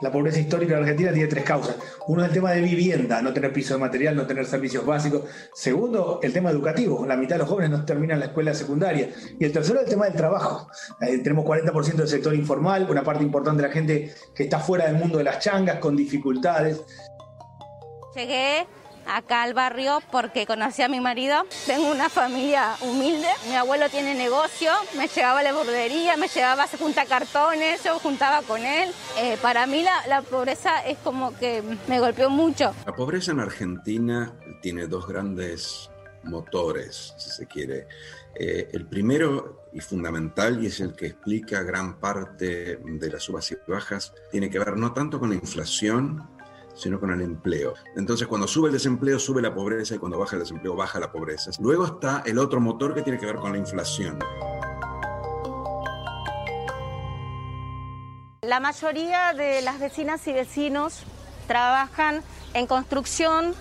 La 0.00 0.12
pobreza 0.12 0.38
histórica 0.38 0.74
de 0.74 0.80
Argentina 0.80 1.12
tiene 1.12 1.28
tres 1.28 1.44
causas. 1.44 1.76
Uno 2.06 2.22
es 2.22 2.28
el 2.28 2.34
tema 2.34 2.52
de 2.52 2.60
vivienda, 2.60 3.20
no 3.20 3.32
tener 3.32 3.52
piso 3.52 3.74
de 3.74 3.80
material, 3.80 4.14
no 4.14 4.26
tener 4.26 4.46
servicios 4.46 4.86
básicos. 4.86 5.22
Segundo, 5.52 6.20
el 6.22 6.32
tema 6.32 6.50
educativo. 6.50 7.04
La 7.06 7.16
mitad 7.16 7.34
de 7.34 7.40
los 7.40 7.48
jóvenes 7.48 7.70
no 7.70 7.84
terminan 7.84 8.20
la 8.20 8.26
escuela 8.26 8.54
secundaria. 8.54 9.10
Y 9.38 9.44
el 9.44 9.52
tercero, 9.52 9.80
el 9.80 9.88
tema 9.88 10.06
del 10.06 10.14
trabajo. 10.14 10.68
Eh, 11.00 11.18
tenemos 11.18 11.44
40% 11.44 11.96
del 11.96 12.08
sector 12.08 12.34
informal, 12.34 12.86
una 12.88 13.02
parte 13.02 13.24
importante 13.24 13.62
de 13.62 13.68
la 13.68 13.74
gente 13.74 14.14
que 14.34 14.44
está 14.44 14.60
fuera 14.60 14.86
del 14.86 14.96
mundo 14.96 15.18
de 15.18 15.24
las 15.24 15.40
changas, 15.40 15.78
con 15.78 15.96
dificultades. 15.96 16.80
Llegué 18.14 18.66
acá 19.08 19.42
al 19.42 19.54
barrio 19.54 20.00
porque 20.10 20.46
conocí 20.46 20.82
a 20.82 20.88
mi 20.88 21.00
marido. 21.00 21.46
Tengo 21.66 21.90
una 21.90 22.08
familia 22.08 22.76
humilde. 22.80 23.28
Mi 23.48 23.54
abuelo 23.54 23.88
tiene 23.88 24.14
negocio, 24.14 24.70
me 24.96 25.08
llevaba 25.08 25.40
a 25.40 25.42
la 25.42 25.52
burdería, 25.52 26.16
me 26.16 26.28
llevaba 26.28 26.64
a 26.64 26.68
juntar 26.68 27.06
cartones, 27.06 27.82
yo 27.84 27.98
juntaba 27.98 28.42
con 28.42 28.64
él. 28.64 28.90
Eh, 29.18 29.36
para 29.40 29.66
mí 29.66 29.82
la, 29.82 30.06
la 30.06 30.22
pobreza 30.22 30.84
es 30.86 30.98
como 30.98 31.36
que 31.36 31.62
me 31.86 32.00
golpeó 32.00 32.30
mucho. 32.30 32.74
La 32.86 32.94
pobreza 32.94 33.32
en 33.32 33.40
Argentina 33.40 34.32
tiene 34.62 34.86
dos 34.86 35.06
grandes 35.06 35.90
motores, 36.24 37.14
si 37.16 37.30
se 37.30 37.46
quiere. 37.46 37.86
Eh, 38.34 38.68
el 38.72 38.86
primero 38.86 39.68
y 39.72 39.80
fundamental, 39.80 40.62
y 40.62 40.66
es 40.66 40.80
el 40.80 40.94
que 40.94 41.06
explica 41.06 41.62
gran 41.62 41.98
parte 41.98 42.76
de 42.76 43.10
las 43.10 43.22
subas 43.24 43.50
y 43.50 43.56
bajas, 43.66 44.12
tiene 44.30 44.50
que 44.50 44.58
ver 44.58 44.76
no 44.76 44.92
tanto 44.92 45.18
con 45.18 45.30
la 45.30 45.34
inflación, 45.34 46.28
sino 46.78 47.00
con 47.00 47.10
el 47.10 47.20
empleo. 47.20 47.74
Entonces, 47.96 48.28
cuando 48.28 48.46
sube 48.46 48.68
el 48.68 48.72
desempleo, 48.72 49.18
sube 49.18 49.42
la 49.42 49.52
pobreza, 49.52 49.96
y 49.96 49.98
cuando 49.98 50.18
baja 50.18 50.36
el 50.36 50.40
desempleo, 50.40 50.76
baja 50.76 51.00
la 51.00 51.10
pobreza. 51.10 51.50
Luego 51.60 51.84
está 51.84 52.22
el 52.24 52.38
otro 52.38 52.60
motor 52.60 52.94
que 52.94 53.02
tiene 53.02 53.18
que 53.18 53.26
ver 53.26 53.36
con 53.36 53.52
la 53.52 53.58
inflación. 53.58 54.18
La 58.42 58.60
mayoría 58.60 59.34
de 59.34 59.60
las 59.60 59.78
vecinas 59.80 60.26
y 60.28 60.32
vecinos 60.32 61.02
trabajan 61.46 62.22
en 62.54 62.66
construcción 62.66 63.54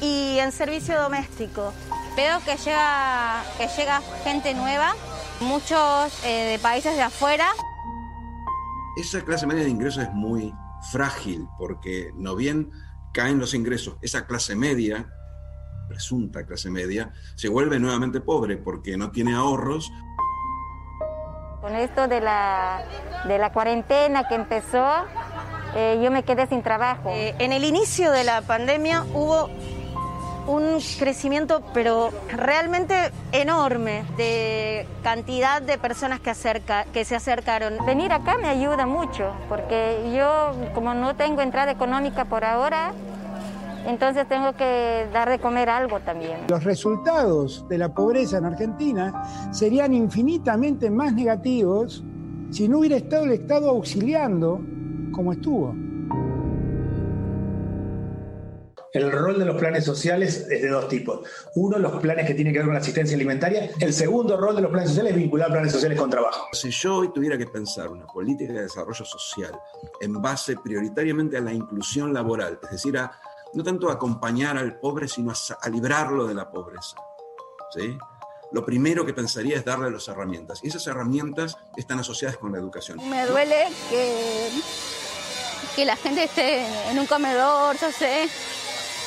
y 0.00 0.38
en 0.38 0.52
servicio 0.52 1.00
doméstico. 1.00 1.72
Veo 2.16 2.38
que 2.44 2.56
llega, 2.56 3.42
que 3.56 3.66
llega 3.68 4.02
gente 4.22 4.54
nueva, 4.54 4.94
muchos 5.40 6.24
eh, 6.24 6.52
de 6.52 6.58
países 6.58 6.94
de 6.94 7.02
afuera. 7.02 7.48
Esa 8.96 9.22
clase 9.22 9.46
media 9.46 9.64
de 9.64 9.70
ingresos 9.70 10.02
es 10.02 10.12
muy 10.12 10.54
frágil 10.90 11.46
porque 11.58 12.10
no 12.14 12.34
bien 12.34 12.70
caen 13.12 13.38
los 13.38 13.54
ingresos, 13.54 13.96
esa 14.00 14.26
clase 14.26 14.56
media, 14.56 15.06
presunta 15.88 16.46
clase 16.46 16.70
media, 16.70 17.12
se 17.34 17.48
vuelve 17.48 17.78
nuevamente 17.78 18.20
pobre 18.20 18.56
porque 18.56 18.96
no 18.96 19.10
tiene 19.10 19.34
ahorros. 19.34 19.92
Con 21.60 21.76
esto 21.76 22.08
de 22.08 22.20
la, 22.20 22.82
de 23.28 23.38
la 23.38 23.52
cuarentena 23.52 24.26
que 24.26 24.34
empezó, 24.34 24.84
eh, 25.76 26.00
yo 26.02 26.10
me 26.10 26.24
quedé 26.24 26.46
sin 26.46 26.62
trabajo. 26.62 27.10
Eh, 27.10 27.34
en 27.38 27.52
el 27.52 27.64
inicio 27.64 28.10
de 28.10 28.24
la 28.24 28.42
pandemia 28.42 29.04
hubo 29.14 29.48
un 30.46 30.78
crecimiento, 30.98 31.62
pero 31.72 32.10
realmente 32.30 32.94
enorme, 33.32 34.04
de 34.16 34.86
cantidad 35.02 35.62
de 35.62 35.78
personas 35.78 36.20
que, 36.20 36.30
acerca, 36.30 36.84
que 36.92 37.04
se 37.04 37.14
acercaron. 37.14 37.74
Venir 37.86 38.12
acá 38.12 38.36
me 38.38 38.48
ayuda 38.48 38.86
mucho, 38.86 39.32
porque 39.48 40.12
yo, 40.16 40.52
como 40.74 40.94
no 40.94 41.14
tengo 41.16 41.42
entrada 41.42 41.72
económica 41.72 42.24
por 42.24 42.44
ahora, 42.44 42.92
entonces 43.86 44.28
tengo 44.28 44.52
que 44.54 45.08
dar 45.12 45.28
de 45.28 45.38
comer 45.38 45.68
algo 45.68 46.00
también. 46.00 46.38
Los 46.48 46.64
resultados 46.64 47.66
de 47.68 47.78
la 47.78 47.92
pobreza 47.92 48.38
en 48.38 48.44
Argentina 48.44 49.24
serían 49.52 49.92
infinitamente 49.94 50.90
más 50.90 51.12
negativos 51.12 52.04
si 52.50 52.68
no 52.68 52.78
hubiera 52.78 52.96
estado 52.96 53.24
el 53.24 53.32
Estado 53.32 53.70
auxiliando 53.70 54.60
como 55.10 55.32
estuvo. 55.32 55.74
El 58.92 59.10
rol 59.10 59.38
de 59.38 59.46
los 59.46 59.56
planes 59.56 59.84
sociales 59.84 60.46
es 60.50 60.62
de 60.62 60.68
dos 60.68 60.86
tipos. 60.86 61.20
Uno, 61.54 61.78
los 61.78 62.00
planes 62.00 62.26
que 62.26 62.34
tienen 62.34 62.52
que 62.52 62.58
ver 62.58 62.66
con 62.66 62.74
la 62.74 62.80
asistencia 62.80 63.16
alimentaria. 63.16 63.70
El 63.80 63.94
segundo 63.94 64.36
rol 64.36 64.54
de 64.54 64.62
los 64.62 64.70
planes 64.70 64.90
sociales 64.90 65.12
es 65.12 65.18
vincular 65.18 65.50
planes 65.50 65.72
sociales 65.72 65.98
con 65.98 66.10
trabajo. 66.10 66.48
Si 66.52 66.70
yo 66.70 66.96
hoy 66.96 67.12
tuviera 67.12 67.38
que 67.38 67.46
pensar 67.46 67.88
una 67.88 68.06
política 68.06 68.52
de 68.52 68.62
desarrollo 68.62 69.04
social 69.04 69.58
en 69.98 70.20
base 70.20 70.56
prioritariamente 70.56 71.38
a 71.38 71.40
la 71.40 71.54
inclusión 71.54 72.12
laboral, 72.12 72.58
es 72.62 72.70
decir, 72.70 72.98
a, 72.98 73.18
no 73.54 73.62
tanto 73.62 73.88
a 73.88 73.94
acompañar 73.94 74.58
al 74.58 74.78
pobre, 74.78 75.08
sino 75.08 75.30
a, 75.30 75.34
a 75.58 75.68
librarlo 75.70 76.26
de 76.26 76.34
la 76.34 76.50
pobreza. 76.50 76.96
¿sí? 77.72 77.96
Lo 78.52 78.66
primero 78.66 79.06
que 79.06 79.14
pensaría 79.14 79.56
es 79.56 79.64
darle 79.64 79.90
las 79.90 80.06
herramientas. 80.08 80.60
Y 80.62 80.68
esas 80.68 80.86
herramientas 80.86 81.56
están 81.78 81.98
asociadas 81.98 82.36
con 82.36 82.52
la 82.52 82.58
educación. 82.58 82.98
Me 83.08 83.24
duele 83.24 83.68
que, 83.88 84.50
que 85.76 85.86
la 85.86 85.96
gente 85.96 86.24
esté 86.24 86.90
en 86.90 86.98
un 86.98 87.06
comedor, 87.06 87.74
yo 87.80 87.90
sé. 87.90 88.28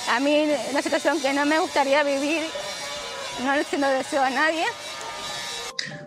A 0.10 0.20
mí, 0.20 0.47
una 0.72 0.82
situación 0.82 1.20
que 1.20 1.34
no 1.34 1.45
me 1.45 1.60
gustaría 1.60 2.03
vivir, 2.03 2.41
no 3.43 3.64
se 3.64 3.78
lo 3.78 3.88
deseo 3.88 4.24
a 4.24 4.30
nadie. 4.30 4.64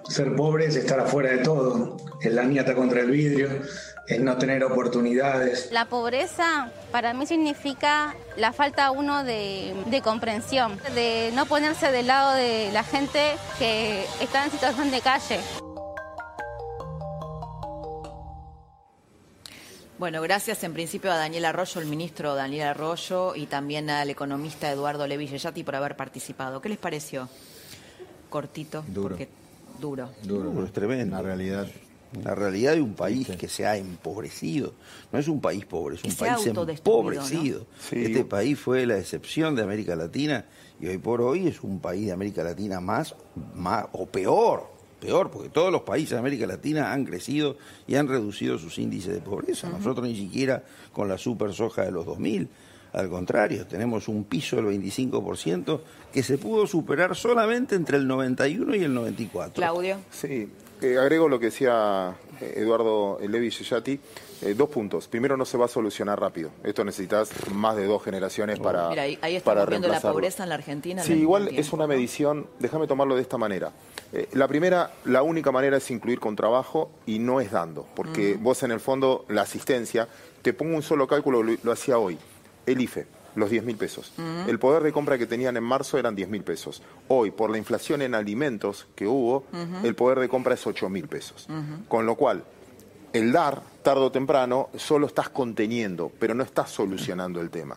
Ser 0.09 0.35
pobre 0.35 0.67
es 0.67 0.77
estar 0.77 1.01
afuera 1.01 1.31
de 1.31 1.39
todo. 1.39 1.97
Es 2.21 2.33
la 2.33 2.45
nieta 2.45 2.75
contra 2.75 3.01
el 3.01 3.11
vidrio, 3.11 3.49
es 4.07 4.21
no 4.21 4.39
tener 4.39 4.65
oportunidades. 4.65 5.69
La 5.71 5.85
pobreza 5.85 6.71
para 6.91 7.13
mí 7.13 7.27
significa 7.27 8.15
la 8.37 8.53
falta 8.53 8.91
uno 8.91 9.23
de, 9.25 9.75
de, 9.87 10.01
comprensión, 10.01 10.81
de 10.95 11.31
no 11.35 11.47
ponerse 11.47 11.93
del 11.93 12.07
lado 12.07 12.35
de 12.35 12.71
la 12.73 12.83
gente 12.83 13.37
que 13.59 14.05
está 14.21 14.45
en 14.45 14.51
situación 14.51 14.91
de 14.91 15.01
calle. 15.01 15.41
Bueno, 19.99 20.23
gracias 20.23 20.63
en 20.63 20.75
principio 20.75 21.11
a 21.11 21.17
Daniel 21.17 21.45
Arroyo, 21.45 21.81
el 21.81 21.89
ministro 21.89 22.37
Daniel 22.37 22.69
Arroyo, 22.69 23.35
y 23.35 23.47
también 23.47 23.91
al 23.91 24.09
economista 24.09 24.71
Eduardo 24.71 25.09
Levi 25.09 25.29
por 25.65 25.75
haber 25.75 25.97
participado. 25.97 26.61
¿Qué 26.61 26.69
les 26.69 26.79
pareció? 26.79 27.29
Cortito. 28.31 28.85
Duro. 28.87 29.17
Porque 29.17 29.29
duro. 29.81 30.11
Duro, 30.23 30.65
es 30.65 30.73
tremendo. 30.73 31.17
La 31.17 31.23
realidad. 31.23 31.67
La 32.23 32.35
realidad 32.35 32.75
de 32.75 32.81
un 32.81 32.95
país 32.95 33.29
que 33.37 33.49
se 33.49 33.67
ha 33.67 33.77
empobrecido. 33.77 34.73
No 35.13 35.19
es 35.19 35.27
un 35.27 35.41
país 35.41 35.67
pobre, 35.67 35.97
es 35.97 36.05
un 36.05 36.11
Que 36.11 36.17
se 36.17 36.29
ha 36.29 36.37
país 36.37 36.47
empobrecido. 36.47 37.67
Sí. 37.81 38.05
Este 38.05 38.25
país 38.25 38.59
fue 38.59 38.87
la 38.87 38.99
excepción 38.99 39.57
de 39.57 39.63
América 39.63 39.97
Latina 39.97 40.47
y 40.81 40.87
hoy 40.87 40.99
por 40.99 41.21
hoy 41.21 41.49
es 41.49 41.63
un 41.63 41.81
país 41.81 42.07
de 42.07 42.13
América 42.13 42.45
Latina 42.45 42.81
más, 42.81 43.15
más 43.55 43.87
o 43.93 44.07
peor, 44.07 44.78
peor, 44.99 45.31
porque 45.31 45.49
todos 45.49 45.73
los 45.73 45.83
países 45.83 46.11
de 46.11 46.19
América 46.19 46.47
Latina 46.47 46.93
han 46.93 47.05
crecido 47.05 47.57
y 47.87 47.97
han 47.97 48.09
reducido 48.09 48.59
sus 48.59 48.79
índices 48.79 49.15
de 49.15 49.21
pobreza. 49.21 49.69
Nosotros 49.69 50.07
ni 50.07 50.17
siquiera 50.17 50.65
con 50.93 51.09
la 51.09 51.19
super 51.19 51.53
soja 51.53 51.83
de 51.83 51.91
los 51.91 52.07
2000. 52.07 52.49
Al 52.93 53.09
contrario, 53.11 53.67
tenemos 53.67 54.09
un 54.09 54.25
piso 54.25 54.57
del 54.57 54.67
25% 54.67 55.81
que 56.13 56.23
se 56.23 56.39
pudo 56.39 56.67
superar 56.67 57.15
solamente 57.15 57.75
entre 57.75 57.99
el 57.99 58.07
91 58.07 58.75
y 58.75 58.85
el 58.85 58.95
94. 58.95 59.55
Claudio. 59.55 59.99
Sí, 60.11 60.49
eh, 60.81 60.97
agrego 60.97 61.29
lo 61.29 61.39
que 61.39 61.47
decía 61.47 62.17
Eduardo 62.41 63.19
Levi 63.27 63.51
Yeyati. 63.51 64.01
Eh, 64.43 64.55
dos 64.55 64.69
puntos. 64.69 65.09
Primero, 65.09 65.37
no 65.37 65.45
se 65.45 65.59
va 65.59 65.65
a 65.65 65.69
solucionar 65.69 66.21
rápido. 66.21 66.51
Esto 66.63 66.85
necesitas 66.85 67.31
más 67.53 67.75
de 67.77 67.87
dos 67.87 68.03
generaciones 68.05 68.61
para, 68.61 68.89
Mira, 68.89 69.03
ahí, 69.03 69.19
ahí 69.21 69.41
para 69.41 69.67
viendo 69.67 69.89
la 69.89 70.01
pobreza 70.01 70.45
en 70.45 70.49
la 70.51 70.55
Argentina. 70.55 71.03
Sí, 71.03 71.13
al 71.15 71.19
igual 71.19 71.49
es 71.49 71.73
una 71.73 71.87
medición, 71.89 72.47
déjame 72.61 72.87
tomarlo 72.87 73.17
de 73.17 73.23
esta 73.23 73.37
manera. 73.37 73.73
Eh, 74.13 74.29
la 74.33 74.47
primera, 74.49 74.93
la 75.05 75.23
única 75.23 75.51
manera 75.53 75.77
es 75.77 75.91
incluir 75.91 76.21
con 76.21 76.37
trabajo 76.37 76.91
y 77.05 77.19
no 77.19 77.41
es 77.41 77.51
dando, 77.51 77.87
porque 77.95 78.37
Mm. 78.39 78.43
vos 78.43 78.63
en 78.63 78.71
el 78.71 78.81
fondo, 78.81 79.25
la 79.29 79.43
asistencia, 79.43 80.09
te 80.43 80.53
pongo 80.53 80.77
un 80.77 80.83
solo 80.83 81.07
cálculo, 81.09 81.43
lo, 81.43 81.57
lo 81.63 81.73
hacía 81.73 81.99
hoy, 81.99 82.17
el 82.65 82.81
IFE, 82.81 83.07
los 83.39 83.51
10 83.51 83.65
mil 83.65 83.77
pesos. 83.77 84.13
Mm. 84.17 84.49
El 84.49 84.59
poder 84.59 84.83
de 84.83 84.93
compra 84.93 85.17
que 85.19 85.27
tenían 85.27 85.57
en 85.57 85.65
marzo 85.65 85.97
eran 85.99 86.15
10 86.15 86.29
mil 86.29 86.43
pesos. 86.43 86.83
Hoy, 87.09 87.31
por 87.31 87.51
la 87.51 87.59
inflación 87.59 88.03
en 88.03 88.15
alimentos 88.15 88.87
que 88.95 89.07
hubo, 89.07 89.45
el 89.85 89.95
poder 89.95 90.19
de 90.21 90.29
compra 90.29 90.55
es 90.55 90.67
8 90.67 90.89
mil 90.89 91.09
pesos. 91.09 91.47
Con 91.89 92.05
lo 92.07 92.15
cual, 92.17 92.45
el 93.13 93.33
dar, 93.33 93.63
tarde 93.83 94.03
o 94.03 94.13
temprano, 94.13 94.69
solo 94.77 95.07
estás 95.07 95.31
conteniendo, 95.31 96.13
pero 96.19 96.35
no 96.35 96.43
estás 96.43 96.71
solucionando 96.71 97.41
el 97.41 97.49
tema. 97.51 97.77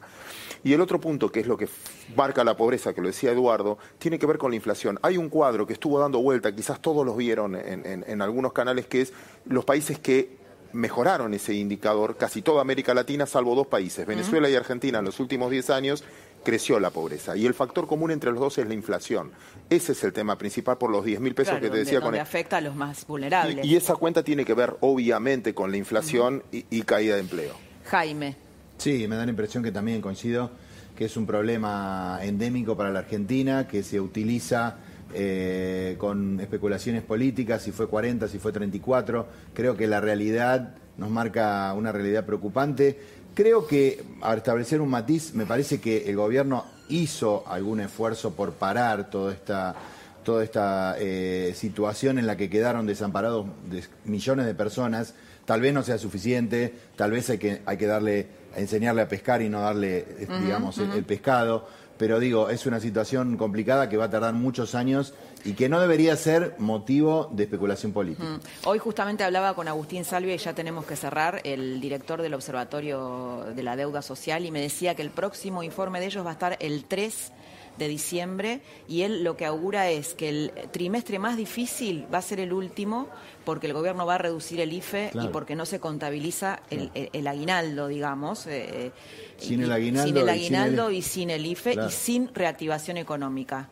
Y 0.64 0.74
el 0.74 0.82
otro 0.82 1.00
punto, 1.02 1.32
que 1.32 1.40
es 1.40 1.48
lo 1.48 1.58
que 1.58 1.68
marca 2.16 2.44
la 2.44 2.56
pobreza, 2.56 2.94
que 2.94 3.02
lo 3.02 3.08
decía 3.08 3.32
Eduardo, 3.32 3.80
tiene 3.98 4.20
que 4.20 4.28
ver 4.28 4.38
con 4.38 4.52
la 4.52 4.58
inflación. 4.58 5.00
Hay 5.02 5.18
un 5.18 5.30
cuadro 5.30 5.66
que 5.66 5.74
estuvo 5.74 5.98
dando 6.00 6.22
vuelta, 6.22 6.54
quizás 6.54 6.80
todos 6.82 7.04
los 7.06 7.18
vieron 7.18 7.56
en, 7.56 7.84
en- 7.86 8.04
en 8.08 8.22
algunos 8.22 8.54
canales, 8.54 8.86
que 8.86 9.02
es 9.02 9.14
los 9.46 9.66
países 9.66 9.98
que 9.98 10.38
mejoraron 10.74 11.34
ese 11.34 11.54
indicador, 11.54 12.18
casi 12.18 12.42
toda 12.42 12.62
América 12.62 12.94
Latina, 12.94 13.26
salvo 13.26 13.56
dos 13.56 13.68
países, 13.68 14.06
Venezuela 14.06 14.50
y 14.50 14.56
Argentina, 14.56 15.00
en 15.00 15.06
los 15.06 15.20
últimos 15.20 15.52
10 15.52 15.70
años 15.70 16.04
creció 16.44 16.80
la 16.80 16.90
pobreza. 16.90 17.36
Y 17.38 17.46
el 17.46 17.54
factor 17.54 17.88
común 17.88 18.10
entre 18.12 18.32
los 18.32 18.40
dos 18.40 18.58
es 18.58 18.68
la 18.68 18.74
inflación. 18.74 19.32
Ese 19.70 19.92
es 19.92 20.04
el 20.04 20.12
tema 20.12 20.38
principal 20.38 20.78
por 20.78 20.90
los 20.90 21.06
10 21.06 21.20
mil 21.20 21.36
pesos 21.36 21.52
Claro, 21.52 21.62
que 21.62 21.68
te 21.68 21.70
donde- 21.70 21.84
decía 21.86 22.00
con 22.00 22.06
donde 22.08 22.20
afecta 22.20 22.58
a 22.58 22.62
los 22.62 22.76
más 22.76 23.06
vulnerables. 23.06 23.64
y, 23.66 23.70
y 23.74 23.76
esa 23.76 23.96
cuenta 23.96 24.24
tiene 24.24 24.44
que 24.46 24.54
ver, 24.54 24.76
obviamente, 24.82 25.54
con 25.54 25.70
la 25.72 25.78
inflación 25.78 26.44
y, 26.52 26.66
y 26.70 26.82
caída 26.82 27.16
de 27.16 27.22
empleo. 27.22 27.54
Jaime. 27.86 28.36
Sí, 28.78 29.08
me 29.08 29.16
da 29.16 29.26
la 29.26 29.30
impresión 29.32 29.64
que 29.64 29.72
también 29.72 30.02
coincido 30.02 30.50
que 30.98 31.06
es 31.06 31.16
un 31.18 31.26
problema 31.28 32.20
endémico 32.22 32.76
para 32.76 32.90
la 32.92 33.00
Argentina, 33.00 33.68
que 33.68 33.82
se 33.84 34.00
utiliza 34.00 34.78
eh, 35.14 35.96
con 35.98 36.40
especulaciones 36.40 37.04
políticas, 37.04 37.62
si 37.62 37.72
fue 37.72 37.88
40, 37.88 38.28
si 38.28 38.40
fue 38.40 38.52
34. 38.52 39.28
Creo 39.54 39.76
que 39.78 39.88
la 39.88 40.02
realidad 40.02 40.76
nos 40.98 41.10
marca 41.10 41.74
una 41.74 41.92
realidad 41.92 42.26
preocupante. 42.26 43.00
Creo 43.34 43.66
que, 43.66 44.04
al 44.22 44.40
establecer 44.40 44.82
un 44.82 44.90
matiz, 44.90 45.34
me 45.34 45.46
parece 45.46 45.80
que 45.80 46.10
el 46.10 46.16
gobierno 46.18 46.66
hizo 46.90 47.44
algún 47.48 47.80
esfuerzo 47.80 48.34
por 48.36 48.54
parar 48.54 49.10
toda 49.10 49.34
esta 49.34 49.76
toda 50.24 50.44
esta 50.44 50.98
eh, 51.00 51.54
situación 51.56 52.20
en 52.20 52.28
la 52.28 52.38
que 52.38 52.48
quedaron 52.48 52.86
desamparados 52.86 53.48
de- 53.72 53.84
millones 54.06 54.46
de 54.46 54.54
personas, 54.54 55.16
tal 55.46 55.62
vez 55.62 55.74
no 55.74 55.82
sea 55.82 55.98
suficiente, 55.98 56.74
tal 56.96 57.10
vez 57.10 57.28
hay 57.32 57.40
que, 57.40 57.62
hay 57.66 57.78
que 57.78 57.88
darle, 57.88 58.28
enseñarle 58.56 59.02
a 59.02 59.08
pescar 59.08 59.42
y 59.42 59.50
no 59.50 59.62
darle, 59.62 59.98
eh, 59.98 60.28
digamos, 60.44 60.78
el, 60.78 61.04
pescado. 61.06 61.68
Pero 62.02 62.20
digo, 62.20 62.50
es 62.50 62.66
una 62.66 62.80
situación 62.80 63.38
complicada 63.38 63.88
que 63.88 63.96
va 63.96 64.06
a 64.06 64.10
tardar 64.10 64.34
muchos 64.34 64.74
años 64.74 65.14
y 65.46 65.54
que 65.54 65.70
no 65.70 65.80
debería 65.80 66.16
ser 66.16 66.56
motivo 66.58 67.30
de 67.32 67.44
especulación 67.44 67.94
política. 67.94 68.40
Hoy 68.64 68.80
justamente 68.80 69.24
hablaba 69.24 69.54
con 69.54 69.68
Agustín 69.68 70.04
Salvia 70.04 70.34
y 70.34 70.40
ya 70.40 70.56
tenemos 70.56 70.88
que 70.88 70.96
cerrar, 70.96 71.42
el 71.44 71.80
director 71.80 72.24
del 72.24 72.34
Observatorio 72.34 73.46
de 73.56 73.62
la 73.62 73.76
Deuda 73.76 74.02
Social, 74.02 74.48
y 74.48 74.50
me 74.50 74.62
decía 74.62 74.96
que 74.96 75.04
el 75.04 75.12
próximo 75.12 75.62
informe 75.62 76.00
de 76.00 76.08
ellos 76.08 76.26
va 76.26 76.32
a 76.32 76.34
estar 76.34 76.58
el 76.60 76.86
3 76.86 77.34
de 77.78 77.88
diciembre 77.88 78.62
y 78.88 79.02
él 79.02 79.24
lo 79.24 79.38
que 79.38 79.46
augura 79.46 79.90
es 79.90 80.14
que 80.14 80.30
el 80.30 80.52
trimestre 80.72 81.18
más 81.20 81.38
difícil 81.38 82.06
va 82.14 82.20
a 82.20 82.22
ser 82.22 82.40
el 82.40 82.54
último 82.54 83.08
porque 83.46 83.68
el 83.68 83.74
gobierno 83.74 84.06
va 84.06 84.16
a 84.16 84.18
reducir 84.20 84.60
el 84.62 84.72
IFE 84.74 85.12
y 85.14 85.28
porque 85.30 85.56
no 85.56 85.66
se 85.66 85.80
contabiliza 85.80 86.60
el, 86.70 86.92
el- 86.94 87.10
el 87.14 87.28
aguinaldo, 87.28 87.88
digamos. 87.88 88.46
eh, 88.48 88.92
Sin 89.38 89.62
el 89.64 89.72
aguinaldo 89.72 90.08
sin 90.08 90.18
el 90.18 90.24
y 90.24 90.44
sin 90.44 90.56
aguinaldo 90.56 90.90
el- 90.90 90.96
y 90.96 91.02
sin 91.02 91.30
el 91.32 91.46
IFE 91.46 91.74
Claro. 91.74 91.90
y 91.90 91.92
sin 91.92 92.34
reactivación 92.36 92.98
económica. 92.98 93.70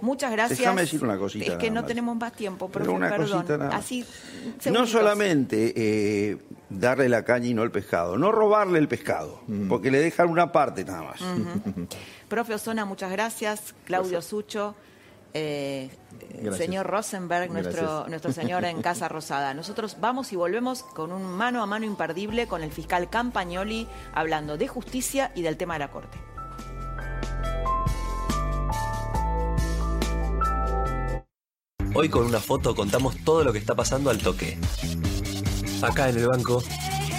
Muchas 0.00 0.30
gracias. 0.32 0.58
Déjame 0.58 0.82
decir 0.82 1.02
una 1.02 1.18
cosita 1.18 1.52
Es 1.52 1.58
que 1.58 1.70
no 1.70 1.80
más. 1.80 1.88
tenemos 1.88 2.16
más 2.16 2.32
tiempo, 2.32 2.68
Pero 2.68 2.84
profe, 2.84 2.96
una 2.96 3.08
perdón. 3.08 3.30
cosita 3.32 3.58
nada 3.58 3.70
más. 3.70 3.80
Así, 3.84 4.04
No 4.70 4.86
solamente 4.86 5.72
eh, 5.76 6.38
darle 6.70 7.08
la 7.08 7.24
caña 7.24 7.46
y 7.48 7.54
no 7.54 7.62
el 7.62 7.70
pescado, 7.70 8.16
no 8.16 8.30
robarle 8.32 8.78
el 8.78 8.88
pescado, 8.88 9.40
porque 9.68 9.90
le 9.90 10.00
dejan 10.00 10.28
una 10.28 10.52
parte 10.52 10.84
nada 10.84 11.02
más. 11.02 11.20
Ujú. 11.20 11.86
Profe 12.28 12.54
Osona, 12.54 12.84
muchas 12.84 13.10
gracias. 13.10 13.74
Claudio 13.84 14.20
Sucho, 14.22 14.74
eh, 15.34 15.90
Gracias. 16.30 16.56
señor 16.56 16.86
Rosenberg, 16.86 17.50
nuestro, 17.50 17.82
Gracias. 17.82 18.08
nuestro 18.08 18.32
señor 18.32 18.64
en 18.64 18.82
Casa 18.82 19.08
Rosada. 19.08 19.52
Nosotros 19.54 19.96
vamos 20.00 20.32
y 20.32 20.36
volvemos 20.36 20.82
con 20.82 21.12
un 21.12 21.24
mano 21.24 21.62
a 21.62 21.66
mano 21.66 21.84
imperdible 21.86 22.46
con 22.46 22.62
el 22.62 22.70
fiscal 22.70 23.08
Campagnoli 23.10 23.86
hablando 24.14 24.56
de 24.58 24.68
justicia 24.68 25.32
y 25.34 25.42
del 25.42 25.56
tema 25.56 25.74
de 25.74 25.78
la 25.80 25.90
Corte. 25.90 26.18
Hoy 31.94 32.08
con 32.08 32.24
una 32.24 32.40
foto 32.40 32.74
contamos 32.74 33.16
todo 33.24 33.44
lo 33.44 33.52
que 33.52 33.58
está 33.58 33.74
pasando 33.74 34.10
al 34.10 34.18
toque. 34.18 34.58
Acá 35.82 36.08
en 36.08 36.18
el 36.18 36.28
banco, 36.28 36.62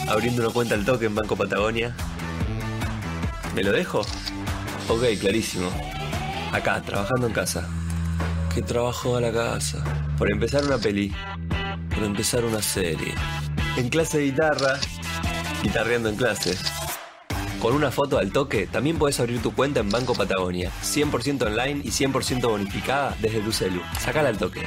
abriendo 0.07 0.43
una 0.43 0.53
cuenta 0.53 0.75
al 0.75 0.85
toque 0.85 1.05
en 1.05 1.15
Banco 1.15 1.35
Patagonia. 1.35 1.95
¿Me 3.55 3.63
lo 3.63 3.71
dejo? 3.71 4.01
Ok, 4.87 5.03
clarísimo. 5.19 5.69
Acá, 6.51 6.81
trabajando 6.81 7.27
en 7.27 7.33
casa. 7.33 7.67
¿Qué 8.53 8.61
trabajo 8.61 9.17
a 9.17 9.21
la 9.21 9.31
casa? 9.31 9.83
Por 10.17 10.31
empezar 10.31 10.63
una 10.63 10.77
peli. 10.77 11.13
Por 11.93 12.03
empezar 12.03 12.45
una 12.45 12.61
serie. 12.61 13.13
En 13.77 13.89
clase 13.89 14.19
de 14.19 14.25
guitarra. 14.25 14.79
Guitarreando 15.63 16.09
en 16.09 16.15
clase. 16.15 16.57
Con 17.61 17.75
una 17.75 17.91
foto 17.91 18.17
al 18.17 18.31
toque, 18.31 18.67
también 18.67 18.97
puedes 18.97 19.19
abrir 19.19 19.41
tu 19.41 19.53
cuenta 19.53 19.81
en 19.81 19.89
Banco 19.89 20.13
Patagonia. 20.13 20.71
100% 20.81 21.41
online 21.41 21.81
y 21.83 21.89
100% 21.89 22.49
bonificada 22.49 23.17
desde 23.21 23.41
tu 23.41 23.51
celu. 23.51 23.81
Sacala 23.99 24.29
al 24.29 24.37
toque. 24.37 24.61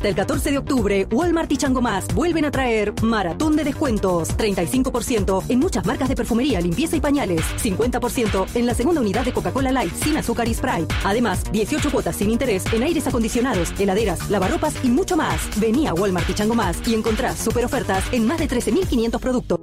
Hasta 0.00 0.08
el 0.08 0.14
14 0.14 0.50
de 0.52 0.56
octubre, 0.56 1.06
Walmart 1.12 1.52
y 1.52 1.58
Chango 1.58 1.82
Más 1.82 2.06
vuelven 2.14 2.46
a 2.46 2.50
traer 2.50 2.94
maratón 3.02 3.54
de 3.54 3.64
descuentos. 3.64 4.34
35% 4.34 5.44
en 5.50 5.58
muchas 5.58 5.84
marcas 5.84 6.08
de 6.08 6.16
perfumería, 6.16 6.58
limpieza 6.58 6.96
y 6.96 7.02
pañales. 7.02 7.42
50% 7.62 8.46
en 8.54 8.64
la 8.64 8.72
segunda 8.72 9.02
unidad 9.02 9.26
de 9.26 9.34
Coca-Cola 9.34 9.70
Light 9.72 9.92
sin 9.92 10.16
azúcar 10.16 10.48
y 10.48 10.54
Sprite. 10.54 10.94
Además, 11.04 11.44
18 11.52 11.90
cuotas 11.90 12.16
sin 12.16 12.30
interés 12.30 12.64
en 12.72 12.82
aires 12.82 13.06
acondicionados, 13.06 13.78
heladeras, 13.78 14.30
lavarropas 14.30 14.82
y 14.82 14.88
mucho 14.88 15.18
más. 15.18 15.36
Vení 15.60 15.86
a 15.86 15.92
Walmart 15.92 16.30
y 16.30 16.32
Chango 16.32 16.54
Más 16.54 16.80
y 16.88 16.94
encontrás 16.94 17.36
super 17.36 17.66
ofertas 17.66 18.02
en 18.10 18.26
más 18.26 18.38
de 18.38 18.48
13.500 18.48 19.20
productos. 19.20 19.58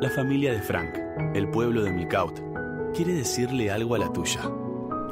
La 0.00 0.10
familia 0.10 0.52
de 0.52 0.62
Frank, 0.62 0.94
el 1.34 1.50
pueblo 1.50 1.82
de 1.82 1.90
Milcaut, 1.90 2.38
quiere 2.94 3.14
decirle 3.14 3.68
algo 3.68 3.96
a 3.96 3.98
la 3.98 4.12
tuya. 4.12 4.42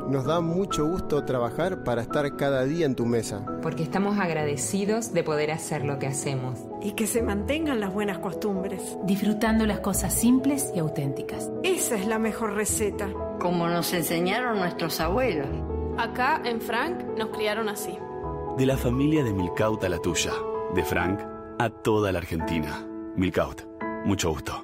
Nos 0.09 0.27
da 0.27 0.41
mucho 0.41 0.87
gusto 0.87 1.25
trabajar 1.25 1.83
para 1.83 2.03
estar 2.03 2.37
cada 2.37 2.65
día 2.65 2.85
en 2.85 2.95
tu 2.95 3.07
mesa. 3.07 3.45
Porque 3.63 3.83
estamos 3.83 4.19
agradecidos 4.19 5.15
de 5.15 5.25
poder 5.25 5.51
hacer 5.51 5.85
lo 5.85 5.99
que 5.99 6.07
hacemos. 6.07 6.61
Y 6.83 6.93
que 6.93 7.07
se 7.07 7.23
mantengan 7.23 7.81
las 7.81 7.93
buenas 7.93 8.19
costumbres. 8.19 8.99
Disfrutando 9.05 9.65
las 9.65 9.81
cosas 9.81 10.13
simples 10.13 10.71
y 10.75 10.79
auténticas. 10.79 11.51
Esa 11.63 11.97
es 11.97 12.07
la 12.07 12.19
mejor 12.19 12.55
receta. 12.55 13.09
Como 13.41 13.69
nos 13.69 13.95
enseñaron 13.95 14.59
nuestros 14.59 15.01
abuelos. 15.01 15.49
Acá 15.97 16.43
en 16.45 16.61
Frank 16.61 17.03
nos 17.17 17.29
criaron 17.31 17.69
así. 17.69 17.97
De 18.59 18.67
la 18.67 18.77
familia 18.77 19.25
de 19.25 19.33
Milcaut 19.33 19.83
a 19.85 19.89
la 19.89 19.99
tuya. 19.99 20.33
De 20.75 20.85
Frank 20.85 21.21
a 21.59 21.71
toda 21.71 22.13
la 22.13 22.19
Argentina. 22.19 22.87
Milcaut. 23.17 23.63
Mucho 24.05 24.31
gusto. 24.31 24.64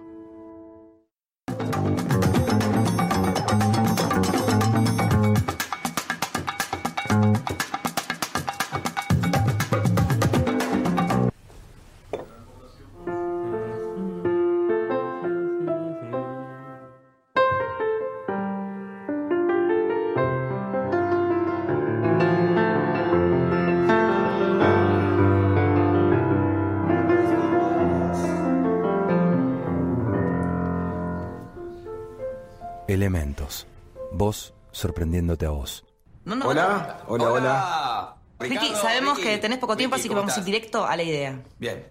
A 35.47 35.51
vos. 35.51 35.84
No, 36.24 36.34
no, 36.36 36.47
Hola, 36.49 36.99
no. 37.09 37.14
hola, 37.14 37.30
hola. 37.32 38.16
Ricky, 38.38 38.55
Ricardo, 38.59 38.82
sabemos 38.82 39.16
Ricky. 39.18 39.28
que 39.30 39.38
tenés 39.38 39.59
poco 39.59 39.76
tiempo, 39.76 39.97
Ricky, 39.97 40.01
así 40.03 40.09
que 40.09 40.14
¿cómo 40.14 40.20
vamos 40.22 40.32
estás? 40.32 40.45
directo 40.47 40.86
a 40.86 40.97
la 40.97 41.03
idea. 41.03 41.43
Bien. 41.59 41.86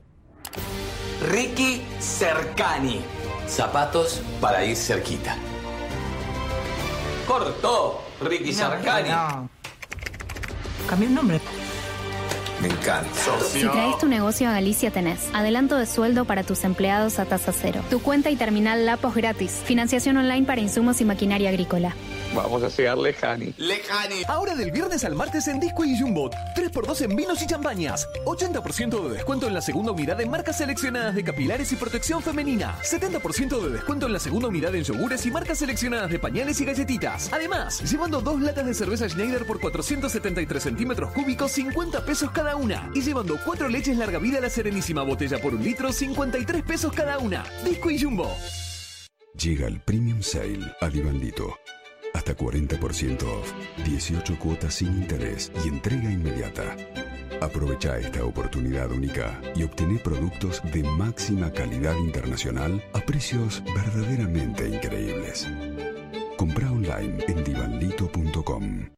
Ricky 1.29 1.81
Cercani. 1.99 3.01
Zapatos 3.47 4.21
para 4.39 4.63
ir 4.63 4.75
cerquita. 4.75 5.35
Cortó. 7.27 8.01
Ricky 8.21 8.53
Cercani. 8.53 9.09
Cambié 10.87 11.07
un 11.07 11.15
nombre. 11.15 11.39
Me 12.61 12.67
encanta. 12.67 13.09
Si 13.51 13.61
traes 13.61 13.97
tu 13.99 14.07
negocio 14.07 14.49
a 14.49 14.51
Galicia 14.51 14.91
tenés 14.91 15.29
adelanto 15.33 15.77
de 15.77 15.85
sueldo 15.85 16.25
para 16.25 16.43
tus 16.43 16.63
empleados 16.65 17.17
a 17.19 17.25
tasa 17.25 17.53
cero, 17.53 17.81
tu 17.89 18.01
cuenta 18.01 18.29
y 18.31 18.35
terminal 18.35 18.85
Lapos 18.85 19.15
gratis, 19.15 19.61
financiación 19.63 20.17
online 20.17 20.45
para 20.45 20.59
insumos 20.59 20.99
y 20.99 21.05
maquinaria 21.05 21.49
agrícola. 21.49 21.93
Vamos 22.34 22.63
a 22.63 22.69
llegar 22.69 22.97
lejani. 22.97 23.53
Lejani. 23.57 24.23
Ahora 24.27 24.55
del 24.55 24.71
viernes 24.71 25.03
al 25.03 25.15
martes 25.15 25.47
en 25.47 25.59
Disco 25.59 25.84
y 25.84 25.99
Jumbo. 25.99 26.30
3x2 26.55 27.01
en 27.01 27.15
vinos 27.15 27.41
y 27.41 27.47
champañas. 27.47 28.07
80% 28.25 29.03
de 29.03 29.09
descuento 29.15 29.47
en 29.47 29.53
la 29.53 29.61
segunda 29.61 29.91
unidad 29.91 30.21
en 30.21 30.30
marcas 30.30 30.57
seleccionadas 30.57 31.15
de 31.15 31.23
capilares 31.23 31.71
y 31.71 31.75
protección 31.75 32.21
femenina. 32.21 32.77
70% 32.84 33.59
de 33.61 33.69
descuento 33.69 34.05
en 34.05 34.13
la 34.13 34.19
segunda 34.19 34.47
unidad 34.47 34.75
en 34.75 34.84
yogures 34.84 35.25
y 35.25 35.32
marcas 35.32 35.57
seleccionadas 35.59 36.11
de 36.11 36.19
pañales 36.19 36.61
y 36.61 36.65
galletitas. 36.65 37.32
Además, 37.34 37.82
llevando 37.89 38.21
dos 38.21 38.39
latas 38.41 38.65
de 38.65 38.73
cerveza 38.73 39.09
Schneider 39.09 39.45
por 39.45 39.59
473 39.59 40.61
centímetros 40.61 41.11
cúbicos, 41.11 41.51
50 41.51 42.05
pesos 42.05 42.32
cada 42.32 42.55
una. 42.55 42.91
Y 42.93 43.01
llevando 43.01 43.39
cuatro 43.43 43.67
leches 43.67 43.97
larga 43.97 44.19
vida 44.19 44.39
la 44.39 44.49
Serenísima 44.49 45.03
botella 45.03 45.39
por 45.39 45.55
un 45.55 45.63
litro, 45.63 45.91
53 45.91 46.63
pesos 46.63 46.93
cada 46.93 47.17
una. 47.17 47.43
Disco 47.63 47.89
y 47.89 47.99
Jumbo. 47.99 48.32
Llega 49.34 49.67
el 49.67 49.80
Premium 49.80 50.21
Sale 50.21 50.75
a 50.82 50.89
Divandito. 50.89 51.55
Hasta 52.14 52.36
40% 52.36 53.24
off, 53.24 53.51
18 53.86 54.39
cuotas 54.39 54.76
sin 54.76 54.88
interés 54.89 55.51
y 55.64 55.68
entrega 55.68 56.12
inmediata. 56.12 56.76
Aprovecha 57.41 57.97
esta 57.97 58.26
oportunidad 58.26 58.91
única 58.91 59.39
y 59.55 59.64
obtené 59.64 59.97
productos 59.99 60.62
de 60.74 60.84
máxima 60.84 61.51
calidad 61.51 61.95
internacional 61.95 62.84
a 62.93 62.99
precios 62.99 63.64
verdaderamente 63.74 64.68
increíbles. 64.68 65.47
Compra 66.38 66.72
online 66.72 67.24
en 67.28 67.43
divandito.com. 67.43 68.89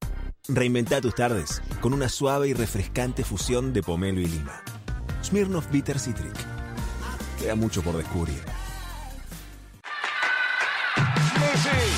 Reinventa 0.47 0.99
tus 1.01 1.13
tardes 1.13 1.61
con 1.81 1.93
una 1.93 2.09
suave 2.09 2.47
y 2.47 2.53
refrescante 2.53 3.23
fusión 3.23 3.73
de 3.73 3.83
pomelo 3.83 4.21
y 4.21 4.25
lima. 4.25 4.63
Smirnoff 5.23 5.69
Bitter 5.69 5.99
Citric. 5.99 6.33
Queda 7.39 7.55
mucho 7.55 7.83
por 7.83 7.95
descubrir. 7.95 8.41
Messi, 11.39 11.90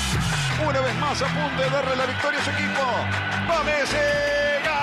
una 0.62 0.80
vez 0.80 0.94
más 0.96 1.20
a 1.22 1.26
punto 1.26 1.62
de 1.62 1.70
darle 1.70 1.96
la 1.96 2.06
victoria 2.06 2.40
a 2.40 2.44
su 2.44 2.50
equipo. 2.50 2.82
¡Va 3.50 3.62
Messi! 3.64 3.96
¡Gol! 4.64 4.74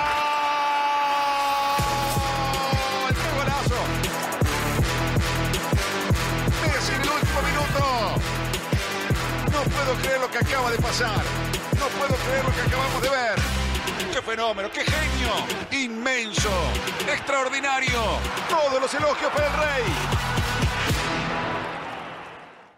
¡Qué! 3.14 3.78
Messi 6.62 6.92
el 6.92 7.08
último 7.08 7.42
minuto. 7.42 8.14
No 9.50 9.62
puedo 9.70 9.94
creer 10.02 10.20
lo 10.20 10.30
que 10.30 10.38
acaba 10.38 10.70
de 10.70 10.78
pasar. 10.78 11.22
No 11.78 11.86
puedo 11.98 12.14
creer 12.14 12.44
lo 12.44 12.54
que 12.54 12.60
acabamos 12.60 13.02
de 13.02 13.10
ver. 13.10 13.38
¡Qué 14.12 14.22
fenómeno! 14.22 14.70
¡Qué 14.70 14.84
genio! 14.84 15.30
¡Inmenso! 15.70 16.50
¡Extraordinario! 17.08 18.18
Todos 18.48 18.80
los 18.80 18.92
elogios 18.94 19.32
para 19.32 19.46
el 19.46 19.52
rey. 19.52 19.84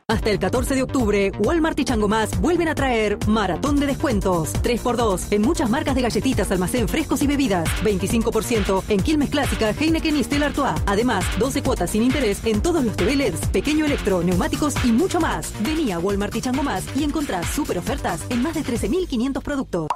Hasta 0.06 0.28
el 0.28 0.38
14 0.38 0.74
de 0.74 0.82
octubre, 0.82 1.32
Walmart 1.38 1.78
y 1.78 1.84
Chango 1.86 2.08
Más 2.08 2.38
vuelven 2.38 2.68
a 2.68 2.74
traer 2.74 3.16
maratón 3.26 3.80
de 3.80 3.86
descuentos. 3.86 4.52
3x2 4.62 5.32
en 5.32 5.40
muchas 5.40 5.70
marcas 5.70 5.94
de 5.94 6.02
galletitas, 6.02 6.50
almacén 6.50 6.88
frescos 6.88 7.22
y 7.22 7.26
bebidas. 7.26 7.66
25% 7.82 8.84
en 8.90 9.00
Quilmes 9.00 9.30
Clásica, 9.30 9.70
Heineken 9.70 10.14
y 10.18 10.22
Stella 10.22 10.46
Artois. 10.46 10.74
Además, 10.84 11.24
12 11.38 11.62
cuotas 11.62 11.88
sin 11.88 12.02
interés 12.02 12.44
en 12.44 12.60
todos 12.60 12.84
los 12.84 12.96
TV 12.96 13.16
LEDs, 13.16 13.46
pequeño 13.46 13.86
electro, 13.86 14.22
neumáticos 14.22 14.74
y 14.84 14.92
mucho 14.92 15.20
más. 15.20 15.54
Vení 15.62 15.90
a 15.90 15.98
Walmart 15.98 16.36
y 16.36 16.42
Chango 16.42 16.62
Más 16.62 16.84
y 16.94 17.02
encontrás 17.02 17.46
super 17.46 17.78
ofertas 17.78 18.20
en 18.28 18.42
más 18.42 18.52
de 18.52 18.62
13.500 18.62 19.42
productos. 19.42 19.88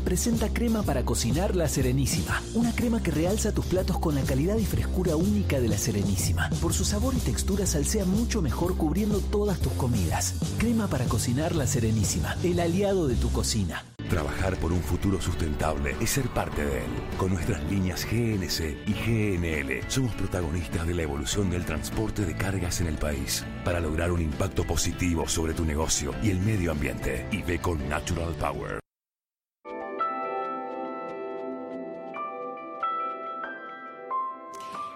Presenta 0.00 0.48
crema 0.48 0.82
para 0.82 1.04
cocinar 1.04 1.54
La 1.54 1.68
Serenísima. 1.68 2.42
Una 2.54 2.74
crema 2.74 3.02
que 3.02 3.10
realza 3.10 3.52
tus 3.52 3.66
platos 3.66 3.98
con 3.98 4.14
la 4.14 4.22
calidad 4.22 4.56
y 4.56 4.64
frescura 4.64 5.16
única 5.16 5.60
de 5.60 5.68
La 5.68 5.78
Serenísima. 5.78 6.48
Por 6.60 6.72
su 6.72 6.84
sabor 6.84 7.14
y 7.14 7.18
textura 7.18 7.66
salsea 7.66 8.04
mucho 8.04 8.40
mejor 8.42 8.76
cubriendo 8.76 9.20
todas 9.20 9.58
tus 9.60 9.72
comidas. 9.74 10.34
Crema 10.58 10.86
para 10.88 11.04
cocinar 11.04 11.54
La 11.54 11.66
Serenísima. 11.66 12.36
El 12.42 12.60
aliado 12.60 13.06
de 13.08 13.14
tu 13.16 13.30
cocina. 13.30 13.84
Trabajar 14.08 14.56
por 14.58 14.72
un 14.72 14.82
futuro 14.82 15.20
sustentable 15.20 15.96
es 16.00 16.10
ser 16.10 16.28
parte 16.28 16.64
de 16.64 16.78
él. 16.78 16.90
Con 17.18 17.32
nuestras 17.32 17.62
líneas 17.70 18.04
GNC 18.04 18.86
y 18.86 18.92
GNL 18.92 19.88
somos 19.88 20.14
protagonistas 20.14 20.86
de 20.86 20.94
la 20.94 21.02
evolución 21.02 21.50
del 21.50 21.64
transporte 21.64 22.24
de 22.24 22.36
cargas 22.36 22.80
en 22.80 22.86
el 22.86 22.96
país 22.96 23.44
para 23.64 23.80
lograr 23.80 24.12
un 24.12 24.20
impacto 24.20 24.64
positivo 24.64 25.26
sobre 25.28 25.54
tu 25.54 25.64
negocio 25.64 26.14
y 26.22 26.30
el 26.30 26.38
medio 26.38 26.72
ambiente. 26.72 27.26
Y 27.32 27.42
ve 27.42 27.58
con 27.60 27.88
Natural 27.88 28.34
Power. 28.34 28.83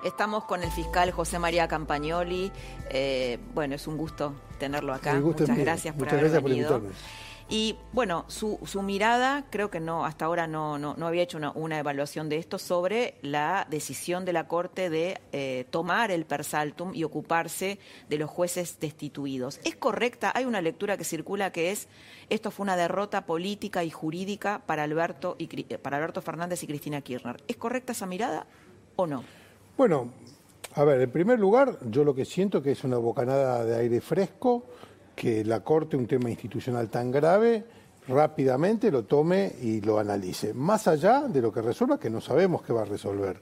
Estamos 0.04 0.44
con 0.44 0.62
el 0.62 0.70
fiscal 0.70 1.10
José 1.10 1.38
María 1.38 1.66
Campagnoli. 1.66 2.52
Eh, 2.90 3.38
bueno, 3.54 3.74
es 3.74 3.86
un 3.86 3.96
gusto 3.96 4.34
tenerlo 4.58 4.94
acá. 4.94 5.18
Gusto 5.18 5.42
Muchas 5.42 5.58
gracias 5.58 5.94
por 5.94 6.04
Muchas 6.04 6.20
haber 6.20 6.30
gracias 6.30 6.44
venido. 6.44 6.82
Y 7.50 7.76
bueno, 7.94 8.26
su, 8.28 8.60
su 8.66 8.82
mirada, 8.82 9.46
creo 9.48 9.70
que 9.70 9.80
no, 9.80 10.04
hasta 10.04 10.26
ahora 10.26 10.46
no, 10.46 10.78
no, 10.78 10.94
no 10.98 11.06
había 11.06 11.22
hecho 11.22 11.38
una, 11.38 11.50
una 11.52 11.78
evaluación 11.78 12.28
de 12.28 12.36
esto 12.36 12.58
sobre 12.58 13.14
la 13.22 13.66
decisión 13.70 14.26
de 14.26 14.34
la 14.34 14.46
Corte 14.46 14.90
de 14.90 15.18
eh, 15.32 15.64
tomar 15.70 16.10
el 16.10 16.26
persaltum 16.26 16.94
y 16.94 17.04
ocuparse 17.04 17.78
de 18.10 18.18
los 18.18 18.28
jueces 18.28 18.78
destituidos. 18.80 19.60
¿Es 19.64 19.76
correcta? 19.76 20.30
Hay 20.34 20.44
una 20.44 20.60
lectura 20.60 20.98
que 20.98 21.04
circula 21.04 21.50
que 21.50 21.70
es 21.70 21.88
esto 22.28 22.50
fue 22.50 22.64
una 22.64 22.76
derrota 22.76 23.24
política 23.24 23.82
y 23.82 23.90
jurídica 23.90 24.60
para 24.66 24.82
Alberto, 24.82 25.34
y, 25.38 25.46
para 25.46 25.96
Alberto 25.96 26.20
Fernández 26.20 26.62
y 26.62 26.66
Cristina 26.66 27.00
Kirchner. 27.00 27.42
¿Es 27.48 27.56
correcta 27.56 27.92
esa 27.92 28.04
mirada 28.04 28.46
o 28.96 29.06
no? 29.06 29.24
Bueno, 29.78 30.10
a 30.74 30.82
ver, 30.82 31.00
en 31.02 31.10
primer 31.12 31.38
lugar, 31.38 31.78
yo 31.88 32.02
lo 32.02 32.12
que 32.12 32.24
siento 32.24 32.60
que 32.60 32.72
es 32.72 32.82
una 32.82 32.96
bocanada 32.96 33.64
de 33.64 33.76
aire 33.76 34.00
fresco 34.00 34.64
que 35.14 35.44
la 35.44 35.60
Corte, 35.60 35.96
un 35.96 36.08
tema 36.08 36.28
institucional 36.28 36.88
tan 36.88 37.12
grave, 37.12 37.64
rápidamente 38.08 38.90
lo 38.90 39.04
tome 39.04 39.52
y 39.62 39.80
lo 39.80 40.00
analice. 40.00 40.52
Más 40.52 40.88
allá 40.88 41.28
de 41.28 41.40
lo 41.40 41.52
que 41.52 41.62
resuelva, 41.62 41.96
que 41.96 42.10
no 42.10 42.20
sabemos 42.20 42.62
qué 42.62 42.72
va 42.72 42.82
a 42.82 42.86
resolver. 42.86 43.40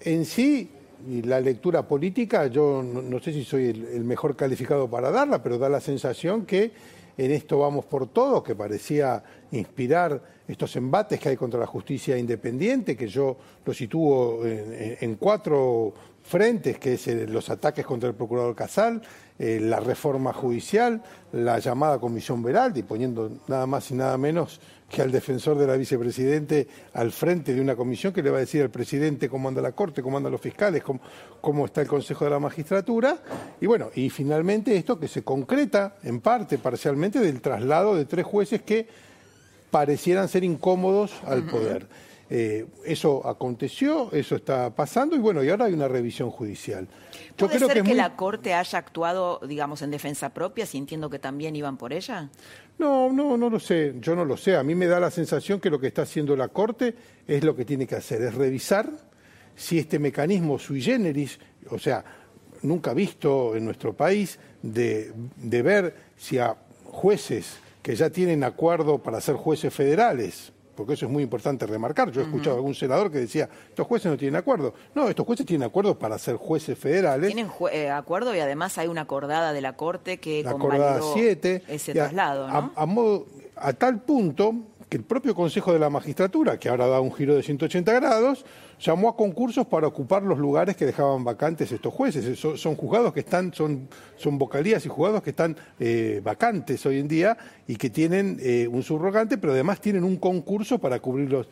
En 0.00 0.24
sí, 0.24 0.70
y 1.06 1.20
la 1.20 1.38
lectura 1.38 1.86
política, 1.86 2.46
yo 2.46 2.82
no, 2.82 3.20
sé 3.20 3.34
si 3.34 3.44
soy 3.44 3.66
el, 3.66 4.04
mejor 4.04 4.34
calificado 4.34 4.88
para 4.88 5.10
darla, 5.10 5.42
pero 5.42 5.58
da 5.58 5.68
la 5.68 5.80
sensación 5.80 6.46
que 6.46 6.72
en 7.16 7.30
esto 7.30 7.58
vamos 7.58 7.84
por 7.84 8.08
todo, 8.08 8.42
que 8.42 8.54
parecía 8.54 9.22
inspirar 9.50 10.22
estos 10.48 10.74
embates 10.76 11.20
que 11.20 11.28
hay 11.28 11.36
contra 11.36 11.60
la 11.60 11.66
justicia 11.66 12.16
independiente, 12.16 12.96
que 12.96 13.08
yo 13.08 13.36
lo 13.64 13.74
sitúo 13.74 14.44
en, 14.44 15.14
cuatro 15.16 15.92
frentes, 16.22 16.78
que 16.78 16.94
es 16.94 17.06
los 17.28 17.50
ataques 17.50 17.84
contra 17.84 18.08
el 18.08 18.14
procurador 18.14 18.54
Casal, 18.54 19.02
eh, 19.38 19.58
la 19.60 19.80
reforma 19.80 20.32
judicial, 20.32 21.02
la 21.32 21.58
llamada 21.58 21.98
comisión 21.98 22.42
Veraldi, 22.42 22.82
poniendo 22.82 23.30
nada 23.48 23.66
más 23.66 23.90
y 23.90 23.94
nada 23.94 24.16
menos 24.16 24.60
que 24.88 25.00
al 25.00 25.10
defensor 25.10 25.56
de 25.56 25.66
la 25.66 25.76
vicepresidente 25.76 26.68
al 26.92 27.12
frente 27.12 27.54
de 27.54 27.60
una 27.60 27.74
comisión 27.74 28.12
que 28.12 28.22
le 28.22 28.30
va 28.30 28.36
a 28.36 28.40
decir 28.40 28.60
al 28.62 28.70
presidente 28.70 29.28
cómo 29.28 29.48
anda 29.48 29.62
la 29.62 29.72
Corte, 29.72 30.02
cómo 30.02 30.18
andan 30.18 30.32
los 30.32 30.40
fiscales, 30.40 30.82
cómo, 30.82 31.00
cómo 31.40 31.64
está 31.64 31.80
el 31.80 31.88
Consejo 31.88 32.26
de 32.26 32.30
la 32.30 32.38
Magistratura. 32.38 33.16
Y 33.58 33.66
bueno, 33.66 33.90
y 33.94 34.10
finalmente 34.10 34.76
esto 34.76 35.00
que 35.00 35.08
se 35.08 35.24
concreta 35.24 35.96
en 36.02 36.20
parte, 36.20 36.58
parcialmente, 36.58 37.20
del 37.20 37.40
traslado 37.40 37.96
de 37.96 38.04
tres 38.04 38.26
jueces 38.26 38.62
que 38.62 38.86
parecieran 39.70 40.28
ser 40.28 40.44
incómodos 40.44 41.12
al 41.26 41.44
poder. 41.44 41.86
Eh, 42.34 42.64
eso 42.86 43.26
aconteció, 43.28 44.10
eso 44.10 44.36
está 44.36 44.74
pasando 44.74 45.14
y 45.14 45.18
bueno, 45.18 45.44
y 45.44 45.50
ahora 45.50 45.66
hay 45.66 45.74
una 45.74 45.86
revisión 45.86 46.30
judicial. 46.30 46.88
Yo 47.36 47.46
¿Puede 47.46 47.58
creo 47.58 47.68
ser 47.68 47.82
que, 47.82 47.94
la 47.94 48.16
Corte 48.16 48.54
haya 48.54 48.78
actuado, 48.78 49.38
digamos, 49.46 49.82
en 49.82 49.90
defensa 49.90 50.30
propia, 50.30 50.64
sintiendo 50.64 51.10
que 51.10 51.18
también 51.18 51.54
iban 51.54 51.76
por 51.76 51.92
ella? 51.92 52.30
No, 52.78 53.12
no, 53.12 53.36
no 53.36 53.50
lo 53.50 53.60
sé, 53.60 53.96
yo 54.00 54.16
no 54.16 54.24
lo 54.24 54.38
sé. 54.38 54.56
A 54.56 54.62
mí 54.62 54.74
me 54.74 54.86
da 54.86 54.98
la 54.98 55.10
sensación 55.10 55.60
que 55.60 55.68
lo 55.68 55.78
que 55.78 55.88
está 55.88 56.02
haciendo 56.02 56.34
la 56.34 56.48
Corte 56.48 56.94
es 57.26 57.44
lo 57.44 57.54
que 57.54 57.66
tiene 57.66 57.86
que 57.86 57.96
hacer, 57.96 58.22
es 58.22 58.34
revisar 58.34 58.88
si 59.54 59.78
este 59.78 59.98
mecanismo 59.98 60.58
sui 60.58 60.80
generis, 60.80 61.38
o 61.68 61.78
sea, 61.78 62.02
nunca 62.62 62.94
visto 62.94 63.54
en 63.56 63.66
nuestro 63.66 63.92
país, 63.92 64.38
de, 64.62 65.12
de 65.36 65.62
ver 65.62 65.94
si 66.16 66.38
a 66.38 66.56
jueces 66.84 67.58
que 67.82 67.94
ya 67.94 68.08
tienen 68.08 68.42
acuerdo 68.42 69.02
para 69.02 69.20
ser 69.20 69.34
jueces 69.34 69.74
federales, 69.74 70.54
porque 70.74 70.94
eso 70.94 71.06
es 71.06 71.12
muy 71.12 71.22
importante 71.22 71.66
remarcar. 71.66 72.10
Yo 72.10 72.20
he 72.20 72.24
escuchado 72.24 72.56
a 72.56 72.58
algún 72.58 72.74
senador 72.74 73.10
que 73.10 73.18
decía, 73.18 73.48
estos 73.68 73.86
jueces 73.86 74.10
no 74.10 74.16
tienen 74.16 74.36
acuerdo. 74.36 74.74
No, 74.94 75.08
estos 75.08 75.26
jueces 75.26 75.46
tienen 75.46 75.66
acuerdo 75.66 75.98
para 75.98 76.18
ser 76.18 76.36
jueces 76.36 76.78
federales. 76.78 77.32
Tienen 77.32 77.50
eh, 77.72 77.90
acuerdo 77.90 78.34
y 78.34 78.40
además 78.40 78.78
hay 78.78 78.88
una 78.88 79.02
acordada 79.02 79.52
de 79.52 79.60
la 79.60 79.76
Corte 79.76 80.18
que 80.18 80.42
la 80.42 80.50
acordada 80.50 81.00
7, 81.14 81.64
ese 81.68 81.92
traslado. 81.92 82.46
a, 82.46 82.86
modo, 82.86 83.26
a 83.56 83.72
tal 83.72 84.00
punto 84.00 84.54
que 84.92 84.98
el 84.98 85.04
propio 85.04 85.34
Consejo 85.34 85.72
de 85.72 85.78
la 85.78 85.88
Magistratura, 85.88 86.58
que 86.58 86.68
ahora 86.68 86.86
da 86.86 87.00
un 87.00 87.14
giro 87.14 87.34
de 87.34 87.42
180 87.42 87.90
grados, 87.94 88.44
llamó 88.82 89.08
a 89.08 89.16
concursos 89.16 89.66
para 89.66 89.86
ocupar 89.86 90.22
los 90.22 90.38
lugares 90.38 90.76
que 90.76 90.84
dejaban 90.84 91.22
vacantes 91.22 91.70
estos 91.70 91.94
jueces. 91.94 92.38
Son, 92.38 92.76
juzgados 92.76 93.12
que 93.12 93.20
están, 93.20 93.54
son, 93.54 93.88
vocalías 94.32 94.84
y 94.84 94.88
juzgados 94.88 95.22
que 95.22 95.30
están 95.30 95.56
eh, 95.78 96.20
vacantes 96.22 96.84
hoy 96.84 96.98
en 96.98 97.08
día 97.08 97.36
y 97.66 97.76
que 97.76 97.90
tienen 97.90 98.38
eh, 98.40 98.68
un 98.70 98.82
subrogante, 98.82 99.38
pero 99.38 99.52
además 99.52 99.80
tienen 99.80 100.04
un 100.04 100.16
concurso 100.16 100.78
para 100.78 100.98
cubrirlos. 100.98 101.48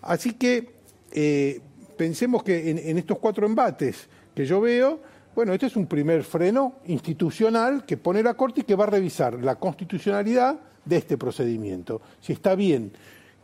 Así 0.00 0.32
que 0.34 0.74
eh, 1.12 1.60
pensemos 1.96 2.42
que 2.42 2.70
en, 2.70 2.78
en 2.78 2.98
estos 2.98 3.18
cuatro 3.18 3.46
embates 3.46 4.08
que 4.34 4.46
yo 4.46 4.60
veo, 4.60 5.00
bueno, 5.34 5.52
este 5.52 5.66
es 5.66 5.76
un 5.76 5.86
primer 5.86 6.24
freno 6.24 6.76
institucional 6.86 7.84
que 7.84 7.96
pone 7.96 8.22
la 8.22 8.34
Corte 8.34 8.62
y 8.62 8.64
que 8.64 8.74
va 8.74 8.84
a 8.84 8.88
revisar 8.88 9.34
la 9.42 9.56
constitucionalidad 9.56 10.58
de 10.84 10.96
este 10.96 11.18
procedimiento. 11.18 12.00
Si 12.20 12.32
está 12.32 12.54
bien, 12.54 12.92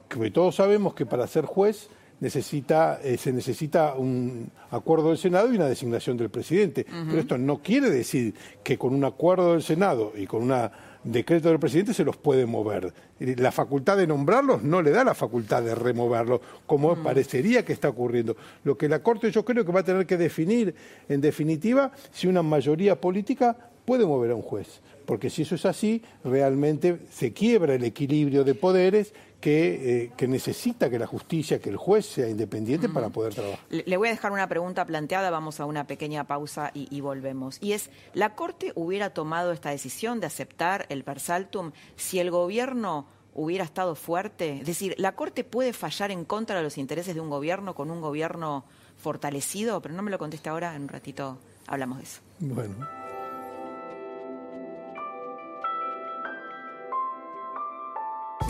que 0.09 0.31
todos 0.31 0.57
sabemos 0.57 0.95
que 0.95 1.07
para 1.07 1.27
ser 1.27 1.45
juez 1.45 1.89
necesita, 2.21 3.01
eh, 3.03 3.17
se 3.17 3.33
necesita 3.33 3.95
un 3.95 4.51
acuerdo 4.71 5.09
del 5.09 5.19
Senado 5.19 5.53
y 5.53 5.57
una 5.57 5.67
designación 5.67 6.17
del 6.17 6.31
presidente. 6.31 6.85
Pero 6.85 7.19
esto 7.19 7.39
no 7.39 7.63
quiere 7.63 7.91
decir 7.91 8.35
que 8.63 8.79
con 8.79 8.95
un 8.95 9.05
acuerdo 9.05 9.53
del 9.53 9.63
Senado 9.63 10.13
y 10.15 10.27
con 10.27 10.51
un 10.51 10.71
decreto 11.03 11.49
del 11.49 11.59
presidente 11.59 11.95
se 11.95 12.05
los 12.05 12.17
puede 12.17 12.47
mover. 12.47 12.93
La 13.19 13.51
facultad 13.51 13.97
de 13.97 14.07
nombrarlos 14.07 14.63
no 14.63 14.83
le 14.83 14.91
da 14.91 15.03
la 15.03 15.15
facultad 15.15 15.63
de 15.63 15.75
removerlos, 15.75 16.41
como 16.67 17.03
parecería 17.03 17.65
que 17.65 17.73
está 17.73 17.89
ocurriendo. 17.89 18.37
Lo 18.65 18.77
que 18.77 18.89
la 18.89 19.03
Corte 19.03 19.31
yo 19.31 19.45
creo 19.45 19.65
que 19.65 19.73
va 19.73 19.81
a 19.81 19.85
tener 19.85 20.07
que 20.07 20.17
definir, 20.17 20.75
en 21.09 21.21
definitiva, 21.21 21.93
si 22.13 22.27
una 22.27 22.43
mayoría 22.43 23.01
política 23.01 23.57
puede 23.85 24.07
mover 24.07 24.33
a 24.33 24.35
un 24.37 24.43
juez 24.43 24.81
porque 25.11 25.29
si 25.29 25.43
eso 25.43 25.57
es 25.57 25.67
así, 25.67 26.03
realmente 26.23 27.01
se 27.11 27.33
quiebra 27.33 27.75
el 27.75 27.83
equilibrio 27.83 28.45
de 28.45 28.55
poderes 28.55 29.13
que, 29.41 30.03
eh, 30.05 30.13
que, 30.17 30.29
necesita 30.29 30.91
que 30.91 30.99
la 30.99 31.07
justicia, 31.07 31.59
que 31.59 31.71
el 31.71 31.77
juez 31.77 32.07
sea 32.07 32.29
independiente 32.29 32.89
para 32.89 33.09
poder 33.09 33.35
trabajar. 33.35 33.61
Le 33.71 33.97
voy 33.97 34.09
a 34.09 34.11
dejar 34.11 34.33
una 34.33 34.49
pregunta 34.49 34.85
planteada, 34.85 35.31
vamos 35.31 35.61
a 35.61 35.65
una 35.65 35.87
pequeña 35.87 36.25
pausa 36.25 36.71
y, 36.75 36.95
y, 36.95 37.01
volvemos. 37.01 37.59
Y 37.61 37.73
es, 37.73 37.91
¿la 38.13 38.35
Corte 38.35 38.73
hubiera 38.75 39.11
tomado 39.11 39.53
esta 39.53 39.71
decisión 39.71 40.21
de 40.21 40.27
aceptar 40.27 40.87
el 40.91 41.05
persaltum 41.05 41.73
si 41.97 42.19
el 42.19 42.31
gobierno 42.31 43.07
hubiera 43.35 43.65
estado 43.65 43.95
fuerte? 43.95 44.59
Es 44.59 44.67
decir, 44.67 44.95
¿la 44.99 45.17
Corte 45.17 45.45
puede 45.45 45.73
fallar 45.73 46.11
en 46.11 46.25
contra 46.25 46.57
de 46.57 46.63
los 46.63 46.77
intereses 46.77 47.15
de 47.15 47.21
un 47.21 47.31
gobierno 47.31 47.75
con 47.75 47.91
un 47.91 48.01
gobierno 48.01 48.65
fortalecido? 48.99 49.81
Pero 49.81 49.95
no 49.95 50.03
me 50.03 50.11
lo 50.11 50.19
conteste 50.19 50.51
ahora, 50.51 50.77
en 50.77 50.83
un 50.83 50.89
ratito 50.89 51.39
hablamos 51.67 51.99
de 51.99 52.05
eso. 52.05 52.21
Bueno. 52.41 53.00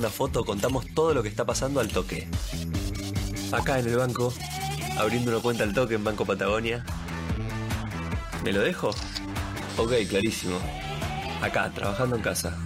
Una 0.00 0.08
foto, 0.08 0.46
contamos 0.46 0.86
todo 0.94 1.12
lo 1.12 1.22
que 1.22 1.28
está 1.28 1.44
pasando 1.44 1.78
al 1.78 1.88
toque. 1.88 2.26
Acá 3.52 3.78
en 3.78 3.86
el 3.86 3.96
banco, 3.96 4.32
abriendo 4.98 5.30
una 5.30 5.40
cuenta 5.40 5.62
al 5.62 5.74
toque 5.74 5.94
en 5.94 6.02
Banco 6.04 6.24
Patagonia. 6.24 6.86
¿Me 8.42 8.50
lo 8.50 8.62
dejo? 8.62 8.88
Ok, 9.76 9.92
clarísimo. 10.08 10.58
Acá, 11.42 11.70
trabajando 11.74 12.16
en 12.16 12.22
casa. 12.22 12.56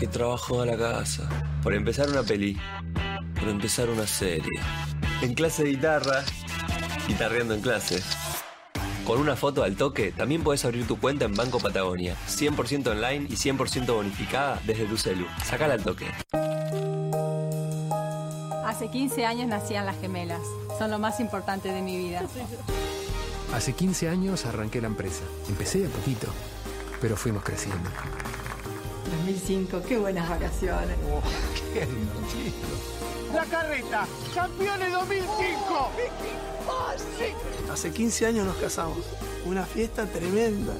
¿Qué 0.00 0.06
trabajo 0.06 0.62
a 0.62 0.66
la 0.66 0.78
casa? 0.78 1.28
Por 1.62 1.74
empezar 1.74 2.08
una 2.08 2.22
peli. 2.22 2.58
Por 3.38 3.50
empezar 3.50 3.90
una 3.90 4.06
serie. 4.06 4.58
En 5.20 5.34
clase 5.34 5.62
de 5.64 5.70
guitarra. 5.70 6.24
Guitarreando 7.06 7.52
en 7.52 7.60
clase. 7.60 8.02
Con 9.04 9.20
una 9.20 9.36
foto 9.36 9.62
al 9.62 9.76
toque, 9.76 10.10
también 10.10 10.42
puedes 10.42 10.64
abrir 10.64 10.86
tu 10.86 10.98
cuenta 10.98 11.26
en 11.26 11.34
Banco 11.34 11.60
Patagonia. 11.60 12.16
100% 12.26 12.86
online 12.88 13.26
y 13.28 13.34
100% 13.34 13.94
bonificada 13.94 14.58
desde 14.66 14.86
tu 14.86 14.96
celu. 14.96 15.26
Sácala 15.44 15.74
al 15.74 15.82
toque. 15.82 16.06
Hace 18.76 18.90
15 18.90 19.24
años 19.24 19.48
nacían 19.48 19.86
las 19.86 19.98
gemelas. 19.98 20.42
Son 20.78 20.90
lo 20.90 20.98
más 20.98 21.18
importante 21.18 21.72
de 21.72 21.80
mi 21.80 21.96
vida. 21.96 22.20
Hace 23.54 23.72
15 23.72 24.10
años 24.10 24.44
arranqué 24.44 24.82
la 24.82 24.88
empresa. 24.88 25.22
Empecé 25.48 25.78
de 25.78 25.88
poquito, 25.88 26.26
pero 27.00 27.16
fuimos 27.16 27.42
creciendo. 27.42 27.88
2005, 29.24 29.80
qué 29.88 29.96
buenas 29.96 30.28
vacaciones. 30.28 30.94
Oh, 31.10 31.22
qué 31.72 31.86
divertido. 31.86 32.68
La 33.32 33.46
carreta, 33.46 34.06
campeones 34.34 34.92
2005. 34.92 35.90
Hace 37.72 37.90
15 37.92 38.26
años 38.26 38.46
nos 38.46 38.56
casamos. 38.56 38.98
Una 39.46 39.64
fiesta 39.64 40.04
tremenda. 40.04 40.74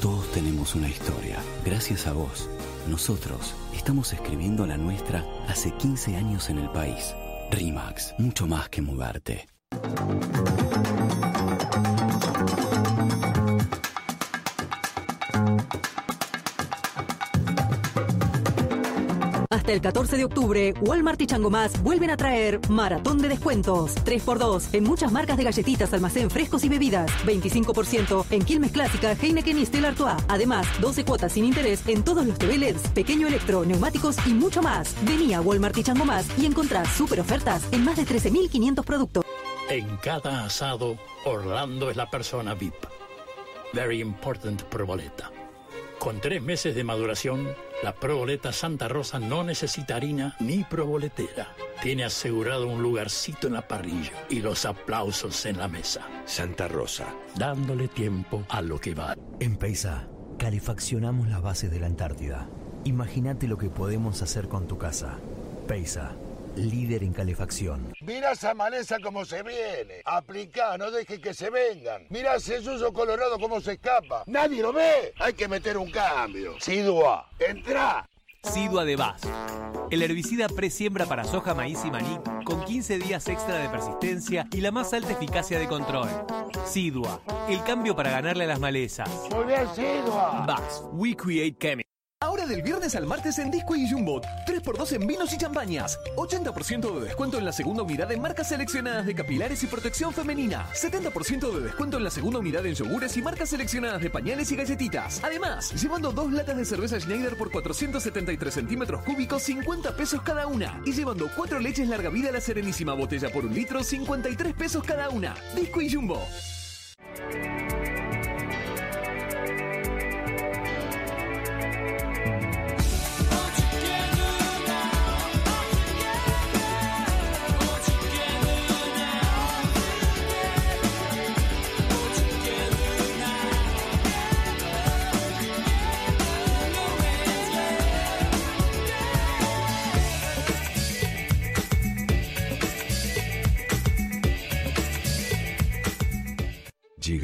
Todos 0.00 0.32
tenemos 0.32 0.74
una 0.74 0.88
historia. 0.88 1.36
Gracias 1.66 2.06
a 2.06 2.14
vos, 2.14 2.48
nosotros 2.88 3.54
estamos 3.74 4.14
escribiendo 4.14 4.66
la 4.66 4.78
nuestra 4.78 5.22
hace 5.48 5.70
15 5.72 6.16
años 6.16 6.48
en 6.48 6.60
el 6.60 6.70
país. 6.70 7.14
RIMAX, 7.50 8.14
mucho 8.18 8.46
más 8.46 8.68
que 8.68 8.82
mudarte. 8.82 9.46
Hasta 19.66 19.74
el 19.74 19.80
14 19.80 20.16
de 20.16 20.24
octubre, 20.24 20.74
Walmart 20.80 21.20
y 21.20 21.26
Chango 21.26 21.50
Más 21.50 21.82
vuelven 21.82 22.10
a 22.10 22.16
traer 22.16 22.60
maratón 22.68 23.18
de 23.18 23.26
descuentos. 23.26 23.96
3x2 24.04 24.72
en 24.74 24.84
muchas 24.84 25.10
marcas 25.10 25.36
de 25.36 25.42
galletitas, 25.42 25.92
almacén 25.92 26.30
frescos 26.30 26.62
y 26.62 26.68
bebidas. 26.68 27.10
25% 27.24 28.26
en 28.30 28.44
Quilmes 28.44 28.70
Clásica, 28.70 29.16
Heineken 29.20 29.58
y 29.58 29.66
Stella 29.66 29.88
Artois. 29.88 30.22
Además, 30.28 30.68
12 30.80 31.04
cuotas 31.04 31.32
sin 31.32 31.46
interés 31.46 31.82
en 31.88 32.04
todos 32.04 32.24
los 32.24 32.38
TV 32.38 32.58
LEDs, 32.58 32.86
pequeño 32.90 33.26
electro, 33.26 33.64
neumáticos 33.64 34.24
y 34.24 34.34
mucho 34.34 34.62
más. 34.62 34.94
Vení 35.04 35.34
a 35.34 35.40
Walmart 35.40 35.76
y 35.78 35.82
Chango 35.82 36.04
Más 36.04 36.28
y 36.38 36.46
encontrá 36.46 36.84
super 36.84 37.18
ofertas 37.18 37.64
en 37.72 37.84
más 37.84 37.96
de 37.96 38.04
13.500 38.04 38.84
productos. 38.84 39.24
En 39.68 39.96
cada 39.96 40.44
asado, 40.44 40.96
Orlando 41.24 41.90
es 41.90 41.96
la 41.96 42.08
persona 42.08 42.54
VIP. 42.54 42.86
Very 43.72 44.00
important 44.00 44.62
proboleta. 44.62 45.32
Con 46.06 46.20
tres 46.20 46.40
meses 46.40 46.76
de 46.76 46.84
maduración, 46.84 47.48
la 47.82 47.92
proboleta 47.92 48.52
Santa 48.52 48.86
Rosa 48.86 49.18
no 49.18 49.42
necesita 49.42 49.96
harina 49.96 50.36
ni 50.38 50.62
proboletera. 50.62 51.48
Tiene 51.82 52.04
asegurado 52.04 52.68
un 52.68 52.80
lugarcito 52.80 53.48
en 53.48 53.54
la 53.54 53.66
parrilla 53.66 54.12
y 54.30 54.38
los 54.38 54.66
aplausos 54.66 55.44
en 55.46 55.58
la 55.58 55.66
mesa. 55.66 56.02
Santa 56.24 56.68
Rosa. 56.68 57.12
Dándole 57.34 57.88
tiempo 57.88 58.44
a 58.48 58.62
lo 58.62 58.80
que 58.80 58.94
va. 58.94 59.16
En 59.40 59.56
Peisa, 59.56 60.06
calefaccionamos 60.38 61.26
las 61.28 61.42
bases 61.42 61.72
de 61.72 61.80
la 61.80 61.86
Antártida. 61.86 62.48
Imagínate 62.84 63.48
lo 63.48 63.58
que 63.58 63.68
podemos 63.68 64.22
hacer 64.22 64.46
con 64.46 64.68
tu 64.68 64.78
casa. 64.78 65.18
Peisa, 65.66 66.14
líder 66.56 67.02
en 67.02 67.12
calefacción. 67.12 67.92
Mirá 68.00 68.32
esa 68.32 68.54
maleza 68.54 68.98
como 69.00 69.24
se 69.24 69.42
viene. 69.42 70.02
Aplicá, 70.04 70.76
no 70.78 70.90
dejes 70.90 71.20
que 71.20 71.34
se 71.34 71.50
vengan. 71.50 72.06
Mirá 72.10 72.36
ese 72.36 72.62
suyo 72.62 72.92
colorado 72.92 73.38
como 73.38 73.60
se 73.60 73.72
escapa. 73.72 74.24
Nadie 74.26 74.62
lo 74.62 74.72
ve. 74.72 75.12
Hay 75.18 75.34
que 75.34 75.48
meter 75.48 75.76
un 75.76 75.90
cambio. 75.90 76.54
Sidua, 76.60 77.28
entra. 77.38 78.08
Sidua 78.42 78.84
de 78.84 78.96
Vaz. 78.96 79.22
El 79.90 80.02
herbicida 80.02 80.48
presiembra 80.48 81.06
para 81.06 81.24
soja, 81.24 81.54
maíz 81.54 81.84
y 81.84 81.90
maní 81.90 82.18
con 82.44 82.64
15 82.64 82.98
días 82.98 83.28
extra 83.28 83.58
de 83.58 83.68
persistencia 83.68 84.46
y 84.52 84.60
la 84.60 84.70
más 84.70 84.92
alta 84.92 85.12
eficacia 85.12 85.58
de 85.58 85.66
control. 85.66 86.08
Sidua, 86.64 87.20
el 87.48 87.62
cambio 87.64 87.94
para 87.96 88.10
ganarle 88.10 88.44
a 88.44 88.48
las 88.48 88.60
malezas. 88.60 89.08
Muy 89.34 89.44
bien, 89.46 89.66
Sidua. 89.74 90.44
Vaz, 90.46 90.82
we 90.92 91.14
create 91.14 91.56
chemicals. 91.58 91.95
Ahora 92.22 92.46
del 92.46 92.62
viernes 92.62 92.94
al 92.94 93.04
martes 93.04 93.38
en 93.38 93.50
Disco 93.50 93.76
y 93.76 93.86
Jumbo. 93.90 94.22
3x2 94.46 94.92
en 94.94 95.06
vinos 95.06 95.34
y 95.34 95.36
champañas. 95.36 95.98
80% 96.16 96.94
de 96.94 97.04
descuento 97.04 97.36
en 97.36 97.44
la 97.44 97.52
segunda 97.52 97.82
unidad 97.82 98.10
en 98.10 98.22
marcas 98.22 98.48
seleccionadas 98.48 99.04
de 99.04 99.14
capilares 99.14 99.62
y 99.62 99.66
protección 99.66 100.14
femenina. 100.14 100.66
70% 100.72 101.52
de 101.52 101.60
descuento 101.60 101.98
en 101.98 102.04
la 102.04 102.10
segunda 102.10 102.38
unidad 102.38 102.64
en 102.64 102.74
yogures 102.74 103.14
y 103.18 103.22
marcas 103.22 103.50
seleccionadas 103.50 104.00
de 104.00 104.08
pañales 104.08 104.50
y 104.50 104.56
galletitas. 104.56 105.22
Además, 105.22 105.74
llevando 105.74 106.10
dos 106.10 106.32
latas 106.32 106.56
de 106.56 106.64
cerveza 106.64 106.98
Schneider 106.98 107.36
por 107.36 107.50
473 107.50 108.54
centímetros 108.54 109.02
cúbicos, 109.02 109.42
50 109.42 109.94
pesos 109.94 110.22
cada 110.22 110.46
una. 110.46 110.80
Y 110.86 110.92
llevando 110.92 111.28
cuatro 111.36 111.58
leches 111.58 111.86
larga 111.86 112.08
vida 112.08 112.32
la 112.32 112.40
Serenísima 112.40 112.94
botella 112.94 113.28
por 113.28 113.44
un 113.44 113.52
litro, 113.52 113.84
53 113.84 114.54
pesos 114.54 114.82
cada 114.84 115.10
una. 115.10 115.34
Disco 115.54 115.82
y 115.82 115.92
Jumbo. 115.92 116.26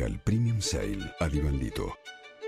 Llega 0.03 0.15
el 0.15 0.19
Premium 0.19 0.61
Sale 0.61 1.13
a 1.21 1.29
Divandito. 1.29 1.95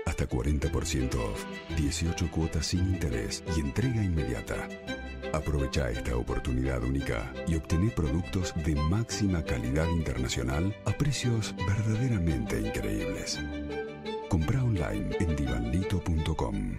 Hasta 0.05 0.27
40% 0.27 1.15
off, 1.15 1.45
18 1.77 2.29
cuotas 2.29 2.65
sin 2.65 2.81
interés 2.81 3.45
y 3.55 3.61
entrega 3.61 4.03
inmediata. 4.03 4.67
Aprovecha 5.31 5.89
esta 5.89 6.17
oportunidad 6.17 6.83
única 6.83 7.33
y 7.47 7.55
obtené 7.55 7.91
productos 7.91 8.53
de 8.65 8.75
máxima 8.75 9.41
calidad 9.41 9.87
internacional 9.87 10.75
a 10.83 10.91
precios 10.91 11.55
verdaderamente 11.65 12.59
increíbles. 12.59 13.39
Compra 14.27 14.61
online 14.61 15.15
en 15.21 15.35
divandito.com. 15.37 16.75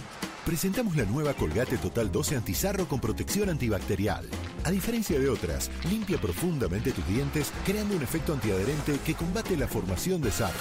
Presentamos 0.47 0.95
la 0.95 1.05
nueva 1.05 1.35
Colgate 1.35 1.77
Total 1.77 2.13
12 2.13 2.37
Antizarro 2.37 2.87
con 2.87 3.01
protección 3.01 3.49
antibacterial. 3.49 4.25
A 4.63 4.71
diferencia 4.71 5.19
de 5.19 5.29
otras, 5.29 5.73
limpia 5.91 6.19
profundamente 6.19 6.93
tus 6.93 7.05
dientes 7.09 7.53
creando 7.65 7.97
un 7.97 8.03
efecto 8.03 8.33
antiadherente 8.33 9.01
que 9.05 9.15
combate 9.15 9.57
la 9.57 9.67
formación 9.67 10.21
de 10.21 10.31
sarro, 10.31 10.55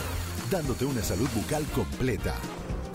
dándote 0.50 0.86
una 0.86 1.04
salud 1.04 1.30
bucal 1.36 1.64
completa. 1.66 2.34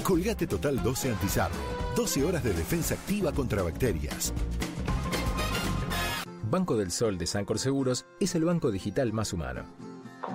Colgate 0.03 0.49
Total 0.49 0.82
12 0.82 1.12
Antizarro. 1.12 1.55
12 1.95 2.24
horas 2.24 2.43
de 2.43 2.55
defensa 2.55 2.95
activa 2.95 3.30
contra 3.30 3.62
bacterias. 3.62 4.34
Banco 6.51 6.76
del 6.76 6.91
Sol 6.91 7.18
de 7.18 7.28
Sancor 7.28 7.61
Seguros 7.61 8.05
es 8.18 8.34
el 8.34 8.43
banco 8.43 8.72
digital 8.72 9.12
más 9.12 9.32
humano. 9.32 9.89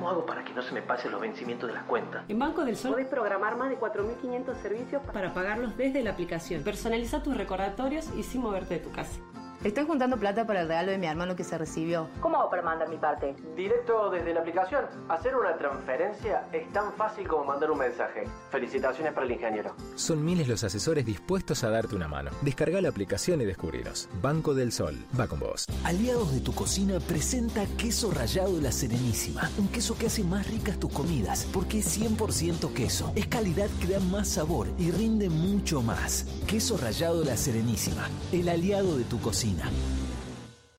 ¿Cómo 0.06 0.18
hago 0.18 0.26
para 0.28 0.44
que 0.44 0.54
no 0.54 0.62
se 0.62 0.72
me 0.72 0.84
pasen 0.84 1.12
los 1.12 1.20
vencimientos 1.20 1.68
de 1.68 1.74
las 1.74 1.84
cuentas? 1.86 2.26
En 2.28 2.38
Banco 2.38 2.64
del 2.64 2.78
Sol 2.78 2.92
podés 2.92 3.08
programar 3.08 3.58
más 3.58 3.72
de 3.72 3.80
4.500 3.80 4.56
servicios 4.62 5.02
para 5.12 5.34
pagarlos 5.34 5.76
desde 5.78 6.04
la 6.04 6.12
aplicación. 6.12 6.62
Personaliza 6.62 7.24
tus 7.24 7.36
recordatorios 7.36 8.12
y 8.16 8.22
sin 8.22 8.42
moverte 8.42 8.76
de 8.76 8.82
tu 8.82 8.92
casa. 8.92 9.20
Estoy 9.66 9.84
juntando 9.84 10.16
plata 10.18 10.46
para 10.46 10.62
el 10.62 10.68
regalo 10.68 10.92
de 10.92 11.00
mi 11.00 11.08
hermano 11.08 11.36
que 11.36 11.44
se 11.44 11.58
recibió. 11.58 12.08
¿Cómo 12.22 12.38
hago 12.38 12.52
para 12.52 12.62
mandar 12.62 12.88
mi 12.88 12.98
parte? 12.98 13.36
Directo 13.56 14.12
desde 14.12 14.32
la 14.32 14.42
aplicación. 14.42 14.86
Hacer 15.10 15.36
una 15.36 15.58
transferencia 15.58 16.48
es 16.52 16.72
tan 16.72 16.94
fácil 16.94 17.28
como 17.28 17.46
mandar 17.46 17.72
un 17.72 17.80
mensaje. 17.80 18.26
Felicitaciones 18.52 19.12
para 19.14 19.26
el 19.26 19.32
ingeniero. 19.32 19.74
Son 19.96 20.24
miles 20.24 20.48
los 20.48 20.64
asesores 20.64 21.04
dispuestos 21.04 21.64
a 21.64 21.72
darte 21.72 21.96
una 21.96 22.08
mano. 22.08 22.30
Descarga 22.42 22.80
la 22.80 22.90
aplicación 22.90 23.42
y 23.42 23.46
descubriros. 23.46 24.08
Banco 24.22 24.54
del 24.54 24.72
Sol. 24.72 25.04
Va 25.20 25.26
con 25.26 25.40
vos. 25.40 25.66
Aliados 25.84 26.32
de 26.32 26.42
tu 26.42 26.54
cocina 26.54 27.00
presenta 27.00 27.66
queso 27.76 28.12
rallado 28.12 28.62
La 28.62 28.72
Serenísima. 28.72 29.50
Un 29.58 29.70
queso 29.70 29.98
que 29.98 30.06
hace 30.06 30.24
más 30.24 30.48
ricas 30.48 30.78
tus 30.78 30.94
comidas 30.94 31.50
porque 31.52 31.80
es 31.80 32.00
100% 32.00 32.72
queso. 32.72 33.12
Es 33.16 33.26
calidad 33.26 33.70
que 33.82 33.88
da 33.88 34.00
más 34.00 34.28
sabor 34.28 34.68
y 34.78 34.92
rinde 34.92 35.28
mucho 35.28 35.82
más. 35.82 36.28
Queso 36.46 36.78
rallado 36.78 37.24
La 37.24 37.36
Serenísima. 37.36 38.08
El 38.32 38.48
aliado 38.48 38.96
de 38.96 39.06
tu 39.06 39.20
cocina. 39.20 39.55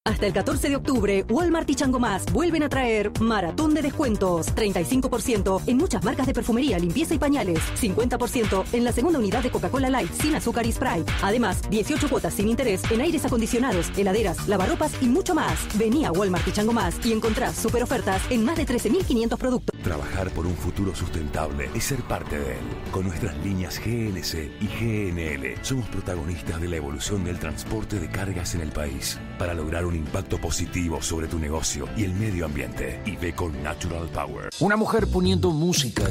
Hasta 0.07 0.25
el 0.25 0.33
14 0.33 0.69
de 0.69 0.77
octubre, 0.77 1.25
Walmart 1.29 1.69
y 1.69 1.75
Chango 1.75 1.99
Más 1.99 2.25
vuelven 2.33 2.63
a 2.63 2.69
traer 2.69 3.11
maratón 3.21 3.75
de 3.75 3.83
descuentos. 3.83 4.55
35% 4.55 5.63
en 5.67 5.77
muchas 5.77 6.05
marcas 6.05 6.29
de 6.29 6.33
perfumería, 6.33 6.79
limpieza 6.79 7.15
y 7.15 7.19
pañales. 7.19 7.59
50% 7.81 8.67
en 8.73 8.85
la 8.85 8.93
segunda 8.93 9.19
unidad 9.19 9.43
de 9.43 9.51
Coca-Cola 9.51 9.91
Light 9.91 10.13
sin 10.13 10.37
azúcar 10.37 10.65
y 10.65 10.71
Sprite. 10.71 11.13
Además, 11.23 11.69
18 11.71 12.09
cuotas 12.09 12.35
sin 12.35 12.49
interés 12.49 12.89
en 12.91 13.01
aires 13.01 13.25
acondicionados, 13.25 13.91
heladeras, 13.97 14.47
lavarropas 14.47 14.93
y 15.03 15.07
mucho 15.07 15.35
más. 15.35 15.67
Vení 15.77 16.05
a 16.05 16.13
Walmart 16.13 16.47
y 16.47 16.53
Chango 16.53 16.73
Más 16.73 17.05
y 17.05 17.13
encontrás 17.13 17.57
super 17.57 17.83
ofertas 17.83 18.23
en 18.31 18.45
más 18.45 18.57
de 18.57 18.65
13.500 18.65 19.37
productos. 19.37 19.76
Trabajar 19.83 20.31
por 20.31 20.47
un 20.47 20.57
futuro 20.57 20.95
sustentable 20.95 21.71
es 21.75 21.85
ser 21.85 22.01
parte 22.03 22.39
de 22.39 22.53
él. 22.53 22.65
Con 22.91 23.05
nuestras 23.05 23.37
líneas 23.45 23.79
GNC 23.79 24.51
y 24.61 24.67
GNL 24.67 25.63
somos 25.63 25.89
protagonistas 25.89 26.61
de 26.61 26.69
la 26.69 26.77
evolución 26.77 27.25
del 27.25 27.39
transporte 27.39 28.01
de 28.01 28.09
cargas 28.09 28.55
en 28.55 28.63
el 28.63 28.73
país 28.73 29.19
para 29.39 29.55
lograr 29.55 29.87
un 29.87 29.95
impacto 29.95 30.39
positivo 30.39 31.01
sobre 31.03 31.29
tu 31.29 31.39
negocio 31.39 31.89
y 31.97 32.05
el 32.05 32.15
medio 32.15 32.47
ambiente. 32.47 33.01
Y 33.05 33.17
ve 33.17 33.35
con 33.35 33.63
Natural 33.63 34.09
Power. 34.09 34.51
Una 34.61 34.77
mujer 34.77 35.07
poniendo 35.11 35.51
música. 35.51 36.05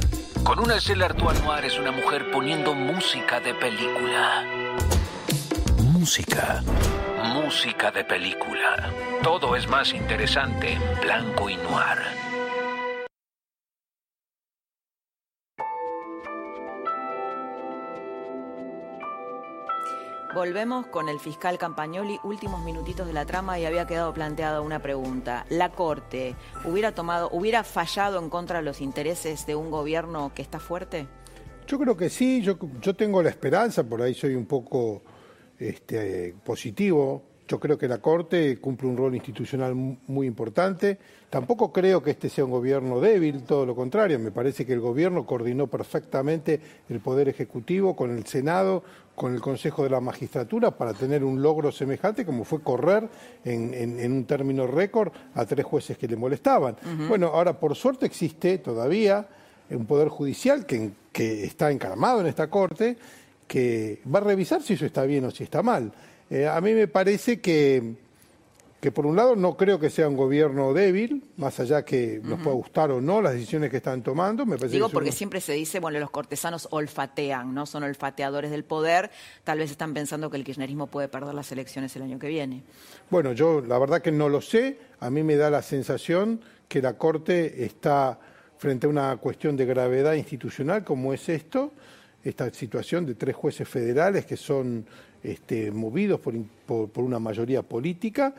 Con 0.43 0.59
una 0.59 0.79
Stella 0.79 1.05
Artois 1.05 1.41
Noir 1.43 1.65
es 1.65 1.77
una 1.79 1.91
mujer 1.91 2.31
poniendo 2.31 2.73
música 2.73 3.39
de 3.39 3.53
película. 3.55 4.45
Música. 5.91 6.63
Música 7.33 7.91
de 7.91 8.03
película. 8.03 8.91
Todo 9.23 9.55
es 9.55 9.67
más 9.67 9.93
interesante 9.93 10.73
en 10.73 10.81
blanco 11.01 11.49
y 11.49 11.55
noir. 11.57 12.24
Volvemos 20.35 20.87
con 20.87 21.07
el 21.07 21.21
fiscal 21.21 21.57
Campagnoli, 21.57 22.19
últimos 22.25 22.61
minutitos 22.61 23.07
de 23.07 23.13
la 23.13 23.25
trama 23.25 23.57
y 23.57 23.63
había 23.63 23.87
quedado 23.87 24.13
planteada 24.13 24.59
una 24.59 24.81
pregunta. 24.81 25.45
¿La 25.49 25.71
Corte 25.71 26.35
hubiera 26.65 26.93
tomado, 26.93 27.29
hubiera 27.31 27.63
fallado 27.63 28.19
en 28.19 28.29
contra 28.29 28.57
de 28.57 28.65
los 28.65 28.81
intereses 28.81 29.45
de 29.45 29.55
un 29.55 29.71
gobierno 29.71 30.33
que 30.35 30.41
está 30.41 30.59
fuerte? 30.59 31.07
Yo 31.65 31.79
creo 31.79 31.95
que 31.95 32.09
sí, 32.09 32.41
yo, 32.41 32.57
yo 32.81 32.93
tengo 32.97 33.23
la 33.23 33.29
esperanza, 33.29 33.85
por 33.85 34.01
ahí 34.01 34.13
soy 34.13 34.35
un 34.35 34.45
poco 34.45 35.03
este, 35.57 36.35
positivo 36.43 37.23
Yo 37.47 37.59
creo 37.59 37.77
que 37.77 37.87
la 37.87 37.99
Corte 37.99 38.57
cumple 38.57 38.87
un 38.87 38.97
rol 38.97 39.13
institucional 39.13 39.75
muy 39.75 40.25
importante. 40.25 40.97
Tampoco 41.29 41.71
creo 41.71 42.01
que 42.01 42.11
este 42.11 42.27
sea 42.27 42.45
un 42.45 42.51
gobierno 42.51 42.99
débil, 42.99 43.43
todo 43.43 43.67
lo 43.67 43.75
contrario. 43.75 44.17
Me 44.17 44.31
parece 44.31 44.65
que 44.65 44.73
el 44.73 44.79
gobierno 44.79 45.27
coordinó 45.27 45.67
perfectamente 45.67 46.59
el 46.89 46.99
Poder 47.01 47.29
Ejecutivo 47.29 47.95
con 47.95 48.09
el 48.09 48.25
Senado, 48.25 48.83
con 49.15 49.33
el 49.33 49.41
Consejo 49.41 49.83
de 49.83 49.91
la 49.91 49.99
Magistratura 49.99 50.71
para 50.71 50.93
tener 50.93 51.23
un 51.23 51.41
logro 51.41 51.71
semejante 51.71 52.25
como 52.25 52.45
fue 52.45 52.61
correr 52.61 53.07
en, 53.43 54.11
un 54.11 54.25
término 54.25 54.65
récord 54.65 55.11
a 55.35 55.45
tres 55.45 55.65
jueces 55.65 55.97
que 55.97 56.07
le 56.07 56.15
molestaban. 56.15 56.75
Bueno, 57.07 57.27
ahora 57.27 57.59
por 57.59 57.75
suerte 57.75 58.07
existe 58.07 58.57
todavía 58.57 59.27
un 59.69 59.85
Poder 59.85 60.09
Judicial 60.09 60.65
que, 60.65 60.91
que 61.11 61.43
está 61.43 61.71
encaramado 61.71 62.21
en 62.21 62.27
esta 62.27 62.49
Corte 62.49 62.97
que 63.47 64.01
va 64.13 64.19
a 64.19 64.23
revisar 64.23 64.63
si 64.63 64.73
eso 64.73 64.85
está 64.85 65.03
bien 65.03 65.25
o 65.25 65.31
si 65.31 65.43
está 65.43 65.61
mal. 65.61 65.91
Eh, 66.29 66.47
a 66.47 66.59
mí 66.61 66.73
me 66.73 66.87
parece 66.87 67.39
que, 67.39 67.95
que, 68.81 68.91
por 68.91 69.05
un 69.05 69.15
lado, 69.15 69.35
no 69.35 69.55
creo 69.55 69.79
que 69.79 69.89
sea 69.89 70.07
un 70.07 70.17
gobierno 70.17 70.73
débil, 70.73 71.23
más 71.37 71.59
allá 71.59 71.85
que 71.85 72.19
nos 72.23 72.39
pueda 72.39 72.55
gustar 72.55 72.91
o 72.91 73.01
no 73.01 73.21
las 73.21 73.33
decisiones 73.33 73.69
que 73.69 73.77
están 73.77 74.01
tomando. 74.01 74.45
Me 74.45 74.57
Digo 74.57 74.89
porque 74.89 75.11
siempre 75.11 75.41
se 75.41 75.53
dice, 75.53 75.79
bueno, 75.79 75.99
los 75.99 76.09
cortesanos 76.09 76.67
olfatean, 76.71 77.53
¿no? 77.53 77.65
Son 77.65 77.83
olfateadores 77.83 78.51
del 78.51 78.63
poder. 78.63 79.11
Tal 79.43 79.59
vez 79.59 79.71
están 79.71 79.93
pensando 79.93 80.29
que 80.29 80.37
el 80.37 80.43
kirchnerismo 80.43 80.87
puede 80.87 81.07
perder 81.07 81.33
las 81.35 81.51
elecciones 81.51 81.95
el 81.95 82.03
año 82.03 82.19
que 82.19 82.27
viene. 82.27 82.63
Bueno, 83.09 83.33
yo 83.33 83.61
la 83.61 83.77
verdad 83.77 84.01
que 84.01 84.11
no 84.11 84.29
lo 84.29 84.41
sé. 84.41 84.79
A 84.99 85.09
mí 85.09 85.23
me 85.23 85.35
da 85.35 85.49
la 85.49 85.61
sensación 85.61 86.41
que 86.67 86.81
la 86.81 86.97
Corte 86.97 87.63
está 87.63 88.19
frente 88.57 88.87
a 88.87 88.89
una 88.89 89.17
cuestión 89.17 89.55
de 89.55 89.65
gravedad 89.65 90.13
institucional 90.13 90.83
como 90.83 91.13
es 91.13 91.29
esto, 91.29 91.71
esta 92.23 92.51
situación 92.51 93.05
de 93.05 93.15
tres 93.15 93.35
jueces 93.35 93.67
federales 93.67 94.25
que 94.25 94.37
son 94.37 94.85
este, 95.25 95.71
movidos 95.71 96.19
por, 96.19 96.35
una 97.03 97.19
mayoría 97.19 97.63
política, 97.63 98.33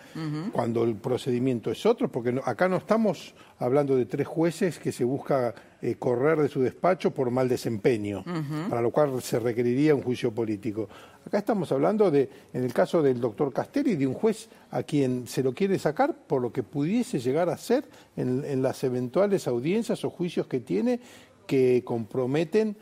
cuando 0.53 0.85
el 0.85 0.97
procedimiento 0.97 1.71
es 1.71 1.85
otro, 1.85 2.09
porque 2.09 2.41
acá 2.45 2.69
no 2.69 2.77
estamos 2.77 3.35
hablando 3.59 3.97
de 3.97 4.07
tres 4.07 4.27
jueces 4.27 4.79
que 4.79 4.93
se 4.93 5.05
busca 5.05 5.55
eh, 5.83 5.97
correr 5.97 6.39
de 6.39 6.49
su 6.49 6.61
despacho 6.61 7.11
por 7.11 7.31
mal 7.31 7.49
desempeño, 7.49 8.25
para 8.71 8.81
lo 8.81 8.91
cual 8.91 9.21
se 9.21 9.39
requeriría 9.39 9.95
un 9.95 10.03
juicio 10.03 10.33
político. 10.33 10.89
Acá 11.27 11.39
estamos 11.39 11.73
hablando 11.73 12.11
de, 12.11 12.31
en 12.53 12.63
el 12.63 12.73
caso 12.73 13.03
del 13.03 13.21
doctor 13.21 13.53
Castelli, 13.53 13.97
de 13.97 14.07
un 14.07 14.15
juez 14.15 14.49
a 14.71 14.85
quien 14.85 15.27
se 15.27 15.43
lo 15.43 15.53
quiere 15.53 15.79
sacar 15.79 16.15
por 16.15 16.41
lo 16.41 16.53
que 16.53 16.63
pudiese 16.63 17.19
llegar 17.19 17.49
a 17.49 17.57
ser 17.57 17.85
en, 18.17 18.63
las 18.63 18.85
eventuales 18.85 19.49
audiencias 19.49 20.05
o 20.05 20.11
juicios 20.11 20.47
que 20.47 20.61
tiene 20.61 21.01
que 21.47 21.83
comprometen, 21.85 22.77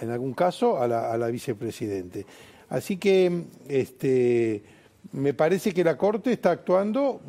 en 0.00 0.10
algún 0.10 0.32
caso, 0.32 0.80
a 0.80 0.88
la, 0.88 1.12
a 1.12 1.18
la 1.18 1.28
vicepresidente. 1.28 2.24
Así 2.70 2.96
que 2.96 3.44
este, 3.68 4.62
me 5.12 5.34
parece 5.34 5.74
que 5.74 5.84
la 5.84 5.96
Corte 5.96 6.32
está 6.32 6.52
actuando, 6.52 7.20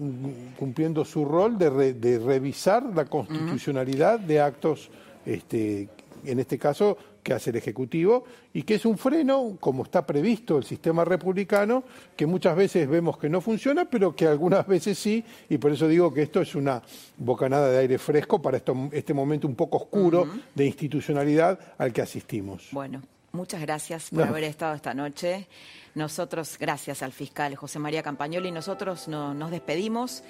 cumpliendo 0.58 1.04
su 1.04 1.26
rol 1.26 1.58
de, 1.58 2.20
revisar 2.20 2.84
la 2.96 3.06
constitucionalidad 3.06 4.20
de 4.20 4.40
actos, 4.40 4.90
este, 5.26 5.90
en 6.24 6.40
este 6.40 6.60
caso, 6.60 6.96
que 7.24 7.34
hace 7.34 7.50
el 7.50 7.56
Ejecutivo, 7.56 8.24
y 8.54 8.64
que 8.64 8.76
es 8.76 8.86
un 8.86 8.98
freno, 8.98 9.58
como 9.60 9.84
está 9.84 10.06
previsto 10.06 10.58
el 10.58 10.64
sistema 10.64 11.06
republicano, 11.06 11.84
que 12.16 12.28
muchas 12.28 12.56
veces 12.56 12.88
vemos 12.88 13.18
que 13.18 13.30
no 13.30 13.42
funciona, 13.42 13.86
pero 13.86 14.16
que 14.16 14.28
algunas 14.28 14.68
veces 14.68 14.98
sí, 15.00 15.24
y 15.50 15.58
por 15.58 15.72
eso 15.72 15.88
digo 15.88 16.14
que 16.14 16.22
esto 16.22 16.42
es 16.42 16.54
una 16.54 16.82
bocanada 17.18 17.70
de 17.72 17.80
aire 17.80 17.98
fresco 17.98 18.42
para 18.42 18.58
este 18.92 19.14
momento 19.14 19.48
un 19.48 19.56
poco 19.56 19.78
oscuro 19.78 20.28
de 20.54 20.66
institucionalidad 20.66 21.60
al 21.78 21.92
que 21.94 22.02
asistimos. 22.02 22.70
Bueno. 22.72 23.02
Muchas 23.32 23.62
gracias 23.62 24.10
por 24.10 24.24
haber 24.24 24.44
estado 24.44 24.76
esta 24.76 24.94
noche. 24.94 25.48
Nosotros, 25.96 26.58
gracias 26.60 27.02
al 27.02 27.12
fiscal 27.12 27.56
José 27.56 27.80
María 27.80 28.04
Campagnoli, 28.04 28.52
nosotros 28.52 29.08
nos 29.08 29.52
despedimos, 29.52 30.24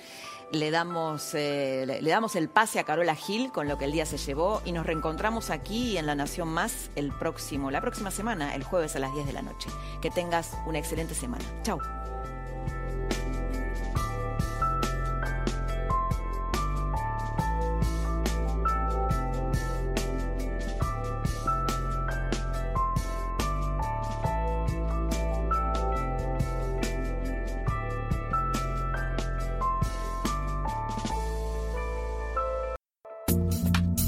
le 0.51 0.71
damos, 0.71 1.33
eh, 1.33 1.85
le, 2.01 2.09
damos 2.09 2.35
el 2.35 2.49
pase 2.49 2.79
a 2.79 2.83
Carola 2.83 3.15
Gil 3.15 3.51
con 3.51 3.67
lo 3.67 3.77
que 3.77 3.85
el 3.85 3.91
día 3.91 4.05
se 4.05 4.17
llevó 4.17 4.61
y 4.65 4.71
nos 4.71 4.85
reencontramos 4.85 5.49
aquí 5.49 5.97
en 5.97 6.05
La 6.05 6.15
Nación 6.15 6.47
Más 6.49 6.91
el 6.95 7.11
próximo, 7.11 7.71
la 7.71 7.81
próxima 7.81 8.11
semana, 8.11 8.55
el 8.55 8.63
jueves 8.63 8.95
a 8.95 8.99
las 8.99 9.13
10 9.13 9.27
de 9.27 9.33
la 9.33 9.41
noche. 9.41 9.69
Que 10.01 10.09
tengas 10.09 10.57
una 10.65 10.79
excelente 10.79 11.15
semana. 11.15 11.45
Chao. 11.63 11.79